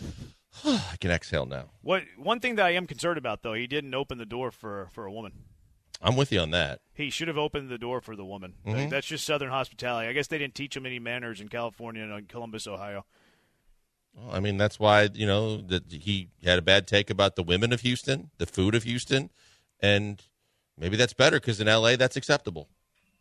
I 0.65 0.95
can 0.99 1.11
exhale 1.11 1.45
now. 1.45 1.69
What 1.81 2.03
one 2.17 2.39
thing 2.39 2.55
that 2.55 2.65
I 2.65 2.71
am 2.71 2.87
concerned 2.87 3.17
about, 3.17 3.43
though, 3.43 3.53
he 3.53 3.67
didn't 3.67 3.93
open 3.93 4.17
the 4.17 4.25
door 4.25 4.51
for 4.51 4.87
for 4.91 5.05
a 5.05 5.11
woman. 5.11 5.33
I'm 6.01 6.15
with 6.15 6.31
you 6.31 6.39
on 6.39 6.51
that. 6.51 6.81
He 6.93 7.09
should 7.09 7.27
have 7.27 7.37
opened 7.37 7.69
the 7.69 7.77
door 7.77 8.01
for 8.01 8.15
the 8.15 8.25
woman. 8.25 8.53
Like, 8.65 8.75
mm-hmm. 8.75 8.89
that's 8.89 9.07
just 9.07 9.25
Southern 9.25 9.49
hospitality. 9.49 10.07
I 10.07 10.13
guess 10.13 10.27
they 10.27 10.37
didn't 10.37 10.53
teach 10.53 10.77
him 10.77 10.85
any 10.85 10.99
manners 10.99 11.41
in 11.41 11.47
California 11.47 12.03
and 12.03 12.13
in 12.13 12.25
Columbus, 12.25 12.67
Ohio. 12.67 13.03
Well, 14.13 14.35
I 14.35 14.39
mean, 14.39 14.57
that's 14.57 14.79
why 14.79 15.09
you 15.13 15.25
know 15.25 15.57
that 15.57 15.91
he 15.91 16.29
had 16.43 16.59
a 16.59 16.63
bad 16.63 16.87
take 16.87 17.09
about 17.09 17.35
the 17.35 17.43
women 17.43 17.73
of 17.73 17.81
Houston, 17.81 18.31
the 18.37 18.45
food 18.45 18.75
of 18.75 18.83
Houston, 18.83 19.29
and 19.79 20.21
maybe 20.77 20.97
that's 20.97 21.13
better 21.13 21.39
because 21.39 21.59
in 21.59 21.67
L.A. 21.67 21.95
that's 21.95 22.15
acceptable. 22.15 22.69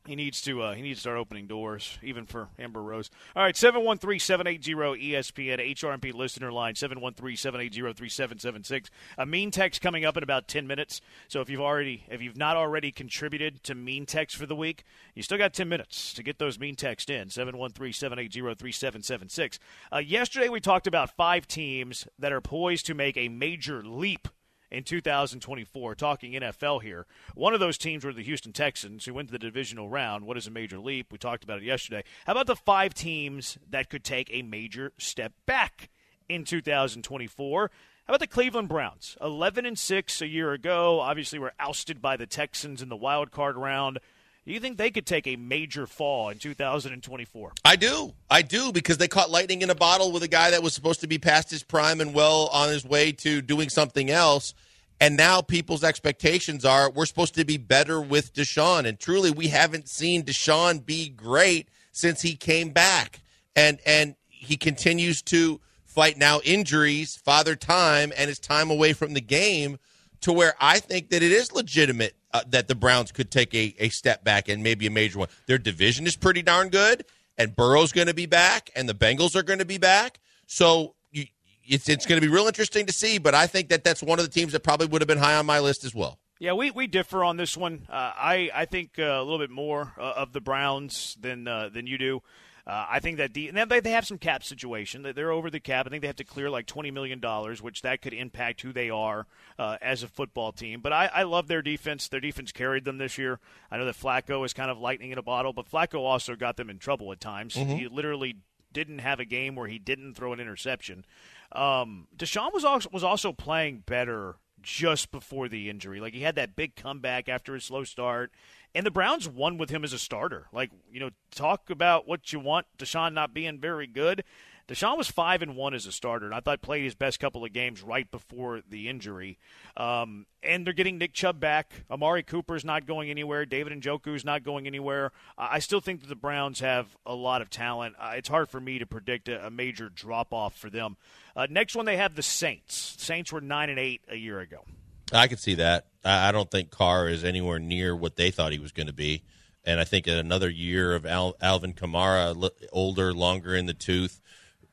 He 0.07 0.17
needs 0.17 0.41
to 0.43 0.63
uh, 0.63 0.75
he 0.75 0.83
needs 0.83 0.99
to 0.99 1.01
start 1.03 1.17
opening 1.19 1.47
doors, 1.47 1.99
even 2.03 2.27
for 2.27 2.49
Amber 2.59 2.83
Rose. 2.83 3.11
All 3.35 3.43
right, 3.43 3.55
713-780-ESPN, 3.55 5.75
HRMP 5.75 6.13
listener 6.15 6.53
line, 6.53 6.75
713-780-3776. 6.75 8.91
A 9.19 9.27
mean 9.27 9.51
text 9.51 9.81
coming 9.81 10.05
up 10.05 10.17
in 10.17 10.23
about 10.23 10.47
10 10.47 10.65
minutes. 10.67 11.01
So 11.29 11.41
if 11.41 11.51
you've 11.51 11.61
already 11.61 12.05
if 12.09 12.23
you've 12.23 12.37
not 12.37 12.57
already 12.57 12.93
contributed 12.93 13.65
to 13.65 13.75
mean 13.75 14.07
text 14.07 14.37
for 14.37 14.47
the 14.47 14.55
week, 14.55 14.85
you 15.15 15.23
still 15.23 15.39
got 15.39 15.53
10 15.53 15.69
minutes 15.69 16.15
to 16.15 16.23
get 16.23 16.39
those 16.39 16.57
mean 16.59 16.77
text 16.77 17.11
in, 17.11 17.29
713-780-3776. 17.29 19.59
Uh, 19.93 19.99
yesterday 19.99 20.49
we 20.49 20.61
talked 20.61 20.87
about 20.87 21.17
five 21.17 21.49
teams 21.49 22.07
that 22.19 22.33
are 22.33 22.41
poised 22.41 22.87
to 22.87 22.95
make 22.95 23.17
a 23.17 23.29
major 23.29 23.83
leap 23.85 24.29
in 24.71 24.85
2024. 24.85 25.95
Talking 25.95 26.33
NFL 26.33 26.83
here. 26.83 27.07
One 27.35 27.55
of 27.55 27.61
those 27.61 27.79
teams 27.79 28.05
were 28.05 28.13
the 28.13 28.23
Houston 28.23 28.53
Texans, 28.53 29.05
who 29.05 29.15
went 29.15 29.29
to 29.29 29.33
the 29.33 29.39
divisional 29.39 29.89
round. 29.89 30.27
What 30.27 30.37
is 30.37 30.47
a 30.47 30.51
major 30.51 30.79
leap? 30.79 31.13
We 31.13 31.19
talked 31.19 31.45
about 31.45 31.59
it 31.59 31.65
yesterday. 31.65 32.05
How 32.27 32.33
about 32.33 32.47
the 32.47 32.57
five 32.57 32.95
teams 32.95 33.59
that 33.71 33.91
could 33.91 34.05
take 34.05 34.29
a 34.33 34.43
major 34.43 34.93
step 34.99 35.33
back 35.47 35.91
in 36.29 36.45
2024? 36.45 37.71
How 38.07 38.13
about 38.13 38.21
the 38.21 38.27
Cleveland 38.29 38.69
Browns? 38.69 39.17
11 39.21 39.67
and 39.67 39.79
6 39.79 40.23
a 40.23 40.29
year 40.29 40.53
ago. 40.53 41.01
Obviously, 41.01 41.39
were 41.41 41.55
ousted 41.59 42.01
by 42.01 42.17
the 42.17 42.27
Texans 42.27 42.81
in 42.81 42.89
the 42.89 42.97
wild 42.97 43.33
card 43.33 43.57
round. 43.57 43.99
Do 44.47 44.53
you 44.53 44.61
think 44.61 44.79
they 44.79 44.93
could 44.93 45.07
take 45.07 45.27
a 45.27 45.35
major 45.35 45.89
fall 45.89 46.29
in 46.29 46.39
2024? 46.39 47.53
I 47.65 47.75
do. 47.75 48.15
I 48.31 48.43
do 48.43 48.71
because 48.71 48.97
they 48.97 49.09
caught 49.09 49.29
lightning 49.29 49.63
in 49.63 49.71
a 49.71 49.75
bottle 49.75 50.13
with 50.13 50.23
a 50.23 50.29
guy 50.29 50.53
that 50.53 50.63
was 50.63 50.73
supposed 50.73 51.01
to 51.01 51.09
be 51.09 51.19
past 51.19 51.51
his 51.51 51.65
prime 51.65 52.01
and 52.01 52.15
well 52.15 52.49
on 52.53 52.69
his 52.69 52.85
way 52.85 53.11
to 53.11 53.43
doing 53.43 53.69
something 53.69 54.09
else. 54.09 54.55
And 55.01 55.17
now 55.17 55.43
people's 55.43 55.83
expectations 55.83 56.65
are 56.65 56.89
we're 56.93 57.07
supposed 57.07 57.35
to 57.35 57.45
be 57.45 57.57
better 57.57 58.01
with 58.01 58.33
Deshaun. 58.35 58.87
And 58.87 59.01
truly, 59.01 59.33
we 59.33 59.49
haven't 59.49 59.89
seen 59.89 60.23
Deshaun 60.23 60.87
be 60.87 61.09
great 61.09 61.69
since 61.91 62.23
he 62.23 62.37
came 62.37 62.69
back. 62.69 63.23
And 63.57 63.81
and 63.85 64.15
he 64.29 64.57
continues 64.57 65.23
to 65.23 65.61
fight 65.83 66.19
now 66.19 66.41
injuries, 66.45 67.17
father 67.17 67.57
time, 67.57 68.13
and 68.17 68.29
his 68.29 68.39
time 68.39 68.71
away 68.71 68.93
from 68.93 69.15
the 69.15 69.21
game 69.21 69.79
to 70.21 70.33
where 70.33 70.55
I 70.61 70.79
think 70.79 71.11
that 71.11 71.25
it 71.25 71.33
is 71.33 71.53
legitimate 71.53 72.15
uh, 72.37 72.43
that 72.49 72.69
the 72.69 72.75
Browns 72.75 73.13
could 73.13 73.31
take 73.31 73.55
a, 73.55 73.75
a 73.79 73.89
step 73.89 74.25
back 74.25 74.49
and 74.49 74.63
maybe 74.63 74.87
a 74.87 74.91
major 74.91 75.19
one. 75.19 75.29
Their 75.47 75.59
division 75.59 76.07
is 76.07 76.17
pretty 76.17 76.43
darn 76.43 76.69
good, 76.69 77.05
and 77.39 77.57
Burrow's 77.57 77.93
going 77.93 78.09
to 78.09 78.15
be 78.15 78.27
back, 78.27 78.71
and 78.77 78.89
the 78.89 78.95
Bengals 78.95 79.35
are 79.35 79.43
going 79.43 79.59
to 79.59 79.65
be 79.65 79.79
back. 79.79 80.21
So 80.47 80.95
you, 81.11 81.27
it's 81.65 81.89
it's 81.89 82.07
going 82.07 82.21
to 82.21 82.27
be 82.27 82.33
real 82.33 82.47
interesting 82.47 82.87
to 82.87 82.93
see. 82.93 83.19
But 83.19 83.35
I 83.35 83.47
think 83.47 83.69
that 83.71 83.85
that's 83.85 84.03
one 84.03 84.19
of 84.19 84.25
the 84.25 84.31
teams 84.31 84.53
that 84.53 84.61
probably 84.63 84.87
would 84.87 85.01
have 85.01 85.09
been 85.09 85.19
high 85.19 85.37
on 85.37 85.47
my 85.47 85.61
list 85.61 85.85
as 85.85 85.95
well. 85.95 86.19
Yeah, 86.39 86.53
we, 86.53 86.71
we 86.71 86.87
differ 86.87 87.25
on 87.25 87.39
this 87.39 87.57
one. 87.57 87.87
Uh, 87.89 88.13
I 88.15 88.51
I 88.55 88.65
think 88.67 88.99
uh, 88.99 89.03
a 89.03 89.23
little 89.23 89.39
bit 89.39 89.51
more 89.51 89.95
uh, 89.99 90.13
of 90.17 90.33
the 90.33 90.41
Browns 90.41 91.17
than 91.19 91.49
uh, 91.49 91.71
than 91.71 91.87
you 91.87 91.97
do. 91.97 92.23
Uh, 92.67 92.85
I 92.91 92.99
think 92.99 93.19
that 93.19 93.33
the, 93.33 93.49
and 93.49 93.71
they 93.71 93.79
they 93.79 93.93
have 93.93 94.07
some 94.07 94.19
cap 94.19 94.43
situation. 94.43 95.03
They- 95.03 95.13
They're 95.13 95.31
over 95.31 95.51
the 95.51 95.61
cap. 95.61 95.87
I 95.87 95.91
think 95.91 96.01
they 96.01 96.09
have 96.09 96.17
to 96.17 96.25
clear 96.25 96.51
like 96.51 96.67
twenty 96.67 96.91
million 96.91 97.21
dollars, 97.21 97.63
which 97.63 97.83
that 97.83 98.03
could 98.03 98.13
impact 98.13 98.63
who 98.63 98.73
they 98.73 98.91
are 98.91 99.27
uh, 99.59 99.77
as 99.81 100.03
a 100.03 100.09
football 100.09 100.51
team. 100.51 100.81
But 100.81 100.93
I, 100.93 101.07
I 101.15 101.23
love 101.23 101.47
their 101.47 101.63
defense. 101.63 102.09
Their 102.09 102.19
defense 102.21 102.51
carried 102.51 102.85
them 102.85 102.99
this 102.99 103.19
year. 103.19 103.39
I 103.71 103.77
know 103.77 103.85
that 103.85 103.95
Flacco 103.97 104.45
is 104.45 104.53
kind 104.53 104.71
of 104.71 104.79
lightning 104.79 105.13
in 105.13 105.19
a 105.19 105.23
bottle, 105.23 105.53
but 105.53 105.71
Flacco 105.71 106.01
also 106.01 106.35
got 106.35 106.57
them 106.57 106.69
in 106.69 106.79
trouble 106.79 107.13
at 107.13 107.21
times. 107.21 107.55
He 107.55 107.87
literally 107.87 108.39
didn't 108.73 108.99
have 108.99 109.21
a 109.21 109.25
game 109.25 109.55
where 109.55 109.69
he 109.69 109.79
didn't 109.79 110.15
throw 110.15 110.33
an 110.33 110.41
interception. 110.41 111.05
Um, 111.53 112.09
Deshaun 112.17 112.53
was 112.53 112.65
also, 112.65 112.91
was 112.93 113.05
also 113.05 113.33
playing 113.33 113.85
better 113.87 114.37
just 114.61 115.13
before 115.13 115.49
the 115.49 115.71
injury. 115.71 116.01
Like 116.01 116.13
he 116.15 116.23
had 116.23 116.35
that 116.35 116.57
big 116.57 116.75
comeback 116.75 117.29
after 117.29 117.55
his 117.55 117.65
slow 117.65 117.85
start, 117.85 118.33
and 118.77 118.85
the 118.85 118.91
Browns 118.91 119.27
won 119.27 119.57
with 119.57 119.71
him 119.71 119.85
as 119.85 119.95
a 119.95 119.99
starter. 119.99 120.49
Like 120.53 120.71
you 120.93 121.01
know, 121.01 121.11
talk 121.35 121.71
about 121.71 122.07
what 122.07 122.33
you 122.33 122.39
want. 122.39 122.67
Deshaun 122.79 123.15
not 123.15 123.33
being 123.33 123.59
very 123.59 123.87
good. 123.87 124.23
Deshaun 124.69 124.99
was 124.99 125.09
five 125.09 125.43
and 125.43 125.55
one 125.57 125.75
as 125.75 125.87
a 125.87 125.93
starter, 125.93 126.27
and 126.27 126.35
I 126.35 126.41
thought 126.41 126.61
played 126.61 126.83
his 126.83 126.97
best 126.97 127.21
couple 127.21 127.45
of 127.45 127.53
games 127.53 127.83
right 127.83 128.11
before 128.11 128.63
the 128.69 128.89
injury. 128.89 129.39
Um, 129.77 130.27
and 130.43 130.67
they're 130.67 130.75
getting 130.75 130.99
Nick 130.99 131.13
Chubb 131.13 131.39
back. 131.39 131.85
Amari 131.89 132.25
Cooper's 132.25 132.65
not 132.65 132.85
going 132.85 133.09
anywhere. 133.09 133.47
David 133.47 133.81
Njoku's 133.81 134.25
not 134.25 134.43
going 134.43 134.67
anywhere. 134.67 135.13
I 135.39 135.61
still 135.61 135.81
think 135.81 136.01
that 136.01 136.09
the 136.09 136.17
Browns 136.17 136.59
have 136.61 136.97
a 137.07 137.15
lot 137.15 137.43
of 137.43 137.49
talent. 137.49 137.95
Uh, 137.99 138.15
it's 138.17 138.29
hard 138.29 138.49
for 138.49 138.61
me 138.61 138.81
to 138.81 138.87
predict 138.87 139.29
a, 139.29 139.47
a 139.47 139.51
major 139.51 139.89
drop 139.89 140.35
off 140.35 140.57
for 140.57 140.69
them. 140.69 140.97
Uh, 141.37 141.47
next 141.49 141.77
one, 141.77 141.87
they 141.87 141.97
have 141.97 142.17
the 142.17 142.23
Saints. 142.23 142.97
Saints 142.99 143.33
were 143.33 143.41
nine 143.41 143.71
and 143.71 143.79
eight 143.79 144.03
a 144.09 144.17
year 144.17 144.41
ago. 144.41 144.65
I 145.13 145.29
could 145.29 145.39
see 145.39 145.55
that. 145.57 145.87
I 146.05 146.31
don't 146.33 146.51
think 146.51 146.71
Carr 146.71 147.09
is 147.09 147.25
anywhere 147.25 147.59
near 147.59 147.95
what 147.95 148.17
they 148.17 148.31
thought 148.31 148.53
he 148.53 148.59
was 148.59 148.73
going 148.73 148.87
to 148.87 148.93
be. 148.93 149.23
and 149.65 149.81
I 149.81 149.85
think 149.85 150.07
another 150.07 150.49
year 150.49 150.95
of 150.95 151.05
Al- 151.05 151.37
Alvin 151.41 151.73
Kamara, 151.73 152.51
older, 152.73 153.13
longer 153.13 153.57
in 153.57 153.67
the 153.67 153.75
tooth, 153.75 154.21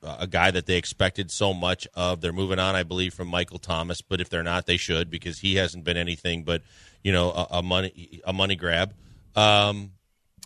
uh, 0.03 0.17
a 0.19 0.27
guy 0.27 0.51
that 0.51 0.65
they 0.65 0.75
expected 0.75 1.31
so 1.31 1.53
much 1.53 1.87
of. 1.95 2.21
They're 2.21 2.33
moving 2.33 2.59
on, 2.59 2.75
I 2.75 2.83
believe, 2.83 3.13
from 3.13 3.27
Michael 3.29 3.57
Thomas, 3.57 4.01
but 4.01 4.21
if 4.21 4.29
they're 4.29 4.43
not, 4.43 4.65
they 4.65 4.77
should 4.77 5.09
because 5.09 5.39
he 5.39 5.55
hasn't 5.55 5.83
been 5.83 5.97
anything 5.97 6.43
but 6.43 6.61
you 7.03 7.11
know 7.11 7.31
a, 7.31 7.47
a 7.51 7.63
money 7.63 8.21
a 8.25 8.33
money 8.33 8.55
grab. 8.55 8.93
Um, 9.35 9.91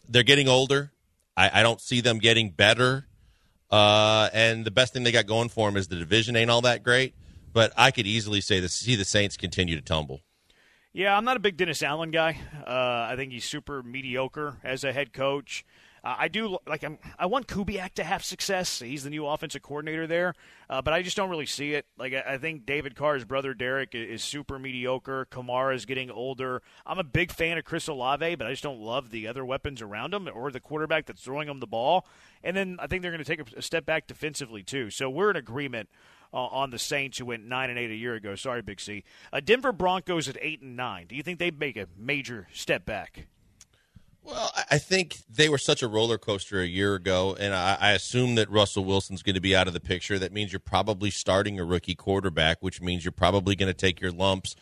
they're 0.08 0.24
getting 0.24 0.48
older. 0.48 0.92
I, 1.36 1.60
I, 1.60 1.64
don't 1.64 1.82
see 1.82 2.02
them 2.02 2.20
getting 2.20 2.52
better. 2.52 3.06
Uh, 3.70 4.30
and 4.34 4.64
the 4.64 4.72
best 4.72 4.94
thing 4.94 5.04
they 5.04 5.12
got 5.12 5.28
going 5.28 5.50
for 5.50 5.68
them 5.70 5.76
is 5.76 5.90
the 5.90 5.98
division 5.98 6.38
ain't 6.38 6.50
all 6.50 6.62
that 6.62 6.84
great. 6.84 7.14
But 7.58 7.74
I 7.76 7.90
could 7.90 8.06
easily 8.06 8.40
say 8.40 8.62
to 8.62 8.70
see 8.70 8.96
the 8.96 9.04
Saints 9.04 9.36
continue 9.36 9.76
to 9.76 9.82
tumble. 9.82 10.22
Yeah, 10.94 11.18
I'm 11.18 11.26
not 11.26 11.38
a 11.38 11.40
big 11.40 11.58
Dennis 11.58 11.82
Allen 11.82 12.12
guy. 12.12 12.38
Uh, 12.56 13.08
I 13.12 13.16
think 13.16 13.32
he's 13.32 13.46
super 13.46 13.82
mediocre 13.82 14.58
as 14.64 14.84
a 14.84 14.94
head 14.94 15.12
coach. 15.12 15.66
Uh, 16.04 16.14
I 16.20 16.28
do 16.28 16.60
like 16.68 16.84
I'm, 16.84 17.00
i 17.18 17.26
want 17.26 17.48
Kubiak 17.48 17.96
to 17.96 18.04
have 18.04 18.24
success. 18.24 18.80
He's 18.80 19.06
the 19.06 19.10
new 19.10 19.26
offensive 19.26 19.64
coordinator 19.64 20.06
there, 20.06 20.36
uh, 20.70 20.84
but 20.84 20.94
I 20.94 21.02
just 21.02 21.18
don't 21.18 21.32
really 21.32 21.48
see 21.48 21.74
it. 21.74 21.88
Like 21.98 22.14
I, 22.14 22.34
I 22.34 22.38
think 22.38 22.68
David 22.68 22.96
Carr's 22.96 23.26
brother 23.26 23.56
Derek 23.56 23.96
is, 23.96 24.22
is, 24.22 24.24
super 24.24 24.60
mediocre. 24.60 25.26
Kamara 25.32 25.74
is 25.74 25.88
getting 25.88 26.12
older. 26.12 26.62
I'm 26.86 27.00
a 27.00 27.04
big 27.04 27.32
fan 27.32 27.58
of 27.58 27.66
Chris 27.66 27.88
Olave, 27.88 28.36
but 28.36 28.46
I 28.46 28.52
just 28.52 28.62
don't 28.62 28.82
love 28.82 29.10
the 29.10 29.28
other 29.28 29.44
weapons 29.44 29.82
around 29.82 30.14
him 30.14 30.30
or 30.32 30.52
the 30.52 30.60
quarterback 30.60 31.08
that's 31.08 31.24
throwing 31.24 31.50
him 31.50 31.60
the 31.60 31.66
ball. 31.66 32.06
And 32.44 32.56
then 32.56 32.78
I 32.80 32.86
think 32.86 33.02
they're 33.02 33.12
going 33.12 33.24
to 33.24 33.36
take 33.36 33.42
a, 33.42 33.58
a 33.58 33.64
step 33.64 33.84
back 33.84 34.06
defensively 34.06 34.62
too. 34.62 34.92
So 34.92 35.10
we're 35.10 35.32
in 35.32 35.36
agreement 35.36 35.90
uh, 36.34 36.38
on 36.38 36.70
the 36.70 36.80
Saints, 36.80 37.18
who 37.18 37.26
went 37.26 37.46
nine 37.46 37.70
and 37.70 37.80
eight 37.80 37.92
a 37.92 37.96
year 37.96 38.16
ago. 38.16 38.36
Sorry, 38.36 38.62
Big 38.62 38.80
C. 38.80 39.04
Uh, 39.32 39.40
Denver 39.40 39.72
Broncos 39.72 40.28
at 40.28 40.38
eight 40.42 40.62
and 40.62 40.76
nine. 40.76 41.08
Do 41.08 41.16
you 41.16 41.24
think 41.24 41.40
they 41.40 41.52
make 41.52 41.78
a 41.78 41.88
major 41.98 42.48
step 42.52 42.86
back? 42.86 43.28
Well, 44.28 44.52
I 44.70 44.78
think 44.78 45.20
they 45.30 45.48
were 45.48 45.58
such 45.58 45.82
a 45.82 45.88
roller 45.88 46.18
coaster 46.18 46.60
a 46.60 46.66
year 46.66 46.96
ago, 46.96 47.38
and 47.40 47.54
I, 47.54 47.78
I 47.80 47.92
assume 47.94 48.36
that 48.36 48.50
Russell 48.50 48.84
Wilson's 48.84 49.24
going 49.24 49.36
to 49.36 49.42
be 49.42 49.56
out 49.56 49.70
of 49.70 49.74
the 49.74 49.80
picture. 49.80 50.20
That 50.20 50.34
means 50.34 50.52
you're 50.52 50.60
probably 50.60 51.12
starting 51.12 51.62
a 51.62 51.64
rookie 51.64 51.96
quarterback, 51.96 52.58
which 52.60 52.82
means 52.82 53.06
you're 53.06 53.14
probably 53.14 53.56
going 53.56 53.70
to 53.70 53.74
take 53.74 54.02
your 54.02 54.12
lumps. 54.12 54.58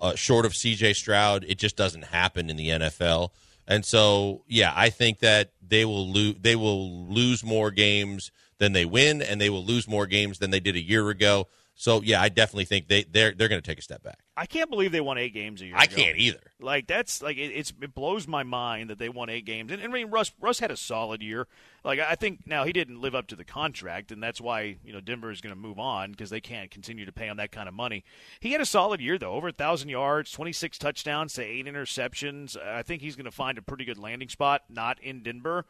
Uh, 0.00 0.14
short 0.14 0.46
of 0.46 0.56
C.J. 0.56 0.94
Stroud, 0.94 1.44
it 1.46 1.58
just 1.58 1.76
doesn't 1.76 2.06
happen 2.06 2.48
in 2.48 2.56
the 2.56 2.70
NFL. 2.70 3.32
And 3.68 3.84
so, 3.84 4.44
yeah, 4.48 4.72
I 4.74 4.88
think 4.88 5.18
that 5.18 5.52
they 5.60 5.84
will 5.84 6.10
lose. 6.10 6.36
They 6.40 6.56
will 6.56 7.06
lose 7.06 7.44
more 7.44 7.70
games 7.70 8.32
than 8.62 8.72
they 8.74 8.84
win, 8.84 9.20
and 9.20 9.40
they 9.40 9.50
will 9.50 9.64
lose 9.64 9.88
more 9.88 10.06
games 10.06 10.38
than 10.38 10.52
they 10.52 10.60
did 10.60 10.76
a 10.76 10.80
year 10.80 11.10
ago. 11.10 11.48
So 11.74 12.00
yeah, 12.00 12.22
I 12.22 12.28
definitely 12.28 12.66
think 12.66 12.86
they 12.86 13.02
they're 13.02 13.32
they're 13.32 13.48
going 13.48 13.60
to 13.60 13.66
take 13.66 13.80
a 13.80 13.82
step 13.82 14.04
back. 14.04 14.20
I 14.36 14.46
can't 14.46 14.70
believe 14.70 14.92
they 14.92 15.00
won 15.00 15.18
eight 15.18 15.34
games 15.34 15.60
a 15.62 15.66
year. 15.66 15.74
I 15.76 15.84
ago. 15.84 15.96
can't 15.96 16.16
either. 16.16 16.38
Like 16.60 16.86
that's 16.86 17.22
like 17.22 17.38
it, 17.38 17.50
it's 17.50 17.72
it 17.82 17.92
blows 17.92 18.28
my 18.28 18.44
mind 18.44 18.90
that 18.90 18.98
they 18.98 19.08
won 19.08 19.28
eight 19.28 19.46
games. 19.46 19.72
And, 19.72 19.82
and 19.82 19.90
I 19.90 19.94
mean 19.94 20.10
Russ 20.10 20.30
Russ 20.40 20.60
had 20.60 20.70
a 20.70 20.76
solid 20.76 21.22
year. 21.22 21.48
Like 21.82 21.98
I 21.98 22.14
think 22.14 22.46
now 22.46 22.62
he 22.64 22.72
didn't 22.72 23.00
live 23.00 23.16
up 23.16 23.26
to 23.28 23.36
the 23.36 23.44
contract, 23.44 24.12
and 24.12 24.22
that's 24.22 24.40
why 24.40 24.76
you 24.84 24.92
know 24.92 25.00
Denver 25.00 25.32
is 25.32 25.40
going 25.40 25.54
to 25.54 25.60
move 25.60 25.80
on 25.80 26.12
because 26.12 26.30
they 26.30 26.40
can't 26.40 26.70
continue 26.70 27.04
to 27.04 27.12
pay 27.12 27.26
him 27.26 27.38
that 27.38 27.50
kind 27.50 27.68
of 27.68 27.74
money. 27.74 28.04
He 28.38 28.52
had 28.52 28.60
a 28.60 28.66
solid 28.66 29.00
year 29.00 29.18
though, 29.18 29.32
over 29.32 29.48
a 29.48 29.52
thousand 29.52 29.88
yards, 29.88 30.30
twenty 30.30 30.52
six 30.52 30.78
touchdowns 30.78 31.32
to 31.34 31.42
eight 31.42 31.66
interceptions. 31.66 32.56
I 32.56 32.82
think 32.82 33.02
he's 33.02 33.16
going 33.16 33.24
to 33.24 33.32
find 33.32 33.58
a 33.58 33.62
pretty 33.62 33.86
good 33.86 33.98
landing 33.98 34.28
spot, 34.28 34.62
not 34.68 35.00
in 35.02 35.24
Denver 35.24 35.64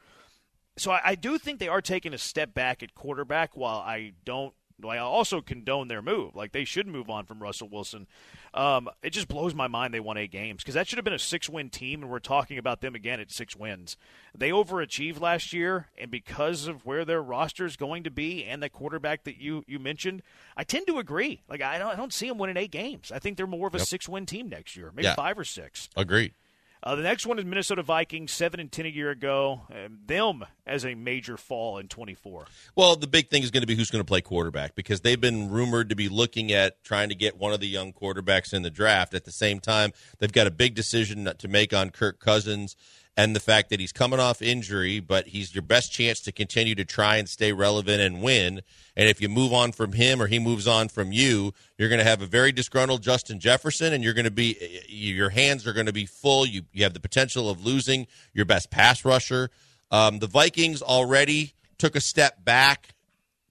so 0.77 0.91
I, 0.91 1.01
I, 1.05 1.15
do 1.15 1.39
think 1.39 1.59
they 1.59 1.69
are 1.69 1.83
taking 1.83 2.15
a 2.15 2.19
step 2.19 2.55
back 2.55 2.83
at 2.83 2.95
quarterback. 2.95 3.57
While 3.57 3.79
I 3.79 4.13
don't, 4.25 4.55
I 4.85 4.99
also 4.99 5.41
condone 5.41 5.89
their 5.89 6.03
move. 6.03 6.35
Like 6.35 6.53
they 6.53 6.65
should 6.65 6.87
move 6.87 7.11
on 7.11 7.25
from 7.25 7.43
Russell 7.43 7.69
Wilson. 7.69 8.07
Um, 8.55 8.89
it 9.03 9.11
just 9.11 9.29
blows 9.29 9.55
my 9.55 9.69
mind 9.69 9.95
they 9.95 10.01
won 10.01 10.17
eight 10.17 10.31
games 10.31 10.63
because 10.63 10.75
that 10.75 10.89
should 10.89 10.99
have 10.99 11.05
been 11.05 11.13
a 11.13 11.19
six-win 11.19 11.71
team, 11.71 12.03
and 12.03 12.11
we're 12.11 12.19
talking 12.19 12.59
about 12.59 12.81
them 12.81 12.95
again 12.95 13.21
at 13.21 13.31
six 13.31 13.55
wins. 13.57 13.97
They 14.37 14.51
overachieved 14.51 15.21
last 15.21 15.53
year, 15.53 15.89
and 15.97 16.11
because 16.11 16.67
of 16.67 16.85
where 16.85 17.05
their 17.05 17.23
roster 17.23 17.65
is 17.65 17.77
going 17.77 18.03
to 18.05 18.11
be 18.11 18.45
and 18.45 18.63
the 18.63 18.69
quarterback 18.69 19.25
that 19.25 19.37
you 19.37 19.65
you 19.67 19.79
mentioned, 19.79 20.23
I 20.57 20.65
tend 20.65 20.87
to 20.89 20.99
agree. 20.99 21.43
Like 21.49 21.63
I 21.63 21.79
don't, 21.79 21.93
I 21.93 21.97
don't 21.97 22.13
see 22.13 22.29
them 22.29 22.39
winning 22.39 22.57
eight 22.57 22.73
games. 22.73 23.13
I 23.13 23.19
think 23.19 23.37
they're 23.37 23.47
more 23.47 23.69
of 23.69 23.75
a 23.75 23.79
yep. 23.79 23.87
six-win 23.87 24.27
team 24.27 24.49
next 24.49 24.77
year, 24.77 24.91
maybe 24.95 25.05
yeah. 25.05 25.15
five 25.15 25.39
or 25.39 25.45
six. 25.45 25.89
Agreed. 25.97 26.35
Uh, 26.85 26.97
the 26.97 27.03
next 27.03 27.27
one 27.27 27.39
is 27.39 27.45
Minnesota 27.45 27.83
Vikings, 27.83 28.33
seven 28.33 28.59
and 28.59 28.71
ten 28.71 28.87
a 28.87 28.89
year 28.89 29.11
ago. 29.11 29.63
them 30.07 30.45
as 30.67 30.85
a 30.85 30.95
major 30.95 31.37
fall 31.37 31.79
in 31.79 31.87
twenty 31.87 32.15
four. 32.15 32.47
Well, 32.75 32.97
the 32.97 33.07
big 33.07 33.31
thing 33.31 33.45
is 33.45 33.53
going 33.53 33.61
to 33.61 33.67
be 33.69 33.77
who's 33.77 33.91
going 33.91 34.01
to 34.01 34.09
play 34.09 34.21
quarterback 34.21 34.75
because 34.75 35.01
they've 35.03 35.21
been 35.21 35.49
rumored 35.49 35.91
to 35.91 35.95
be 35.95 36.09
looking 36.09 36.53
at 36.53 36.83
trying 36.83 37.09
to 37.11 37.15
get 37.15 37.37
one 37.37 37.53
of 37.53 37.61
the 37.61 37.69
young 37.69 37.93
quarterbacks 37.93 38.53
in 38.53 38.63
the 38.63 38.71
draft. 38.71 39.15
At 39.15 39.25
the 39.25 39.31
same 39.31 39.61
time, 39.61 39.93
they've 40.19 40.33
got 40.33 40.49
a 40.49 40.51
big 40.51 40.75
decision 40.75 41.31
to 41.39 41.49
make 41.49 41.73
on 41.73 41.91
Kirk 41.91 42.19
Cousins 42.19 42.75
and 43.17 43.37
the 43.37 43.41
fact 43.41 43.69
that 43.71 43.79
he's 43.79 43.93
coming 43.93 44.21
off 44.21 44.41
injury, 44.41 44.99
but 44.99 45.29
he's 45.29 45.55
your 45.55 45.63
best 45.63 45.93
chance 45.93 46.21
to 46.21 46.33
continue 46.33 46.75
to 46.75 46.85
try 46.85 47.17
and 47.17 47.29
stay 47.29 47.53
relevant 47.53 48.01
and 48.01 48.23
win. 48.23 48.63
And 48.97 49.09
if 49.09 49.21
you 49.21 49.29
move 49.29 49.53
on 49.53 49.73
from 49.73 49.93
him 49.93 50.21
or 50.23 50.27
he 50.27 50.39
moves 50.39 50.67
on 50.67 50.89
from 50.89 51.13
you, 51.13 51.53
you're 51.77 51.91
going 51.91 51.99
to 51.99 52.05
have 52.05 52.23
a 52.23 52.27
very 52.27 52.53
disgruntled 52.53 53.03
Justin 53.03 53.39
Jefferson, 53.39 53.93
and 53.93 54.03
you're 54.03 54.15
going 54.15 54.25
to 54.25 54.31
be 54.31 54.57
your 54.89 55.31
hands 55.31 55.67
are 55.67 55.73
going 55.73 55.87
to 55.87 55.93
be 55.93 56.07
full. 56.07 56.47
You 56.47 56.63
you 56.73 56.85
have 56.85 56.95
the 56.95 57.01
potential 57.01 57.51
of 57.51 57.65
losing 57.65 58.07
your 58.33 58.47
best 58.47 58.71
pass 58.71 59.05
rusher. 59.05 59.51
Um, 59.91 60.19
the 60.19 60.27
Vikings 60.27 60.81
already 60.81 61.53
took 61.77 61.95
a 61.97 62.01
step 62.01 62.45
back 62.45 62.95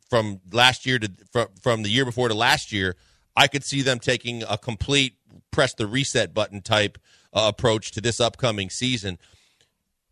from 0.09 0.41
last 0.51 0.85
year 0.85 0.97
to 0.97 1.11
from, 1.31 1.47
from 1.61 1.83
the 1.83 1.89
year 1.89 2.05
before 2.05 2.29
to 2.29 2.33
last 2.33 2.71
year. 2.71 2.95
I 3.35 3.47
could 3.47 3.63
see 3.63 3.81
them 3.81 3.99
taking 3.99 4.43
a 4.43 4.57
complete 4.57 5.15
press 5.51 5.73
the 5.73 5.87
reset 5.87 6.33
button 6.33 6.61
type 6.61 6.97
uh, 7.33 7.45
approach 7.47 7.91
to 7.91 8.01
this 8.01 8.19
upcoming 8.19 8.69
season. 8.69 9.17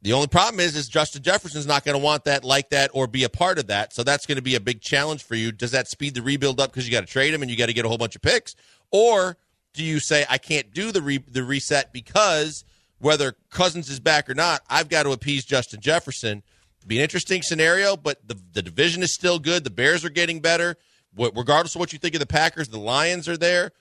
The 0.02 0.14
only 0.14 0.28
problem 0.28 0.62
is, 0.62 0.78
is 0.78 0.88
Justin 0.88 1.22
Jefferson's 1.24 1.68
not 1.68 1.84
going 1.84 1.98
to 1.98 2.04
want 2.04 2.24
that, 2.24 2.46
like 2.46 2.70
that, 2.70 2.92
or 2.94 3.06
be 3.06 3.26
a 3.26 3.30
part 3.30 3.60
of 3.60 3.68
that. 3.68 3.94
So 3.94 4.04
that's 4.04 4.26
going 4.26 4.38
to 4.38 4.42
be 4.42 4.56
a 4.56 4.60
big 4.62 4.80
challenge 4.80 5.24
for 5.24 5.36
you. 5.36 5.52
Does 5.52 5.72
that 5.72 5.90
speed 5.90 6.16
the 6.16 6.22
rebuild 6.22 6.62
up 6.62 6.72
because 6.72 6.88
you 6.88 6.92
got 6.92 7.02
to 7.02 7.12
trade 7.12 7.34
him 7.34 7.42
and 7.42 7.52
you 7.52 7.58
got 7.58 7.66
to 7.66 7.74
get 7.74 7.84
a 7.84 7.90
whole 7.90 7.98
bunch 7.98 8.16
of 8.16 8.22
picks, 8.22 8.56
or 8.92 9.38
do 9.74 9.84
you 9.84 10.00
say 10.00 10.26
I 10.30 10.38
can't 10.38 10.74
do 10.74 10.92
the 10.92 11.02
re- 11.02 11.24
the 11.28 11.44
reset 11.44 11.92
because 11.92 12.64
whether 13.00 13.36
Cousins 13.50 13.90
is 13.90 14.00
back 14.00 14.30
or 14.30 14.34
not, 14.34 14.62
I've 14.70 14.90
got 14.90 15.04
to 15.04 15.12
appease 15.12 15.46
Justin 15.46 15.82
Jefferson? 15.82 16.44
Be 16.88 16.98
an 16.98 17.04
interesting 17.04 17.42
scenario, 17.42 17.98
but 17.98 18.26
the 18.26 18.40
the 18.54 18.62
division 18.62 19.04
is 19.04 19.14
still 19.14 19.38
good. 19.38 19.64
The 19.64 19.70
Bears 19.70 20.06
are 20.06 20.10
getting 20.10 20.40
better. 20.40 20.78
Regardless 21.16 21.76
of 21.76 21.80
what 21.80 21.92
you 21.92 22.00
think 22.00 22.16
of 22.16 22.20
the 22.20 22.26
Packers, 22.26 22.70
the 22.70 22.80
Lions 22.80 23.28
are 23.28 23.38
there. 23.38 23.72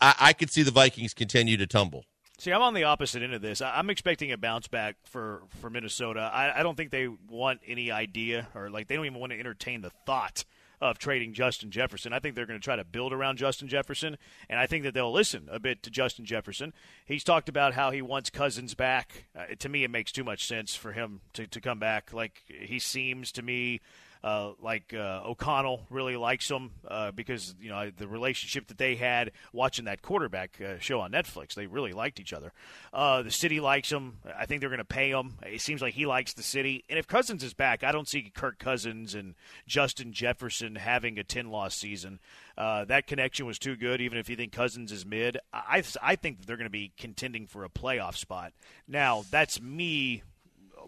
I, 0.00 0.14
I 0.18 0.32
could 0.32 0.50
see 0.50 0.62
the 0.62 0.70
Vikings 0.70 1.12
continue 1.12 1.56
to 1.58 1.66
tumble. 1.66 2.04
See, 2.40 2.52
I'm 2.52 2.62
on 2.62 2.72
the 2.72 2.84
opposite 2.84 3.22
end 3.22 3.34
of 3.34 3.42
this. 3.42 3.60
I'm 3.60 3.90
expecting 3.90 4.32
a 4.32 4.38
bounce 4.38 4.66
back 4.66 4.96
for, 5.04 5.42
for 5.60 5.68
Minnesota. 5.68 6.20
I, 6.32 6.60
I 6.60 6.62
don't 6.62 6.74
think 6.74 6.90
they 6.90 7.06
want 7.06 7.60
any 7.66 7.90
idea 7.90 8.48
or 8.54 8.70
like 8.70 8.88
they 8.88 8.96
don't 8.96 9.04
even 9.04 9.20
want 9.20 9.32
to 9.32 9.38
entertain 9.38 9.82
the 9.82 9.90
thought 10.06 10.46
of 10.80 10.98
trading 10.98 11.34
Justin 11.34 11.70
Jefferson. 11.70 12.14
I 12.14 12.18
think 12.18 12.34
they're 12.34 12.46
going 12.46 12.58
to 12.58 12.64
try 12.64 12.76
to 12.76 12.84
build 12.84 13.12
around 13.12 13.36
Justin 13.36 13.68
Jefferson, 13.68 14.16
and 14.48 14.58
I 14.58 14.66
think 14.66 14.84
that 14.84 14.94
they'll 14.94 15.12
listen 15.12 15.50
a 15.50 15.60
bit 15.60 15.82
to 15.82 15.90
Justin 15.90 16.24
Jefferson. 16.24 16.72
He's 17.04 17.24
talked 17.24 17.50
about 17.50 17.74
how 17.74 17.90
he 17.90 18.00
wants 18.00 18.30
Cousins 18.30 18.72
back. 18.74 19.26
Uh, 19.38 19.54
to 19.58 19.68
me, 19.68 19.84
it 19.84 19.90
makes 19.90 20.10
too 20.10 20.24
much 20.24 20.46
sense 20.46 20.74
for 20.74 20.92
him 20.92 21.20
to, 21.34 21.46
to 21.46 21.60
come 21.60 21.78
back. 21.78 22.10
Like 22.14 22.40
he 22.48 22.78
seems 22.78 23.32
to 23.32 23.42
me 23.42 23.82
uh, 24.22 24.52
like 24.60 24.92
uh, 24.92 25.22
O'Connell 25.24 25.86
really 25.88 26.16
likes 26.16 26.50
him 26.50 26.72
uh, 26.86 27.10
because 27.10 27.54
you 27.60 27.70
know 27.70 27.90
the 27.90 28.06
relationship 28.06 28.66
that 28.68 28.78
they 28.78 28.96
had 28.96 29.32
watching 29.52 29.86
that 29.86 30.02
quarterback 30.02 30.60
uh, 30.60 30.78
show 30.78 31.00
on 31.00 31.12
Netflix. 31.12 31.54
They 31.54 31.66
really 31.66 31.92
liked 31.92 32.20
each 32.20 32.32
other. 32.32 32.52
Uh, 32.92 33.22
the 33.22 33.30
city 33.30 33.60
likes 33.60 33.90
him. 33.90 34.18
I 34.36 34.46
think 34.46 34.60
they're 34.60 34.68
going 34.68 34.78
to 34.78 34.84
pay 34.84 35.10
him. 35.10 35.34
It 35.42 35.60
seems 35.60 35.80
like 35.80 35.94
he 35.94 36.06
likes 36.06 36.34
the 36.34 36.42
city. 36.42 36.84
And 36.88 36.98
if 36.98 37.06
Cousins 37.06 37.42
is 37.42 37.54
back, 37.54 37.82
I 37.82 37.92
don't 37.92 38.08
see 38.08 38.30
Kirk 38.34 38.58
Cousins 38.58 39.14
and 39.14 39.34
Justin 39.66 40.12
Jefferson 40.12 40.74
having 40.76 41.18
a 41.18 41.24
ten 41.24 41.50
loss 41.50 41.74
season. 41.74 42.20
That 42.56 43.06
connection 43.06 43.46
was 43.46 43.58
too 43.58 43.74
good. 43.74 44.02
Even 44.02 44.18
if 44.18 44.28
you 44.28 44.36
think 44.36 44.52
Cousins 44.52 44.92
is 44.92 45.06
mid, 45.06 45.38
I 45.52 45.82
I 46.02 46.16
think 46.16 46.38
that 46.40 46.46
they're 46.46 46.56
going 46.56 46.64
to 46.64 46.70
be 46.70 46.92
contending 46.98 47.46
for 47.46 47.64
a 47.64 47.70
playoff 47.70 48.16
spot. 48.16 48.52
Now 48.86 49.24
that's 49.30 49.62
me 49.62 50.22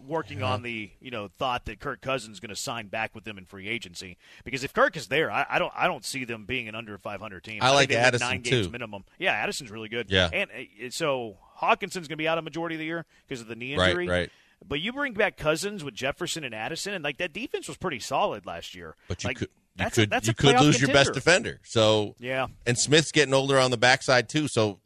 working 0.01 0.39
yeah. 0.39 0.51
on 0.51 0.61
the 0.63 0.91
you 0.99 1.11
know 1.11 1.29
thought 1.37 1.65
that 1.65 1.79
Kirk 1.79 2.01
Cousins 2.01 2.35
is 2.35 2.39
going 2.39 2.49
to 2.49 2.55
sign 2.55 2.87
back 2.87 3.13
with 3.15 3.23
them 3.23 3.37
in 3.37 3.45
free 3.45 3.67
agency 3.67 4.17
because 4.43 4.63
if 4.63 4.73
Kirk 4.73 4.97
is 4.97 5.07
there, 5.07 5.31
I, 5.31 5.45
I, 5.49 5.59
don't 5.59 5.73
I 5.75 5.87
don't 5.87 6.05
see 6.05 6.25
them 6.25 6.45
being 6.45 6.67
an 6.67 6.75
under 6.75 6.97
500 6.97 7.43
team. 7.43 7.61
I, 7.61 7.67
I 7.67 7.69
like 7.71 7.91
Addison 7.91 8.27
nine 8.27 8.43
too. 8.43 8.49
games 8.49 8.71
minimum. 8.71 9.05
Yeah, 9.19 9.33
Addison's 9.33 9.71
really 9.71 9.89
good. 9.89 10.09
Yeah, 10.09 10.29
and 10.31 10.49
uh, 10.51 10.89
so 10.89 11.37
Hockenson's 11.59 12.07
going 12.07 12.09
to 12.09 12.15
be 12.17 12.27
out 12.27 12.37
a 12.37 12.41
majority 12.41 12.75
of 12.75 12.79
the 12.79 12.85
year 12.85 13.05
because 13.27 13.41
of 13.41 13.47
the 13.47 13.55
knee 13.55 13.73
injury. 13.73 14.07
Right, 14.07 14.19
right. 14.19 14.31
But 14.65 14.79
you 14.79 14.93
bring 14.93 15.13
back 15.13 15.37
Cousins 15.37 15.83
with 15.83 15.93
Jefferson 15.93 16.43
and 16.43 16.55
Addison, 16.55 16.93
and 16.93 17.03
like 17.03 17.17
that 17.17 17.33
defense 17.33 17.67
was 17.67 17.77
pretty 17.77 17.99
solid 17.99 18.45
last 18.45 18.75
year. 18.75 18.95
But 19.07 19.23
you 19.23 19.29
like, 19.29 19.37
could. 19.37 19.49
You 19.75 19.89
could 19.89 20.13
a, 20.13 20.21
you 20.23 20.33
could 20.35 20.59
lose 20.59 20.75
contender. 20.75 20.77
your 20.77 20.93
best 20.93 21.13
defender. 21.13 21.59
So 21.63 22.13
yeah, 22.19 22.45
and 22.67 22.77
Smith's 22.77 23.11
getting 23.11 23.33
older 23.33 23.57
on 23.57 23.71
the 23.71 23.77
backside 23.77 24.29
too. 24.29 24.47
So 24.47 24.79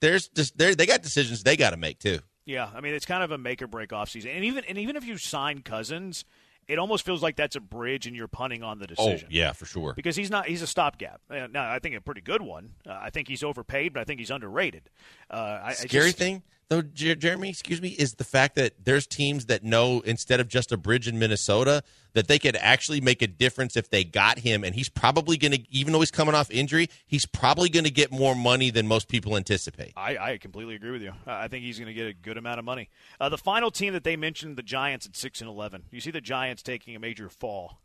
there's 0.00 0.26
just 0.28 0.58
there 0.58 0.74
they 0.74 0.86
got 0.86 1.02
decisions 1.02 1.44
they 1.44 1.56
got 1.56 1.70
to 1.70 1.76
make 1.76 2.00
too. 2.00 2.18
Yeah, 2.46 2.70
I 2.74 2.80
mean 2.80 2.94
it's 2.94 3.04
kind 3.04 3.22
of 3.22 3.32
a 3.32 3.38
make 3.38 3.60
or 3.60 3.66
break 3.66 3.90
offseason. 3.90 4.34
And 4.34 4.44
even 4.44 4.64
and 4.64 4.78
even 4.78 4.96
if 4.96 5.04
you 5.04 5.18
sign 5.18 5.60
Cousins, 5.60 6.24
it 6.68 6.78
almost 6.78 7.04
feels 7.04 7.22
like 7.22 7.36
that's 7.36 7.56
a 7.56 7.60
bridge 7.60 8.06
and 8.06 8.16
you're 8.16 8.28
punting 8.28 8.62
on 8.62 8.78
the 8.78 8.86
oh, 8.86 8.94
decision. 8.94 9.28
Oh, 9.30 9.34
yeah, 9.34 9.52
for 9.52 9.66
sure. 9.66 9.92
Because 9.94 10.16
he's 10.16 10.30
not 10.30 10.46
he's 10.46 10.62
a 10.62 10.66
stopgap. 10.66 11.20
Now, 11.28 11.70
I 11.70 11.78
think 11.78 11.94
a 11.96 12.00
pretty 12.00 12.20
good 12.20 12.42
one. 12.42 12.70
Uh, 12.86 12.98
I 13.00 13.10
think 13.10 13.28
he's 13.28 13.42
overpaid, 13.42 13.92
but 13.92 14.00
I 14.00 14.04
think 14.04 14.20
he's 14.20 14.30
underrated. 14.30 14.88
Uh, 15.30 15.60
I, 15.62 15.72
Scary 15.74 16.04
I 16.04 16.08
just, 16.08 16.18
thing, 16.18 16.42
though, 16.68 16.82
Jer- 16.82 17.14
Jeremy, 17.14 17.48
excuse 17.50 17.80
me, 17.80 17.90
is 17.90 18.14
the 18.14 18.24
fact 18.24 18.54
that 18.56 18.84
there's 18.84 19.06
teams 19.06 19.46
that 19.46 19.62
know 19.64 20.00
instead 20.00 20.40
of 20.40 20.48
just 20.48 20.72
a 20.72 20.76
bridge 20.76 21.08
in 21.08 21.18
Minnesota 21.18 21.82
that 22.14 22.28
they 22.28 22.38
could 22.38 22.56
actually 22.56 23.00
make 23.00 23.20
a 23.20 23.26
difference 23.26 23.76
if 23.76 23.90
they 23.90 24.02
got 24.02 24.38
him, 24.38 24.64
and 24.64 24.74
he's 24.74 24.88
probably 24.88 25.36
going 25.36 25.52
to, 25.52 25.60
even 25.70 25.92
though 25.92 26.00
he's 26.00 26.10
coming 26.10 26.34
off 26.34 26.50
injury, 26.50 26.88
he's 27.06 27.26
probably 27.26 27.68
going 27.68 27.84
to 27.84 27.90
get 27.90 28.10
more 28.10 28.34
money 28.34 28.70
than 28.70 28.86
most 28.86 29.08
people 29.08 29.36
anticipate. 29.36 29.92
I, 29.96 30.16
I 30.16 30.38
completely 30.38 30.74
agree 30.74 30.92
with 30.92 31.02
you. 31.02 31.12
I 31.26 31.48
think 31.48 31.64
he's 31.64 31.78
going 31.78 31.88
to 31.88 31.94
get 31.94 32.06
a 32.06 32.14
good 32.14 32.38
amount 32.38 32.58
of 32.58 32.64
money. 32.64 32.88
Uh, 33.20 33.28
the 33.28 33.38
final 33.38 33.70
team 33.70 33.92
that 33.92 34.04
they 34.04 34.16
mentioned, 34.16 34.56
the 34.56 34.62
Giants 34.62 35.04
at 35.04 35.14
six 35.14 35.40
and 35.40 35.50
eleven. 35.50 35.84
You 35.90 36.00
see 36.00 36.10
the 36.10 36.20
Giants 36.22 36.62
taking 36.62 36.96
a 36.96 36.98
major 36.98 37.28
fall. 37.28 37.80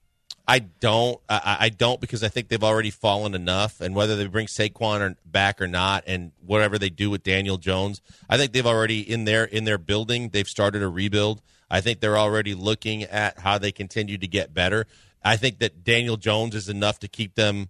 I 0.48 0.60
don't. 0.60 1.20
I, 1.30 1.58
I 1.62 1.70
don't 1.70 2.02
because 2.02 2.24
I 2.24 2.28
think 2.28 2.50
they've 2.50 2.64
already 2.64 2.90
fallen 2.90 3.34
enough, 3.34 3.80
and 3.80 3.96
whether 3.96 4.16
they 4.16 4.26
bring 4.28 4.48
Saquon 4.48 5.02
or 5.02 5.16
back 5.26 5.62
or 5.62 5.68
not, 5.68 6.04
and 6.08 6.32
whatever 6.46 6.78
they 6.78 6.90
do 6.90 7.10
with 7.10 7.24
Daniel 7.24 7.58
Jones, 7.58 8.02
I 8.30 8.38
think 8.38 8.52
they've 8.52 8.66
already 8.66 9.00
in 9.02 9.26
their 9.26 9.46
in 9.46 9.64
their 9.66 9.78
building. 9.78 10.30
They've 10.30 10.48
started 10.48 10.82
a 10.82 10.88
rebuild. 10.88 11.42
I 11.70 11.82
think 11.82 12.00
they're 12.00 12.18
already 12.18 12.54
looking 12.54 13.04
at 13.04 13.40
how 13.40 13.58
they 13.58 13.72
continue 13.72 14.18
to 14.18 14.28
get 14.28 14.54
better. 14.54 14.88
I 15.24 15.38
think 15.38 15.60
that 15.60 15.84
Daniel 15.84 16.18
Jones 16.18 16.56
is 16.56 16.68
enough 16.68 17.00
to 17.00 17.08
keep 17.08 17.36
them 17.36 17.70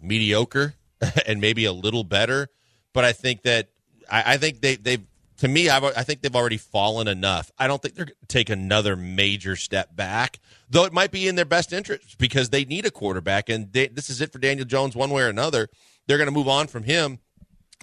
mediocre 0.00 0.74
and 1.26 1.40
maybe 1.40 1.64
a 1.64 1.72
little 1.72 2.04
better. 2.04 2.48
But 2.92 3.04
I 3.04 3.12
think 3.12 3.42
that 3.42 3.68
I, 4.10 4.34
I 4.34 4.36
think 4.36 4.60
they 4.60 4.76
they've 4.76 5.04
to 5.38 5.48
me, 5.48 5.68
I've, 5.68 5.84
I 5.84 6.02
think 6.02 6.22
they've 6.22 6.34
already 6.34 6.56
fallen 6.56 7.08
enough. 7.08 7.50
I 7.58 7.66
don't 7.66 7.80
think 7.80 7.94
they're 7.94 8.06
going 8.06 8.16
to 8.20 8.26
take 8.26 8.48
another 8.48 8.96
major 8.96 9.56
step 9.56 9.94
back, 9.94 10.38
though 10.68 10.84
it 10.84 10.92
might 10.92 11.10
be 11.10 11.28
in 11.28 11.36
their 11.36 11.44
best 11.44 11.72
interest 11.72 12.18
because 12.18 12.50
they 12.50 12.64
need 12.64 12.86
a 12.86 12.90
quarterback, 12.90 13.48
and 13.48 13.72
they, 13.72 13.88
this 13.88 14.10
is 14.10 14.20
it 14.20 14.32
for 14.32 14.38
Daniel 14.38 14.66
Jones 14.66 14.96
one 14.96 15.10
way 15.10 15.22
or 15.22 15.28
another. 15.28 15.68
They're 16.06 16.18
going 16.18 16.28
to 16.28 16.34
move 16.34 16.48
on 16.48 16.66
from 16.66 16.84
him. 16.84 17.18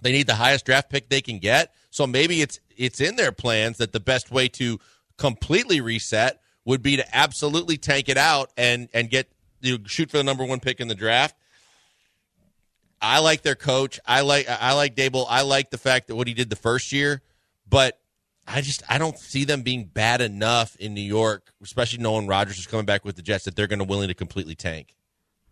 They 0.02 0.12
need 0.12 0.28
the 0.28 0.36
highest 0.36 0.66
draft 0.66 0.90
pick 0.90 1.10
they 1.10 1.22
can 1.22 1.40
get, 1.40 1.74
so 1.90 2.08
maybe 2.08 2.42
it's 2.42 2.60
it's 2.76 3.00
in 3.00 3.16
their 3.16 3.32
plans 3.32 3.78
that 3.78 3.92
the 3.92 4.00
best 4.00 4.32
way 4.32 4.48
to 4.50 4.80
completely 5.18 5.80
reset 5.80 6.42
would 6.66 6.82
be 6.82 6.98
to 6.98 7.16
absolutely 7.16 7.78
tank 7.78 8.10
it 8.10 8.18
out 8.18 8.52
and 8.58 8.90
and 8.94 9.10
get 9.10 9.32
you 9.62 9.78
know, 9.78 9.84
shoot 9.86 10.10
for 10.10 10.18
the 10.18 10.24
number 10.24 10.44
one 10.44 10.60
pick 10.60 10.80
in 10.80 10.88
the 10.88 10.96
draft. 10.96 11.36
I 13.02 13.20
like 13.20 13.44
their 13.44 13.56
coach. 13.56 14.00
I 14.06 14.22
like 14.22 14.48
I 14.50 14.74
like 14.74 14.96
Daboll. 14.96 15.26
I 15.30 15.44
like 15.44 15.70
the 15.70 15.78
fact 15.78 16.08
that 16.08 16.16
what 16.16 16.28
he 16.28 16.34
did 16.34 16.50
the 16.50 16.56
first 16.56 16.92
year 16.92 17.22
but 17.74 18.00
I 18.48 18.62
just 18.62 18.84
I 18.90 18.98
don't 18.98 19.18
see 19.18 19.46
them 19.46 19.62
being 19.62 19.86
bad 19.86 20.22
enough 20.22 20.76
in 20.78 20.94
New 20.94 21.02
York, 21.02 21.54
especially 21.62 22.00
knowing 22.00 22.28
Rodgers 22.28 22.60
is 22.60 22.68
coming 22.68 22.86
back 22.86 23.06
with 23.06 23.16
the 23.16 23.22
Jets, 23.22 23.46
that 23.46 23.56
they're 23.56 23.68
going 23.68 23.80
to 23.80 23.86
willing 23.86 24.10
to 24.10 24.14
completely 24.14 24.56
tank. 24.56 24.96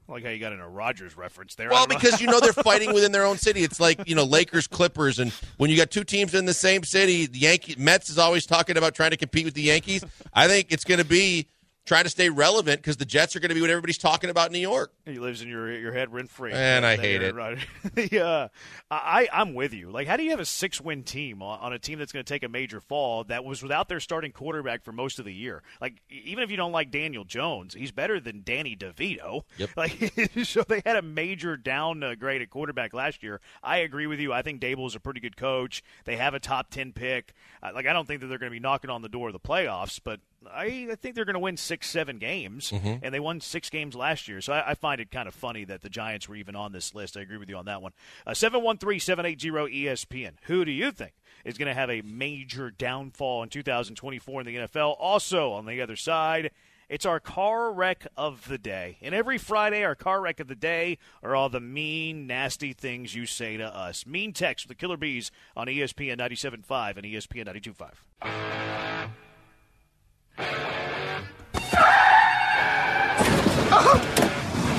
I 0.09 0.13
like 0.13 0.23
how 0.25 0.29
you 0.29 0.39
got 0.39 0.51
in 0.51 0.59
a 0.59 0.67
Rodgers 0.67 1.15
reference 1.15 1.55
there. 1.55 1.69
Well, 1.69 1.87
because 1.87 2.19
you 2.19 2.27
know 2.27 2.41
they're 2.41 2.51
fighting 2.63 2.93
within 2.93 3.13
their 3.13 3.23
own 3.23 3.37
city. 3.37 3.63
It's 3.63 3.79
like 3.79 4.07
you 4.09 4.15
know 4.15 4.25
Lakers, 4.25 4.67
Clippers, 4.67 5.19
and 5.19 5.31
when 5.57 5.69
you 5.69 5.77
got 5.77 5.89
two 5.89 6.03
teams 6.03 6.33
in 6.33 6.45
the 6.45 6.53
same 6.53 6.83
city, 6.83 7.27
the 7.27 7.39
Yankee 7.39 7.75
Mets 7.77 8.09
is 8.09 8.17
always 8.17 8.45
talking 8.45 8.77
about 8.77 8.93
trying 8.93 9.11
to 9.11 9.17
compete 9.17 9.45
with 9.45 9.53
the 9.53 9.61
Yankees. 9.61 10.03
I 10.33 10.47
think 10.47 10.71
it's 10.71 10.83
going 10.83 10.99
to 10.99 11.05
be 11.05 11.47
trying 11.85 12.03
to 12.03 12.09
stay 12.09 12.29
relevant 12.29 12.79
because 12.79 12.97
the 12.97 13.05
Jets 13.05 13.35
are 13.35 13.39
going 13.39 13.49
to 13.49 13.55
be 13.55 13.61
what 13.61 13.69
everybody's 13.69 13.97
talking 13.97 14.29
about 14.29 14.47
in 14.47 14.53
New 14.53 14.59
York. 14.59 14.93
He 15.05 15.19
lives 15.19 15.41
in 15.41 15.49
your 15.49 15.71
your 15.71 15.91
head 15.93 16.13
rent 16.13 16.29
free, 16.29 16.51
and 16.51 16.85
I 16.85 16.97
hate 16.97 17.21
it. 17.21 17.35
Right. 17.35 17.57
yeah, 18.11 18.49
I 18.89 19.27
I'm 19.31 19.53
with 19.53 19.73
you. 19.73 19.89
Like, 19.89 20.07
how 20.07 20.17
do 20.17 20.23
you 20.23 20.31
have 20.31 20.39
a 20.39 20.45
six 20.45 20.79
win 20.79 21.03
team 21.03 21.41
on, 21.41 21.59
on 21.59 21.73
a 21.73 21.79
team 21.79 21.99
that's 21.99 22.11
going 22.11 22.23
to 22.23 22.33
take 22.33 22.43
a 22.43 22.49
major 22.49 22.79
fall 22.79 23.23
that 23.25 23.43
was 23.43 23.63
without 23.63 23.89
their 23.89 23.99
starting 23.99 24.31
quarterback 24.31 24.83
for 24.83 24.91
most 24.91 25.19
of 25.19 25.25
the 25.25 25.33
year? 25.33 25.63
Like, 25.79 26.01
even 26.09 26.43
if 26.43 26.51
you 26.51 26.57
don't 26.57 26.71
like 26.71 26.91
Daniel 26.91 27.23
Jones, 27.23 27.73
he's 27.73 27.91
better 27.91 28.19
than 28.19 28.41
Danny 28.43 28.75
DeVito. 28.75 29.43
Yep. 29.57 29.69
Like, 29.81 30.13
so 30.43 30.61
they 30.61 30.83
had 30.85 30.95
a 30.95 31.01
major 31.01 31.57
downgrade 31.57 32.41
at 32.41 32.49
quarterback 32.51 32.93
last 32.93 33.23
year. 33.23 33.41
I 33.63 33.77
agree 33.77 34.05
with 34.05 34.19
you. 34.19 34.31
I 34.31 34.43
think 34.43 34.61
Daboll 34.61 34.85
is 34.85 34.95
a 34.95 34.99
pretty 34.99 35.19
good 35.19 35.35
coach. 35.35 35.81
They 36.05 36.17
have 36.17 36.35
a 36.35 36.39
top 36.39 36.69
ten 36.69 36.93
pick. 36.93 37.33
Uh, 37.63 37.71
like, 37.73 37.87
I 37.87 37.93
don't 37.93 38.07
think 38.07 38.21
that 38.21 38.27
they're 38.27 38.37
going 38.37 38.51
to 38.51 38.55
be 38.55 38.59
knocking 38.59 38.91
on 38.91 39.01
the 39.01 39.09
door 39.09 39.29
of 39.29 39.33
the 39.33 39.39
playoffs, 39.39 39.99
but 40.03 40.19
I, 40.49 40.87
I 40.91 40.95
think 40.95 41.15
they're 41.15 41.25
going 41.25 41.35
to 41.35 41.39
win 41.39 41.57
six, 41.57 41.89
seven 41.89 42.17
games, 42.17 42.71
mm-hmm. 42.71 43.03
and 43.03 43.13
they 43.13 43.19
won 43.19 43.41
six 43.41 43.69
games 43.69 43.95
last 43.95 44.27
year. 44.27 44.41
So 44.41 44.53
I, 44.53 44.71
I, 44.71 44.73
find 44.73 44.99
it 44.99 45.11
kind 45.11 45.27
of 45.27 45.35
funny 45.35 45.65
that 45.65 45.81
the 45.81 45.89
Giants 45.89 46.27
were 46.27 46.35
even 46.35 46.55
on 46.55 46.71
this 46.71 46.95
list. 46.95 47.15
I 47.15 47.21
agree 47.21 47.37
with 47.37 47.49
you 47.49 47.57
on 47.57 47.65
that 47.65 47.81
one. 47.81 47.91
Uh, 48.25 48.33
seven 48.33 48.63
one 48.63 48.77
three 48.77 48.99
seven 48.99 49.25
eight 49.25 49.39
zero 49.39 49.67
ESPN. 49.67 50.33
Who 50.43 50.65
do 50.65 50.71
you 50.71 50.91
think 50.91 51.13
is 51.45 51.57
going 51.57 51.67
to 51.67 51.73
have 51.73 51.89
a 51.89 52.01
major 52.01 52.71
downfall 52.71 53.43
in 53.43 53.49
2024 53.49 54.41
in 54.41 54.47
the 54.47 54.55
NFL? 54.55 54.95
Also 54.99 55.51
on 55.51 55.65
the 55.65 55.81
other 55.81 55.95
side. 55.95 56.51
It's 56.89 57.05
our 57.05 57.21
car 57.21 57.71
wreck 57.71 58.05
of 58.17 58.49
the 58.49 58.57
day. 58.57 58.97
And 59.01 59.15
every 59.15 59.37
Friday, 59.37 59.81
our 59.81 59.95
car 59.95 60.19
wreck 60.19 60.41
of 60.41 60.49
the 60.49 60.55
day 60.55 60.97
are 61.23 61.33
all 61.33 61.47
the 61.47 61.61
mean, 61.61 62.27
nasty 62.27 62.73
things 62.73 63.15
you 63.15 63.25
say 63.25 63.55
to 63.55 63.65
us. 63.65 64.05
Mean 64.05 64.33
text 64.33 64.67
with 64.67 64.77
the 64.77 64.81
Killer 64.81 64.97
B's 64.97 65.31
on 65.55 65.67
ESPN 65.67 66.17
97.5 66.17 66.97
and 66.97 67.05
ESPN 67.05 67.47
92.5. 67.47 69.11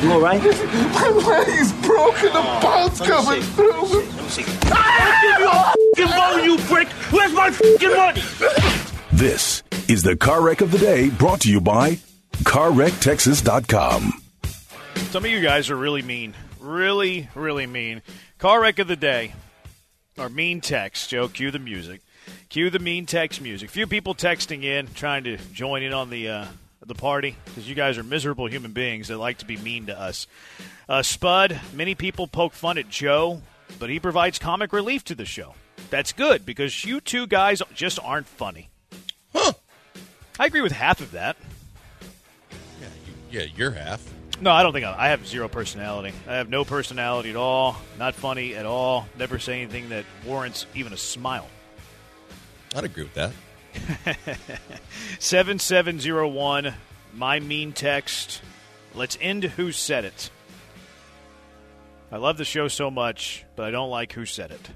You 0.02 0.12
all 0.12 0.20
right? 0.20 0.42
My 0.42 1.08
leg's 1.08 1.72
broken. 1.86 2.32
The 2.32 2.58
bone's 2.60 3.00
coming 3.00 3.40
see. 3.40 3.48
through. 3.52 3.82
Let 3.82 4.14
me 4.16 4.28
see. 4.28 4.44
Ah! 4.64 5.74
Give 5.94 6.08
me 6.08 6.14
your 6.14 6.22
f***ing 6.24 6.44
you 6.44 6.58
prick! 6.58 6.88
Where's 7.12 7.32
my 7.32 7.46
f***ing 7.48 7.96
money? 7.96 8.22
This 9.12 9.62
is 9.88 10.02
the 10.02 10.16
car 10.16 10.42
wreck 10.42 10.60
of 10.60 10.72
the 10.72 10.78
day 10.78 11.08
brought 11.10 11.42
to 11.42 11.50
you 11.50 11.60
by 11.60 11.98
CarWreckTexas.com. 12.38 14.22
Some 15.10 15.24
of 15.24 15.30
you 15.30 15.40
guys 15.40 15.70
are 15.70 15.76
really 15.76 16.02
mean. 16.02 16.34
Really, 16.58 17.28
really 17.36 17.66
mean. 17.66 18.02
Car 18.38 18.60
wreck 18.60 18.80
of 18.80 18.88
the 18.88 18.96
day. 18.96 19.34
Or 20.18 20.28
mean 20.28 20.60
text. 20.60 21.10
Joe, 21.10 21.28
cue 21.28 21.52
the 21.52 21.60
music. 21.60 22.00
Cue 22.52 22.68
the 22.68 22.78
mean 22.78 23.06
text 23.06 23.40
music. 23.40 23.70
Few 23.70 23.86
people 23.86 24.14
texting 24.14 24.62
in, 24.62 24.86
trying 24.88 25.24
to 25.24 25.38
join 25.54 25.82
in 25.82 25.94
on 25.94 26.10
the 26.10 26.28
uh, 26.28 26.44
the 26.84 26.94
party 26.94 27.34
because 27.46 27.66
you 27.66 27.74
guys 27.74 27.96
are 27.96 28.02
miserable 28.02 28.46
human 28.46 28.72
beings 28.72 29.08
that 29.08 29.16
like 29.16 29.38
to 29.38 29.46
be 29.46 29.56
mean 29.56 29.86
to 29.86 29.98
us. 29.98 30.26
Uh, 30.86 31.02
Spud, 31.02 31.58
many 31.72 31.94
people 31.94 32.26
poke 32.26 32.52
fun 32.52 32.76
at 32.76 32.90
Joe, 32.90 33.40
but 33.78 33.88
he 33.88 33.98
provides 33.98 34.38
comic 34.38 34.74
relief 34.74 35.02
to 35.04 35.14
the 35.14 35.24
show. 35.24 35.54
That's 35.88 36.12
good 36.12 36.44
because 36.44 36.84
you 36.84 37.00
two 37.00 37.26
guys 37.26 37.62
just 37.72 37.98
aren't 38.04 38.28
funny. 38.28 38.68
Huh. 39.32 39.54
I 40.38 40.44
agree 40.44 40.60
with 40.60 40.72
half 40.72 41.00
of 41.00 41.12
that. 41.12 41.38
Yeah, 42.82 42.88
you, 43.06 43.40
yeah, 43.40 43.46
you're 43.56 43.70
half. 43.70 44.06
No, 44.42 44.50
I 44.50 44.62
don't 44.62 44.74
think 44.74 44.84
I, 44.84 44.94
I 44.98 45.08
have 45.08 45.26
zero 45.26 45.48
personality. 45.48 46.14
I 46.28 46.34
have 46.34 46.50
no 46.50 46.66
personality 46.66 47.30
at 47.30 47.36
all. 47.36 47.76
Not 47.98 48.14
funny 48.14 48.54
at 48.56 48.66
all. 48.66 49.06
Never 49.18 49.38
say 49.38 49.62
anything 49.62 49.88
that 49.88 50.04
warrants 50.26 50.66
even 50.74 50.92
a 50.92 50.98
smile. 50.98 51.48
I'd 52.74 52.84
agree 52.84 53.04
with 53.04 53.14
that. 53.14 53.32
7701, 55.18 56.74
my 57.14 57.40
mean 57.40 57.72
text. 57.72 58.42
Let's 58.94 59.16
end 59.20 59.44
Who 59.44 59.72
Said 59.72 60.04
It. 60.04 60.30
I 62.10 62.16
love 62.16 62.36
the 62.36 62.44
show 62.44 62.68
so 62.68 62.90
much, 62.90 63.44
but 63.56 63.66
I 63.66 63.70
don't 63.70 63.90
like 63.90 64.12
Who 64.12 64.26
Said 64.26 64.50
It. 64.50 64.70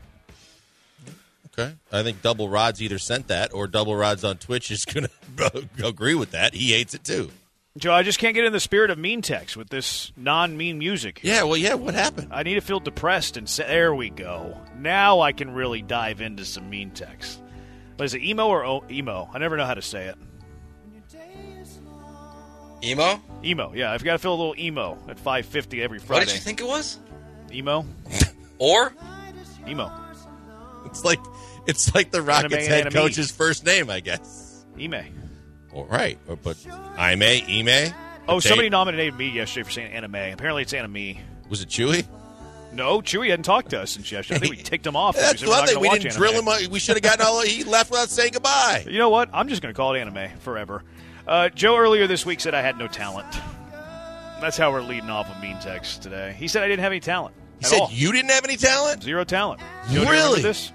Okay. 1.59 1.74
I 1.90 2.03
think 2.03 2.20
Double 2.20 2.49
Rods 2.49 2.82
either 2.82 2.99
sent 2.99 3.28
that 3.28 3.53
or 3.55 3.66
Double 3.66 3.97
Rods 3.97 4.24
on 4.24 4.36
Twitch 4.36 4.70
is 4.70 4.84
going 4.84 5.09
to 5.36 5.68
agree 5.86 6.14
with 6.14 6.32
that. 6.32 6.55
He 6.55 6.72
hates 6.72 6.94
it 6.94 7.05
too. 7.05 7.30
Joe, 7.78 7.92
I 7.92 8.03
just 8.03 8.18
can't 8.18 8.34
get 8.34 8.44
in 8.44 8.55
the 8.55 8.61
spirit 8.61 8.90
of 8.90 8.99
mean 8.99 9.20
text 9.20 9.55
with 9.57 9.68
this 9.68 10.11
non 10.16 10.57
mean 10.57 10.78
music. 10.78 11.20
Yeah, 11.22 11.42
well, 11.42 11.59
yeah, 11.59 11.74
what 11.74 11.92
happened? 11.92 12.28
I 12.30 12.42
need 12.42 12.55
to 12.55 12.62
feel 12.62 12.80
depressed 12.80 13.36
and 13.36 13.47
say, 13.49 13.66
there 13.66 13.94
we 13.94 14.09
go. 14.09 14.59
Now 14.78 15.20
I 15.20 15.32
can 15.32 15.51
really 15.53 15.82
dive 15.82 16.22
into 16.22 16.47
some 16.47 16.70
mean 16.70 16.90
text. 16.90 17.42
What 17.97 18.05
is 18.05 18.14
it, 18.14 18.22
emo 18.22 18.47
or 18.47 18.64
o- 18.64 18.84
emo? 18.90 19.28
I 19.32 19.38
never 19.38 19.57
know 19.57 19.64
how 19.66 19.74
to 19.74 19.82
say 19.82 20.07
it. 20.07 20.16
Emo? 22.84 23.20
Emo, 23.42 23.72
yeah. 23.74 23.92
I've 23.92 24.05
got 24.05 24.12
to 24.12 24.18
feel 24.18 24.34
a 24.34 24.36
little 24.36 24.55
emo 24.59 24.99
at 25.09 25.16
5.50 25.18 25.80
every 25.82 25.99
Friday. 25.99 26.20
What 26.20 26.28
did 26.28 26.34
you 26.34 26.40
think 26.40 26.61
it 26.61 26.66
was? 26.66 26.99
Emo? 27.53 27.84
Or? 28.59 28.90
Emo. 29.68 29.92
It's 30.86 31.05
like 31.05 31.18
it's 31.66 31.94
like 31.94 32.11
the 32.11 32.22
Rockets 32.22 32.55
Anime, 32.55 32.68
head 32.70 32.80
anime. 32.86 32.92
coach's 32.94 33.30
first 33.30 33.66
name, 33.66 33.90
I 33.90 34.01
guess. 34.01 34.64
Ime. 34.80 35.05
All 35.74 35.84
right, 35.84 36.18
but 36.42 36.57
Ime, 36.97 37.22
Ime. 37.22 37.92
Oh, 38.28 38.40
somebody 38.40 38.70
nominated 38.70 39.14
me 39.18 39.28
yesterday 39.28 39.64
for 39.64 39.70
saying 39.72 39.92
anime. 39.92 40.14
Apparently 40.14 40.62
it's 40.62 40.72
anime. 40.72 41.16
was 41.51 41.61
it 41.61 41.68
Chewy? 41.68 42.07
No, 42.73 43.01
Chewy 43.01 43.31
hadn't 43.31 43.45
talked 43.45 43.71
to 43.71 43.81
us 43.81 43.91
since 43.93 44.11
yesterday. 44.12 44.37
I 44.37 44.41
think 44.41 44.57
we 44.57 44.62
ticked 44.62 44.87
him 44.87 44.97
off. 44.97 45.17
That's 45.17 45.41
we 45.43 45.49
said 45.49 45.61
we're 45.61 45.67
thing. 45.67 45.75
not 45.75 45.83
We 45.83 45.89
didn't 45.91 46.05
watch 46.07 46.17
drill 46.17 46.33
anime. 46.51 46.64
him. 46.67 46.71
We 46.71 46.79
should 46.79 46.97
have 46.97 47.03
gotten 47.03 47.25
all. 47.27 47.41
He 47.43 47.64
left 47.64 47.91
without 47.91 48.11
saying 48.11 48.33
goodbye. 48.33 48.85
You 48.89 48.99
know 48.99 49.09
what? 49.09 49.31
I'm 49.33 49.49
just 49.49 49.62
going 49.62 49.73
to 49.73 49.77
call 49.77 49.95
it 49.95 50.01
anime 50.01 50.37
forever. 50.41 50.83
Uh, 51.27 51.49
Joe 51.49 51.77
earlier 51.77 52.07
this 52.07 52.27
week 52.27 52.41
said 52.41 52.55
I 52.55 52.62
had 52.62 52.79
no 52.79 52.87
talent. 52.87 53.27
That's 54.41 54.57
how 54.59 54.71
we're 54.73 54.83
leading 54.83 55.09
off 55.11 55.31
of 55.35 55.41
Mean 55.41 55.59
Text 55.61 56.03
today. 56.03 56.35
He 56.39 56.49
said 56.49 56.62
I 56.62 56.69
didn't 56.69 56.83
have 56.83 56.93
any 56.93 57.01
talent. 57.01 57.35
He 57.59 57.64
said 57.64 57.81
all. 57.81 57.89
you 57.91 58.12
didn't 58.12 58.31
have 58.31 58.45
any 58.45 58.57
talent. 58.57 59.03
Zero 59.03 59.25
talent. 59.25 59.61
Joe, 59.91 60.05
Really? 60.11 60.43
this? 60.43 60.73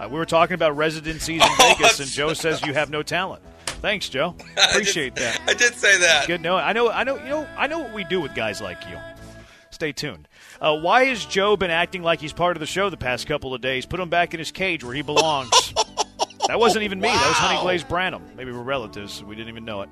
Uh, 0.00 0.08
we 0.10 0.16
were 0.16 0.24
talking 0.24 0.54
about 0.54 0.76
residencies 0.76 1.42
in 1.42 1.48
Oh, 1.60 1.74
Vegas, 1.78 2.00
and 2.00 2.08
Joe 2.08 2.32
says 2.32 2.64
you 2.64 2.72
have 2.72 2.88
no 2.88 3.02
talent. 3.02 3.42
Thanks, 3.66 4.08
Joe. 4.08 4.34
Appreciate 4.70 5.14
that. 5.16 5.40
I 5.46 5.54
did 5.54 5.74
say 5.74 5.98
that. 5.98 6.26
Good. 6.26 6.40
No, 6.40 6.56
I 6.56 6.72
know. 6.72 6.90
I 6.90 7.04
know. 7.04 7.16
You 7.16 7.28
know. 7.28 7.48
I 7.56 7.66
know 7.66 7.80
what 7.80 7.92
we 7.92 8.04
do 8.04 8.20
with 8.20 8.34
guys 8.34 8.60
like 8.62 8.78
you. 8.88 8.96
Stay 9.70 9.92
tuned. 9.92 10.26
Uh, 10.60 10.76
why 10.78 11.04
has 11.04 11.24
Joe 11.24 11.56
been 11.56 11.70
acting 11.70 12.02
like 12.02 12.20
he's 12.20 12.32
part 12.32 12.56
of 12.56 12.60
the 12.60 12.66
show 12.66 12.90
the 12.90 12.96
past 12.96 13.26
couple 13.26 13.54
of 13.54 13.60
days? 13.60 13.86
Put 13.86 14.00
him 14.00 14.08
back 14.08 14.34
in 14.34 14.38
his 14.38 14.50
cage 14.50 14.82
where 14.82 14.94
he 14.94 15.02
belongs. 15.02 15.50
that 16.48 16.58
wasn't 16.58 16.82
even 16.84 17.00
me. 17.00 17.08
That 17.08 17.28
was 17.28 17.36
Honey 17.36 17.54
Glaze 17.60 17.62
Glazed 17.82 17.88
Branham. 17.88 18.22
Maybe 18.36 18.50
we're 18.50 18.62
relatives. 18.62 19.22
We 19.22 19.36
didn't 19.36 19.50
even 19.50 19.64
know 19.64 19.82
it. 19.82 19.88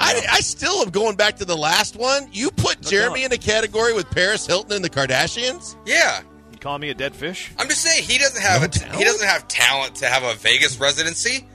I, 0.00 0.22
I 0.30 0.40
still 0.40 0.80
am 0.82 0.88
going 0.90 1.16
back 1.16 1.36
to 1.36 1.44
the 1.44 1.56
last 1.56 1.96
one. 1.96 2.26
You 2.32 2.50
put 2.50 2.80
Jeremy 2.80 3.24
in 3.24 3.32
a 3.32 3.36
category 3.36 3.92
with 3.92 4.10
Paris 4.10 4.46
Hilton 4.46 4.72
and 4.72 4.84
the 4.84 4.90
Kardashians? 4.90 5.76
Yeah. 5.86 6.22
You 6.50 6.58
call 6.58 6.78
me 6.78 6.88
a 6.88 6.94
dead 6.94 7.14
fish? 7.14 7.52
I'm 7.58 7.68
just 7.68 7.82
saying 7.82 8.02
he 8.04 8.16
doesn't 8.18 8.40
have 8.42 8.62
No 8.62 8.66
a 8.66 8.68
t- 8.70 8.80
talent? 8.80 8.96
he 8.98 9.04
doesn't 9.04 9.26
have 9.28 9.46
talent 9.48 9.94
to 9.96 10.06
have 10.06 10.22
a 10.22 10.34
Vegas 10.38 10.78
residency. 10.80 11.46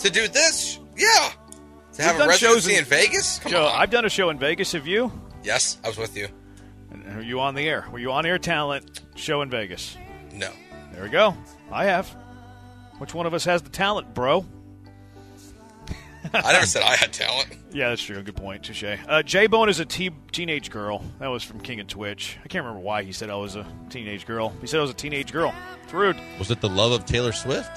To 0.00 0.10
do 0.10 0.26
this, 0.28 0.78
yeah. 0.96 1.30
To 1.94 2.02
have 2.02 2.16
a 2.16 2.18
done 2.20 2.30
shows 2.36 2.66
residency 2.66 2.72
in- 2.72 2.78
in, 2.78 2.84
Vegas? 2.84 3.38
Come 3.40 3.52
Joe, 3.52 3.66
on. 3.66 3.80
I've 3.80 3.90
done 3.90 4.04
a 4.06 4.10
show 4.10 4.30
in 4.30 4.38
Vegas. 4.38 4.72
Have 4.72 4.86
you? 4.86 5.12
yes, 5.44 5.78
I 5.84 5.88
was 5.88 5.96
with 5.98 6.16
you. 6.16 6.28
Were 7.14 7.22
you 7.22 7.40
on 7.40 7.54
the 7.54 7.68
air? 7.68 7.86
Were 7.90 7.98
you 7.98 8.12
on 8.12 8.26
air 8.26 8.38
talent 8.38 9.00
show 9.14 9.42
in 9.42 9.50
Vegas? 9.50 9.96
No. 10.32 10.50
There 10.92 11.02
we 11.02 11.08
go. 11.08 11.36
I 11.70 11.84
have. 11.86 12.08
Which 12.98 13.12
one 13.14 13.26
of 13.26 13.34
us 13.34 13.44
has 13.44 13.62
the 13.62 13.68
talent, 13.70 14.14
bro? 14.14 14.44
I 16.34 16.52
never 16.52 16.66
said 16.66 16.82
I 16.82 16.96
had 16.96 17.12
talent. 17.12 17.48
Yeah, 17.72 17.90
that's 17.90 18.02
true. 18.02 18.22
Good 18.22 18.36
point. 18.36 18.62
Touche. 18.62 18.84
Uh, 19.06 19.22
J 19.22 19.48
Bone 19.48 19.68
is 19.68 19.80
a 19.80 19.84
te- 19.84 20.10
teenage 20.32 20.70
girl. 20.70 21.04
That 21.18 21.26
was 21.26 21.42
from 21.42 21.60
King 21.60 21.78
of 21.80 21.88
Twitch. 21.88 22.38
I 22.42 22.48
can't 22.48 22.64
remember 22.64 22.80
why 22.82 23.02
he 23.02 23.12
said 23.12 23.28
I 23.28 23.34
was 23.34 23.54
a 23.54 23.66
teenage 23.90 24.24
girl. 24.24 24.54
He 24.62 24.66
said 24.66 24.78
I 24.78 24.80
was 24.80 24.92
a 24.92 24.94
teenage 24.94 25.30
girl. 25.30 25.54
It's 25.84 25.92
rude. 25.92 26.16
Was 26.38 26.50
it 26.50 26.62
the 26.62 26.70
love 26.70 26.92
of 26.92 27.04
Taylor 27.04 27.32
Swift? 27.32 27.70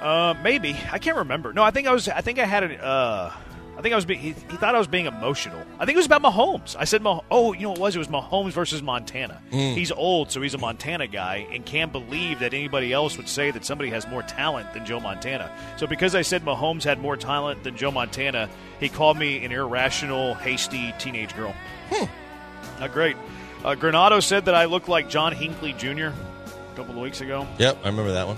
Uh, 0.00 0.34
maybe 0.42 0.76
I 0.90 0.98
can't 0.98 1.18
remember. 1.18 1.52
No, 1.52 1.62
I 1.62 1.70
think 1.70 1.86
I 1.86 1.92
was. 1.92 2.08
I 2.08 2.20
think 2.20 2.40
I 2.40 2.46
had 2.46 2.64
a. 2.64 2.84
Uh, 2.84 3.32
I 3.76 3.80
think 3.80 3.92
I 3.92 3.96
was. 3.96 4.04
Be- 4.04 4.16
he, 4.16 4.28
he 4.32 4.56
thought 4.58 4.74
I 4.74 4.78
was 4.78 4.86
being 4.86 5.06
emotional. 5.06 5.58
I 5.78 5.86
think 5.86 5.96
it 5.96 5.98
was 5.98 6.06
about 6.06 6.22
Mahomes. 6.22 6.76
I 6.78 6.84
said, 6.84 7.02
Mah- 7.02 7.22
"Oh, 7.30 7.52
you 7.54 7.62
know 7.62 7.70
what 7.70 7.78
it 7.78 7.82
was? 7.82 7.96
It 7.96 7.98
was 8.00 8.08
Mahomes 8.08 8.52
versus 8.52 8.82
Montana. 8.82 9.40
He's 9.50 9.90
old, 9.90 10.30
so 10.30 10.42
he's 10.42 10.54
a 10.54 10.58
Montana 10.58 11.06
guy, 11.06 11.46
and 11.50 11.64
can't 11.64 11.90
believe 11.90 12.40
that 12.40 12.52
anybody 12.54 12.92
else 12.92 13.16
would 13.16 13.28
say 13.28 13.50
that 13.50 13.64
somebody 13.64 13.88
has 13.90 14.06
more 14.06 14.22
talent 14.22 14.72
than 14.74 14.84
Joe 14.84 15.00
Montana. 15.00 15.50
So 15.78 15.86
because 15.86 16.14
I 16.14 16.22
said 16.22 16.44
Mahomes 16.44 16.84
had 16.84 17.00
more 17.00 17.16
talent 17.16 17.64
than 17.64 17.76
Joe 17.76 17.90
Montana, 17.90 18.48
he 18.78 18.88
called 18.90 19.16
me 19.16 19.44
an 19.44 19.52
irrational, 19.52 20.34
hasty 20.34 20.92
teenage 20.98 21.34
girl. 21.34 21.54
Not 22.78 22.92
great. 22.92 23.16
Uh, 23.64 23.74
Granato 23.74 24.22
said 24.22 24.44
that 24.46 24.54
I 24.54 24.66
look 24.66 24.88
like 24.88 25.08
John 25.08 25.32
Hinckley 25.32 25.72
Jr. 25.72 26.06
a 26.08 26.14
couple 26.76 26.94
of 26.94 27.00
weeks 27.00 27.20
ago, 27.20 27.46
Yep, 27.58 27.78
I 27.84 27.88
remember 27.88 28.12
that 28.12 28.26
one. 28.26 28.36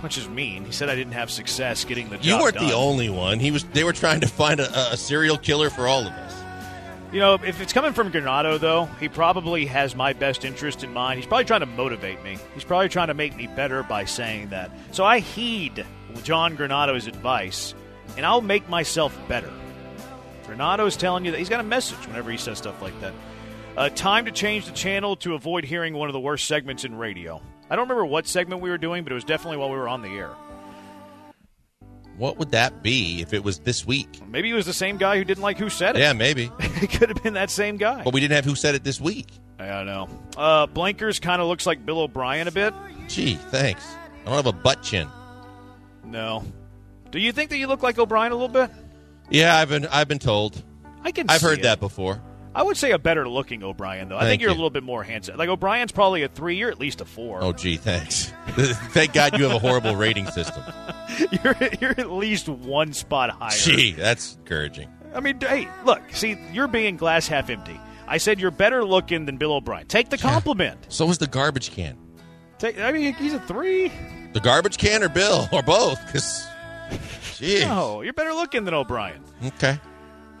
Which 0.00 0.16
is 0.16 0.28
mean. 0.28 0.64
He 0.64 0.72
said 0.72 0.88
I 0.88 0.94
didn't 0.96 1.12
have 1.12 1.30
success 1.30 1.84
getting 1.84 2.08
the 2.08 2.16
job 2.16 2.24
You 2.24 2.38
weren't 2.38 2.54
done. 2.54 2.66
the 2.66 2.74
only 2.74 3.10
one. 3.10 3.38
He 3.38 3.50
was. 3.50 3.64
They 3.64 3.84
were 3.84 3.92
trying 3.92 4.20
to 4.20 4.26
find 4.28 4.58
a, 4.60 4.92
a 4.92 4.96
serial 4.96 5.36
killer 5.36 5.68
for 5.70 5.86
all 5.86 6.00
of 6.06 6.12
us. 6.12 6.36
You 7.12 7.18
know, 7.18 7.34
if 7.34 7.60
it's 7.60 7.72
coming 7.72 7.92
from 7.92 8.12
Granato, 8.12 8.58
though, 8.58 8.84
he 9.00 9.08
probably 9.08 9.66
has 9.66 9.96
my 9.96 10.12
best 10.12 10.44
interest 10.44 10.84
in 10.84 10.92
mind. 10.92 11.18
He's 11.18 11.26
probably 11.26 11.44
trying 11.44 11.60
to 11.60 11.66
motivate 11.66 12.22
me. 12.22 12.38
He's 12.54 12.62
probably 12.64 12.88
trying 12.88 13.08
to 13.08 13.14
make 13.14 13.36
me 13.36 13.48
better 13.48 13.82
by 13.82 14.04
saying 14.04 14.50
that. 14.50 14.70
So 14.92 15.04
I 15.04 15.18
heed 15.18 15.84
John 16.22 16.56
Granato's 16.56 17.08
advice, 17.08 17.74
and 18.16 18.24
I'll 18.24 18.40
make 18.40 18.68
myself 18.68 19.18
better. 19.28 19.50
Granato's 20.46 20.96
telling 20.96 21.24
you 21.24 21.32
that 21.32 21.38
he's 21.38 21.48
got 21.48 21.60
a 21.60 21.64
message 21.64 21.98
whenever 22.06 22.30
he 22.30 22.36
says 22.36 22.58
stuff 22.58 22.80
like 22.80 22.98
that. 23.00 23.12
Uh, 23.76 23.88
time 23.88 24.24
to 24.26 24.30
change 24.32 24.66
the 24.66 24.72
channel 24.72 25.16
to 25.16 25.34
avoid 25.34 25.64
hearing 25.64 25.94
one 25.94 26.08
of 26.08 26.12
the 26.12 26.20
worst 26.20 26.46
segments 26.46 26.84
in 26.84 26.94
radio. 26.94 27.40
I 27.70 27.76
don't 27.76 27.88
remember 27.88 28.04
what 28.04 28.26
segment 28.26 28.60
we 28.60 28.70
were 28.70 28.78
doing, 28.78 29.04
but 29.04 29.12
it 29.12 29.14
was 29.14 29.24
definitely 29.24 29.58
while 29.58 29.70
we 29.70 29.76
were 29.76 29.88
on 29.88 30.02
the 30.02 30.08
air. 30.08 30.30
What 32.16 32.36
would 32.36 32.50
that 32.50 32.82
be 32.82 33.22
if 33.22 33.32
it 33.32 33.44
was 33.44 33.60
this 33.60 33.86
week? 33.86 34.20
Maybe 34.28 34.50
it 34.50 34.54
was 34.54 34.66
the 34.66 34.74
same 34.74 34.98
guy 34.98 35.16
who 35.16 35.24
didn't 35.24 35.42
like 35.42 35.56
who 35.56 35.70
said 35.70 35.96
it. 35.96 36.00
Yeah, 36.00 36.12
maybe. 36.12 36.50
it 36.58 36.90
could 36.90 37.08
have 37.08 37.22
been 37.22 37.34
that 37.34 37.48
same 37.48 37.78
guy. 37.78 38.02
But 38.04 38.12
we 38.12 38.20
didn't 38.20 38.34
have 38.34 38.44
who 38.44 38.54
said 38.54 38.74
it 38.74 38.84
this 38.84 39.00
week. 39.00 39.28
I 39.58 39.68
don't 39.68 39.86
know. 39.86 40.08
Uh, 40.36 40.66
Blankers 40.66 41.20
kind 41.20 41.40
of 41.40 41.48
looks 41.48 41.64
like 41.64 41.86
Bill 41.86 42.00
O'Brien 42.00 42.48
a 42.48 42.50
bit. 42.50 42.74
Gee, 43.08 43.36
thanks. 43.36 43.86
I 44.22 44.26
don't 44.26 44.34
have 44.34 44.46
a 44.46 44.52
butt 44.52 44.82
chin. 44.82 45.08
No. 46.04 46.44
Do 47.10 47.18
you 47.18 47.32
think 47.32 47.50
that 47.50 47.58
you 47.58 47.68
look 47.68 47.82
like 47.82 47.98
O'Brien 47.98 48.32
a 48.32 48.34
little 48.34 48.48
bit? 48.48 48.70
Yeah, 49.30 49.56
I've 49.56 49.68
been. 49.68 49.86
I've 49.86 50.08
been 50.08 50.18
told. 50.18 50.62
I 51.02 51.12
can. 51.12 51.30
I've 51.30 51.40
heard 51.40 51.60
it. 51.60 51.62
that 51.62 51.80
before. 51.80 52.20
I 52.54 52.62
would 52.62 52.76
say 52.76 52.90
a 52.90 52.98
better 52.98 53.28
looking 53.28 53.62
O'Brien 53.62 54.08
though. 54.08 54.16
I 54.16 54.20
Thank 54.20 54.30
think 54.30 54.42
you're 54.42 54.50
you. 54.50 54.54
a 54.54 54.58
little 54.58 54.70
bit 54.70 54.82
more 54.82 55.02
handsome. 55.04 55.36
Like 55.36 55.48
O'Brien's 55.48 55.92
probably 55.92 56.22
a 56.22 56.28
three. 56.28 56.56
You're 56.56 56.70
at 56.70 56.80
least 56.80 57.00
a 57.00 57.04
four. 57.04 57.38
Oh, 57.42 57.52
gee, 57.52 57.76
thanks. 57.76 58.32
Thank 58.48 59.12
God 59.12 59.38
you 59.38 59.44
have 59.44 59.54
a 59.54 59.58
horrible 59.58 59.94
rating 59.94 60.26
system. 60.26 60.62
you're 61.44 61.56
you're 61.80 61.94
at 61.96 62.10
least 62.10 62.48
one 62.48 62.92
spot 62.92 63.30
higher. 63.30 63.56
Gee, 63.56 63.92
that's 63.92 64.36
encouraging. 64.36 64.88
I 65.14 65.20
mean, 65.20 65.40
hey, 65.40 65.68
look. 65.84 66.02
See, 66.12 66.36
you're 66.52 66.68
being 66.68 66.96
glass 66.96 67.26
half 67.28 67.50
empty. 67.50 67.78
I 68.08 68.18
said 68.18 68.40
you're 68.40 68.50
better 68.50 68.84
looking 68.84 69.26
than 69.26 69.36
Bill 69.36 69.52
O'Brien. 69.52 69.86
Take 69.86 70.08
the 70.08 70.18
compliment. 70.18 70.86
So 70.88 71.08
is 71.10 71.18
the 71.18 71.28
garbage 71.28 71.70
can. 71.70 71.96
Take, 72.58 72.78
I 72.80 72.90
mean, 72.90 73.14
he's 73.14 73.32
a 73.32 73.40
three. 73.40 73.92
The 74.32 74.40
garbage 74.40 74.76
can 74.78 75.02
or 75.02 75.08
Bill 75.08 75.48
or 75.52 75.62
both? 75.62 76.04
Because, 76.06 76.44
gee. 77.36 77.60
No, 77.60 78.02
you're 78.02 78.12
better 78.12 78.34
looking 78.34 78.64
than 78.64 78.74
O'Brien. 78.74 79.22
Okay. 79.44 79.78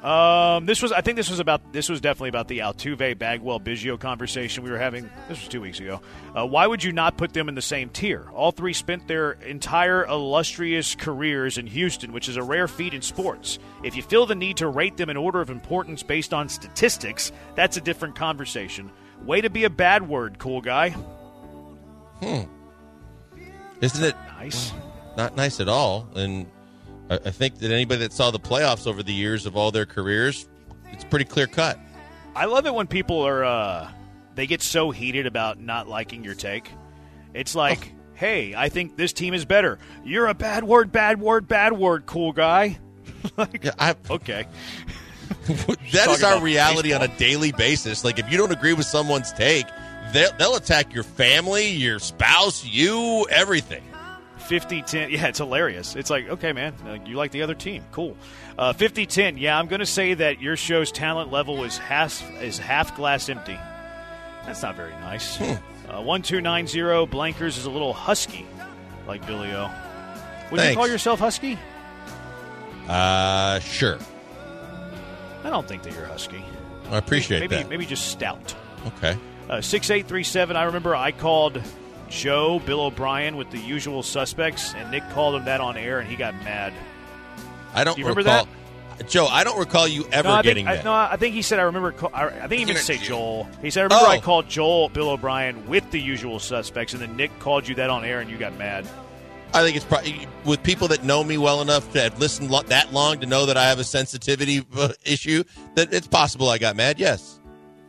Um, 0.02 0.64
this 0.64 0.80
was, 0.80 0.92
I 0.92 1.02
think, 1.02 1.16
this 1.16 1.28
was 1.28 1.40
about, 1.40 1.74
this 1.74 1.90
was 1.90 2.00
definitely 2.00 2.30
about 2.30 2.48
the 2.48 2.60
Altuve 2.60 3.18
Bagwell 3.18 3.60
Biggio 3.60 4.00
conversation 4.00 4.64
we 4.64 4.70
were 4.70 4.78
having. 4.78 5.10
This 5.28 5.40
was 5.40 5.48
two 5.48 5.60
weeks 5.60 5.78
ago. 5.78 6.00
Uh, 6.34 6.46
why 6.46 6.66
would 6.66 6.82
you 6.82 6.90
not 6.90 7.18
put 7.18 7.34
them 7.34 7.50
in 7.50 7.54
the 7.54 7.60
same 7.60 7.90
tier? 7.90 8.26
All 8.32 8.50
three 8.50 8.72
spent 8.72 9.06
their 9.08 9.32
entire 9.32 10.06
illustrious 10.06 10.94
careers 10.94 11.58
in 11.58 11.66
Houston, 11.66 12.12
which 12.12 12.30
is 12.30 12.36
a 12.38 12.42
rare 12.42 12.66
feat 12.66 12.94
in 12.94 13.02
sports. 13.02 13.58
If 13.84 13.94
you 13.94 14.02
feel 14.02 14.24
the 14.24 14.34
need 14.34 14.56
to 14.58 14.68
rate 14.68 14.96
them 14.96 15.10
in 15.10 15.18
order 15.18 15.42
of 15.42 15.50
importance 15.50 16.02
based 16.02 16.32
on 16.32 16.48
statistics, 16.48 17.30
that's 17.54 17.76
a 17.76 17.80
different 17.82 18.14
conversation. 18.16 18.90
Way 19.24 19.42
to 19.42 19.50
be 19.50 19.64
a 19.64 19.70
bad 19.70 20.08
word, 20.08 20.38
cool 20.38 20.62
guy. 20.62 20.90
Hmm. 22.22 22.42
Isn't 23.82 24.04
it 24.04 24.16
Nice. 24.38 24.72
not 25.18 25.36
nice 25.36 25.60
at 25.60 25.68
all? 25.68 26.08
And 26.14 26.46
I, 27.10 27.16
I 27.16 27.30
think 27.30 27.58
that 27.58 27.70
anybody 27.70 28.00
that 28.00 28.12
saw 28.12 28.30
the 28.30 28.40
playoffs 28.40 28.86
over 28.86 29.02
the 29.02 29.12
years 29.12 29.44
of 29.44 29.56
all 29.56 29.70
their 29.70 29.86
careers, 29.86 30.48
it's 30.92 31.04
pretty 31.04 31.26
clear 31.26 31.46
cut. 31.46 31.78
I 32.34 32.46
love 32.46 32.64
it 32.66 32.72
when 32.72 32.86
people 32.86 33.20
are 33.26 33.44
uh, 33.44 33.90
they 34.34 34.46
get 34.46 34.62
so 34.62 34.90
heated 34.90 35.26
about 35.26 35.60
not 35.60 35.88
liking 35.88 36.24
your 36.24 36.34
take. 36.34 36.70
It's 37.34 37.54
like, 37.54 37.92
hey, 38.14 38.54
I 38.54 38.68
think 38.68 38.96
this 38.96 39.12
team 39.12 39.34
is 39.34 39.44
better. 39.44 39.78
You're 40.04 40.28
a 40.28 40.34
bad 40.34 40.64
word, 40.64 40.92
bad 40.92 41.20
word, 41.20 41.48
bad 41.48 41.72
word, 41.72 42.06
cool 42.06 42.32
guy. 42.32 42.78
like, 43.36 43.64
Yeah, 43.64 43.72
I, 43.78 43.94
okay, 44.08 44.46
that 45.46 46.08
is 46.08 46.22
our 46.22 46.40
reality 46.40 46.92
on 46.92 47.02
a 47.02 47.08
daily 47.18 47.52
basis. 47.52 48.04
Like, 48.04 48.18
if 48.18 48.30
you 48.30 48.38
don't 48.38 48.52
agree 48.52 48.72
with 48.72 48.86
someone's 48.86 49.32
take, 49.32 49.66
they'll, 50.12 50.32
they'll 50.38 50.56
attack 50.56 50.94
your 50.94 51.04
family, 51.04 51.68
your 51.68 51.98
spouse, 51.98 52.64
you, 52.64 53.26
everything. 53.30 53.82
50 54.50 54.82
10. 54.82 55.10
Yeah, 55.12 55.28
it's 55.28 55.38
hilarious. 55.38 55.94
It's 55.94 56.10
like, 56.10 56.28
okay, 56.28 56.52
man, 56.52 56.74
uh, 56.84 56.98
you 57.06 57.14
like 57.14 57.30
the 57.30 57.42
other 57.42 57.54
team. 57.54 57.84
Cool. 57.92 58.16
Uh, 58.58 58.72
50 58.72 59.06
10. 59.06 59.38
Yeah, 59.38 59.56
I'm 59.56 59.68
going 59.68 59.78
to 59.78 59.86
say 59.86 60.12
that 60.14 60.42
your 60.42 60.56
show's 60.56 60.90
talent 60.90 61.30
level 61.30 61.62
is 61.62 61.78
half, 61.78 62.20
is 62.42 62.58
half 62.58 62.96
glass 62.96 63.28
empty. 63.28 63.56
That's 64.44 64.60
not 64.60 64.74
very 64.74 64.90
nice. 64.90 65.36
Hmm. 65.36 65.52
Uh, 65.88 66.02
1290 66.02 66.80
Blankers 67.16 67.58
is 67.58 67.64
a 67.64 67.70
little 67.70 67.92
husky, 67.92 68.44
like 69.06 69.24
Billy 69.24 69.52
O. 69.52 69.70
Would 70.50 70.60
you 70.60 70.74
call 70.74 70.88
yourself 70.88 71.20
husky? 71.20 71.56
Uh, 72.88 73.60
sure. 73.60 73.98
I 75.44 75.50
don't 75.50 75.68
think 75.68 75.84
that 75.84 75.94
you're 75.94 76.06
husky. 76.06 76.44
I 76.90 76.98
appreciate 76.98 77.38
maybe, 77.38 77.54
that. 77.54 77.68
Maybe 77.68 77.86
just 77.86 78.08
stout. 78.08 78.56
Okay. 78.96 79.16
Uh, 79.48 79.60
6837. 79.60 80.56
I 80.56 80.64
remember 80.64 80.96
I 80.96 81.12
called 81.12 81.62
Joe 82.10 82.58
Bill 82.60 82.80
O'Brien 82.82 83.36
with 83.36 83.50
the 83.50 83.58
usual 83.58 84.02
suspects, 84.02 84.74
and 84.74 84.90
Nick 84.90 85.08
called 85.10 85.36
him 85.36 85.44
that 85.46 85.60
on 85.60 85.76
air, 85.76 86.00
and 86.00 86.08
he 86.10 86.16
got 86.16 86.34
mad. 86.44 86.72
I 87.72 87.84
don't 87.84 87.96
Do 87.96 88.02
remember 88.02 88.20
recall. 88.22 88.48
Joe, 89.08 89.26
I 89.26 89.44
don't 89.44 89.58
recall 89.58 89.88
you 89.88 90.06
ever 90.12 90.28
no, 90.28 90.34
I 90.34 90.42
getting 90.42 90.66
think, 90.66 90.68
I, 90.68 90.76
that. 90.76 90.84
no, 90.84 90.92
I 90.92 91.16
think 91.16 91.34
he 91.34 91.40
said 91.40 91.58
I 91.58 91.62
remember. 91.62 91.94
I, 92.12 92.26
I 92.26 92.48
think 92.48 92.58
he 92.60 92.64
meant 92.66 92.78
to 92.78 92.84
say 92.84 92.98
Joel. 92.98 93.48
He 93.62 93.70
said 93.70 93.80
I 93.80 93.84
remember 93.84 94.04
Oh. 94.08 94.10
I 94.10 94.18
called 94.20 94.48
Joel 94.48 94.88
Bill 94.90 95.08
O'Brien 95.10 95.66
with 95.68 95.90
the 95.90 95.98
usual 96.00 96.38
suspects, 96.38 96.92
and 96.92 97.00
then 97.00 97.16
Nick 97.16 97.30
called 97.38 97.66
you 97.66 97.74
that 97.76 97.88
on 97.88 98.04
air, 98.04 98.20
and 98.20 98.28
you 98.28 98.36
got 98.36 98.58
mad. 98.58 98.86
I 99.54 99.62
think 99.62 99.74
it's 99.76 99.84
probably 99.86 100.26
with 100.44 100.62
people 100.62 100.86
that 100.88 101.02
know 101.02 101.24
me 101.24 101.38
well 101.38 101.62
enough 101.62 101.90
to 101.94 102.00
have 102.02 102.18
listened 102.18 102.50
lo- 102.50 102.62
that 102.64 102.92
long 102.92 103.20
to 103.20 103.26
know 103.26 103.46
that 103.46 103.56
I 103.56 103.64
have 103.68 103.78
a 103.78 103.84
sensitivity 103.84 104.64
uh, 104.76 104.92
issue. 105.04 105.44
That 105.76 105.94
it's 105.94 106.06
possible 106.06 106.50
I 106.50 106.58
got 106.58 106.76
mad. 106.76 106.98
Yes. 107.00 107.40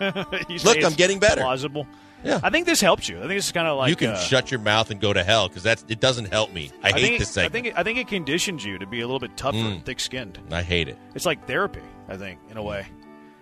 Look, 0.00 0.84
I'm 0.84 0.94
getting 0.94 1.18
better. 1.18 1.42
Plausible. 1.42 1.86
Yeah. 2.24 2.40
I 2.42 2.48
think 2.50 2.64
this 2.66 2.80
helps 2.80 3.08
you. 3.08 3.18
I 3.18 3.20
think 3.20 3.32
this 3.34 3.46
is 3.46 3.52
kind 3.52 3.68
of 3.68 3.76
like 3.76 3.90
you 3.90 3.96
can 3.96 4.10
uh, 4.10 4.16
shut 4.16 4.50
your 4.50 4.60
mouth 4.60 4.90
and 4.90 4.98
go 5.00 5.12
to 5.12 5.22
hell 5.22 5.46
because 5.48 5.62
that's 5.62 5.84
it 5.88 6.00
doesn't 6.00 6.26
help 6.32 6.52
me. 6.52 6.70
I, 6.82 6.92
hate 6.92 7.00
think 7.02 7.18
this 7.18 7.36
it, 7.36 7.44
I 7.44 7.48
think 7.48 7.66
it, 7.66 7.74
I 7.76 7.82
think 7.82 7.98
it 7.98 8.08
conditions 8.08 8.64
you 8.64 8.78
to 8.78 8.86
be 8.86 9.00
a 9.00 9.06
little 9.06 9.20
bit 9.20 9.36
tougher, 9.36 9.58
Mm. 9.58 9.84
thick-skinned. 9.84 10.38
I 10.50 10.62
hate 10.62 10.88
it. 10.88 10.96
It's 11.14 11.26
like 11.26 11.46
therapy. 11.46 11.82
I 12.08 12.16
think 12.16 12.38
in 12.50 12.56
a 12.56 12.62
way 12.62 12.86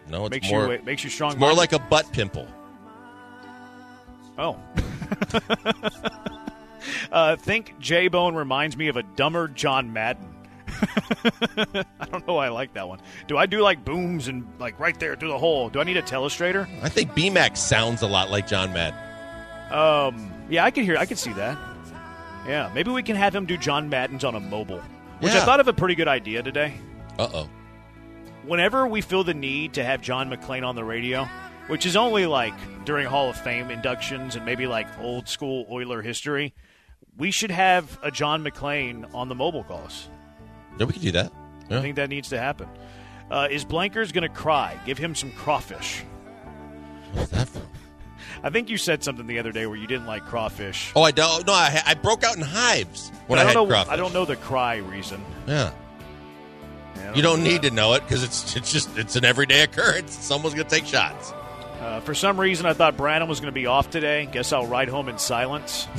No, 0.08 0.26
it's 0.26 0.32
makes 0.32 0.50
more. 0.50 0.66
you 0.66 0.72
it 0.72 0.84
makes 0.84 1.04
you 1.04 1.10
strong. 1.10 1.38
more 1.38 1.52
like 1.54 1.72
a 1.72 1.78
butt 1.78 2.10
pimple. 2.12 2.46
Oh. 4.38 4.58
uh, 7.12 7.36
think 7.36 7.74
J 7.78 8.08
Bone 8.08 8.34
reminds 8.34 8.76
me 8.76 8.88
of 8.88 8.96
a 8.96 9.02
dumber 9.02 9.46
John 9.48 9.92
Madden. 9.92 10.28
I 12.00 12.04
don't 12.10 12.26
know 12.26 12.34
why 12.34 12.46
I 12.46 12.50
like 12.50 12.74
that 12.74 12.88
one. 12.88 13.00
Do 13.26 13.36
I 13.36 13.46
do 13.46 13.60
like 13.60 13.84
booms 13.84 14.28
and 14.28 14.46
like 14.58 14.78
right 14.78 14.98
there 14.98 15.16
through 15.16 15.28
the 15.30 15.38
hole? 15.38 15.68
Do 15.68 15.80
I 15.80 15.84
need 15.84 15.96
a 15.96 16.02
telestrator? 16.02 16.68
I 16.82 16.88
think 16.88 17.12
BMAX 17.12 17.58
sounds 17.58 18.02
a 18.02 18.06
lot 18.06 18.30
like 18.30 18.46
John 18.46 18.72
Madden. 18.72 18.98
Um, 19.72 20.32
yeah, 20.48 20.64
I 20.64 20.70
can 20.70 20.84
hear. 20.84 20.96
I 20.96 21.06
can 21.06 21.16
see 21.16 21.32
that. 21.34 21.58
Yeah, 22.46 22.70
maybe 22.74 22.90
we 22.90 23.02
can 23.02 23.16
have 23.16 23.34
him 23.34 23.46
do 23.46 23.56
John 23.56 23.88
Madden's 23.88 24.24
on 24.24 24.34
a 24.34 24.40
mobile, 24.40 24.82
which 25.20 25.32
I 25.32 25.44
thought 25.44 25.60
of 25.60 25.68
a 25.68 25.72
pretty 25.72 25.94
good 25.94 26.08
idea 26.08 26.42
today. 26.42 26.74
Uh 27.18 27.28
oh. 27.32 27.48
Whenever 28.44 28.86
we 28.86 29.00
feel 29.00 29.22
the 29.22 29.34
need 29.34 29.74
to 29.74 29.84
have 29.84 30.02
John 30.02 30.28
McClain 30.28 30.66
on 30.66 30.74
the 30.74 30.82
radio, 30.84 31.28
which 31.68 31.86
is 31.86 31.96
only 31.96 32.26
like 32.26 32.54
during 32.84 33.06
Hall 33.06 33.30
of 33.30 33.36
Fame 33.36 33.70
inductions 33.70 34.34
and 34.34 34.44
maybe 34.44 34.66
like 34.66 34.88
old 34.98 35.28
school 35.28 35.66
Oiler 35.70 36.02
history, 36.02 36.52
we 37.16 37.30
should 37.30 37.52
have 37.52 37.98
a 38.02 38.10
John 38.10 38.42
McClain 38.42 39.08
on 39.14 39.28
the 39.28 39.34
mobile 39.34 39.62
calls. 39.64 40.08
Yeah, 40.78 40.86
we 40.86 40.92
could 40.92 41.02
do 41.02 41.12
that. 41.12 41.32
I 41.70 41.80
think 41.80 41.96
that 41.96 42.08
needs 42.10 42.28
to 42.30 42.38
happen. 42.38 42.68
Uh, 43.30 43.48
is 43.50 43.64
Blankers 43.64 44.12
going 44.12 44.22
to 44.22 44.28
cry? 44.28 44.78
Give 44.84 44.98
him 44.98 45.14
some 45.14 45.30
crawfish. 45.32 46.02
What's 47.12 47.30
that 47.30 47.48
for? 47.48 47.62
I 48.42 48.50
think 48.50 48.68
you 48.68 48.76
said 48.76 49.02
something 49.04 49.26
the 49.26 49.38
other 49.38 49.52
day 49.52 49.66
where 49.66 49.76
you 49.76 49.86
didn't 49.86 50.06
like 50.06 50.24
crawfish. 50.24 50.92
Oh, 50.96 51.02
I 51.02 51.12
don't. 51.12 51.46
No, 51.46 51.52
I, 51.52 51.80
I 51.86 51.94
broke 51.94 52.24
out 52.24 52.36
in 52.36 52.42
hives 52.42 53.10
when 53.26 53.38
I 53.38 53.42
I, 53.42 53.44
don't 53.44 53.48
had 53.48 53.54
know. 53.54 53.66
crawfish. 53.68 53.92
I 53.92 53.96
don't 53.96 54.12
know 54.12 54.24
the 54.24 54.36
cry 54.36 54.76
reason. 54.76 55.24
Yeah. 55.46 55.72
Yeah, 56.96 57.12
I 57.12 57.14
You 57.14 57.22
don't 57.22 57.38
know 57.42 57.50
need 57.50 57.62
that. 57.62 57.70
to 57.70 57.74
know 57.74 57.94
it 57.94 58.00
because 58.02 58.22
it's 58.22 58.54
it's 58.56 58.70
just 58.72 58.98
it's 58.98 59.16
an 59.16 59.24
everyday 59.24 59.62
occurrence. 59.62 60.12
Someone's 60.20 60.54
gonna 60.54 60.68
take 60.68 60.84
shots. 60.86 61.32
Uh, 61.80 62.00
for 62.00 62.14
some 62.14 62.38
reason, 62.38 62.66
I 62.66 62.74
thought 62.74 62.96
Branham 62.96 63.28
was 63.28 63.40
going 63.40 63.48
to 63.52 63.52
be 63.60 63.66
off 63.66 63.90
today. 63.90 64.28
Guess 64.30 64.52
I'll 64.52 64.66
ride 64.68 64.88
home 64.88 65.08
in 65.08 65.18
silence. 65.18 65.88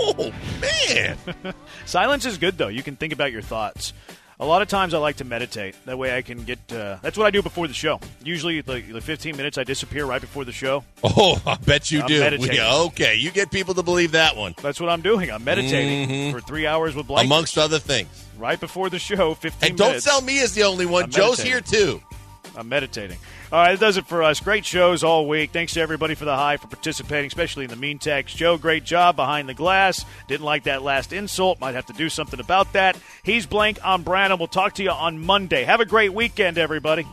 Oh 0.00 0.32
man! 0.60 1.16
Silence 1.86 2.24
is 2.26 2.38
good, 2.38 2.58
though. 2.58 2.68
You 2.68 2.82
can 2.82 2.96
think 2.96 3.12
about 3.12 3.32
your 3.32 3.42
thoughts. 3.42 3.92
A 4.40 4.44
lot 4.44 4.62
of 4.62 4.68
times, 4.68 4.94
I 4.94 4.98
like 4.98 5.16
to 5.18 5.24
meditate. 5.24 5.76
That 5.86 5.96
way, 5.96 6.16
I 6.16 6.20
can 6.22 6.42
get. 6.42 6.58
Uh, 6.72 6.96
that's 7.02 7.16
what 7.16 7.24
I 7.26 7.30
do 7.30 7.40
before 7.40 7.68
the 7.68 7.74
show. 7.74 8.00
Usually, 8.24 8.62
like 8.62 8.92
the 8.92 9.00
15 9.00 9.36
minutes, 9.36 9.56
I 9.58 9.62
disappear 9.64 10.04
right 10.06 10.20
before 10.20 10.44
the 10.44 10.50
show. 10.50 10.82
Oh, 11.04 11.40
I 11.46 11.54
bet 11.56 11.92
you 11.92 12.00
I'm 12.00 12.08
do. 12.08 12.18
meditating. 12.18 12.56
Yeah, 12.56 12.74
okay, 12.86 13.14
you 13.14 13.30
get 13.30 13.52
people 13.52 13.74
to 13.74 13.84
believe 13.84 14.10
that 14.12 14.36
one, 14.36 14.56
That's 14.60 14.80
what 14.80 14.90
I'm 14.90 15.02
doing. 15.02 15.30
I'm 15.30 15.44
meditating 15.44 16.32
for 16.32 16.40
three 16.40 16.66
hours 16.66 16.96
with 16.96 17.06
Blake. 17.06 17.24
amongst 17.24 17.56
other 17.58 17.78
things. 17.78 18.08
right 18.36 18.58
before 18.58 18.90
the 18.90 18.98
show, 18.98 19.34
15 19.34 19.68
And 19.70 19.78
don't 19.78 19.88
minutes. 19.90 20.04
sell 20.04 20.20
me 20.20 20.40
as 20.42 20.52
the 20.54 20.64
only 20.64 20.86
one. 20.86 21.04
I'm 21.04 21.10
Joe's 21.10 21.38
meditating. 21.38 21.52
here 21.52 21.60
too. 21.60 22.02
I'm 22.56 22.68
meditating. 22.68 23.18
All 23.52 23.60
right, 23.60 23.72
that 23.72 23.80
does 23.80 23.96
it 23.96 24.06
for 24.06 24.22
us. 24.22 24.40
Great 24.40 24.64
shows 24.64 25.04
all 25.04 25.28
week. 25.28 25.50
Thanks 25.50 25.74
to 25.74 25.80
everybody 25.80 26.14
for 26.14 26.24
the 26.24 26.36
high 26.36 26.56
for 26.56 26.66
participating, 26.66 27.26
especially 27.26 27.64
in 27.64 27.70
the 27.70 27.76
mean 27.76 27.98
text. 27.98 28.36
Joe, 28.36 28.56
great 28.56 28.84
job 28.84 29.16
behind 29.16 29.48
the 29.48 29.54
glass. 29.54 30.04
Didn't 30.28 30.44
like 30.44 30.64
that 30.64 30.82
last 30.82 31.12
insult. 31.12 31.60
Might 31.60 31.74
have 31.74 31.86
to 31.86 31.92
do 31.92 32.08
something 32.08 32.40
about 32.40 32.72
that. 32.72 32.96
He's 33.22 33.46
blank. 33.46 33.78
I'm 33.84 34.02
Branham. 34.02 34.38
We'll 34.38 34.48
talk 34.48 34.74
to 34.74 34.82
you 34.82 34.90
on 34.90 35.18
Monday. 35.18 35.64
Have 35.64 35.80
a 35.80 35.86
great 35.86 36.12
weekend, 36.12 36.58
everybody. 36.58 37.06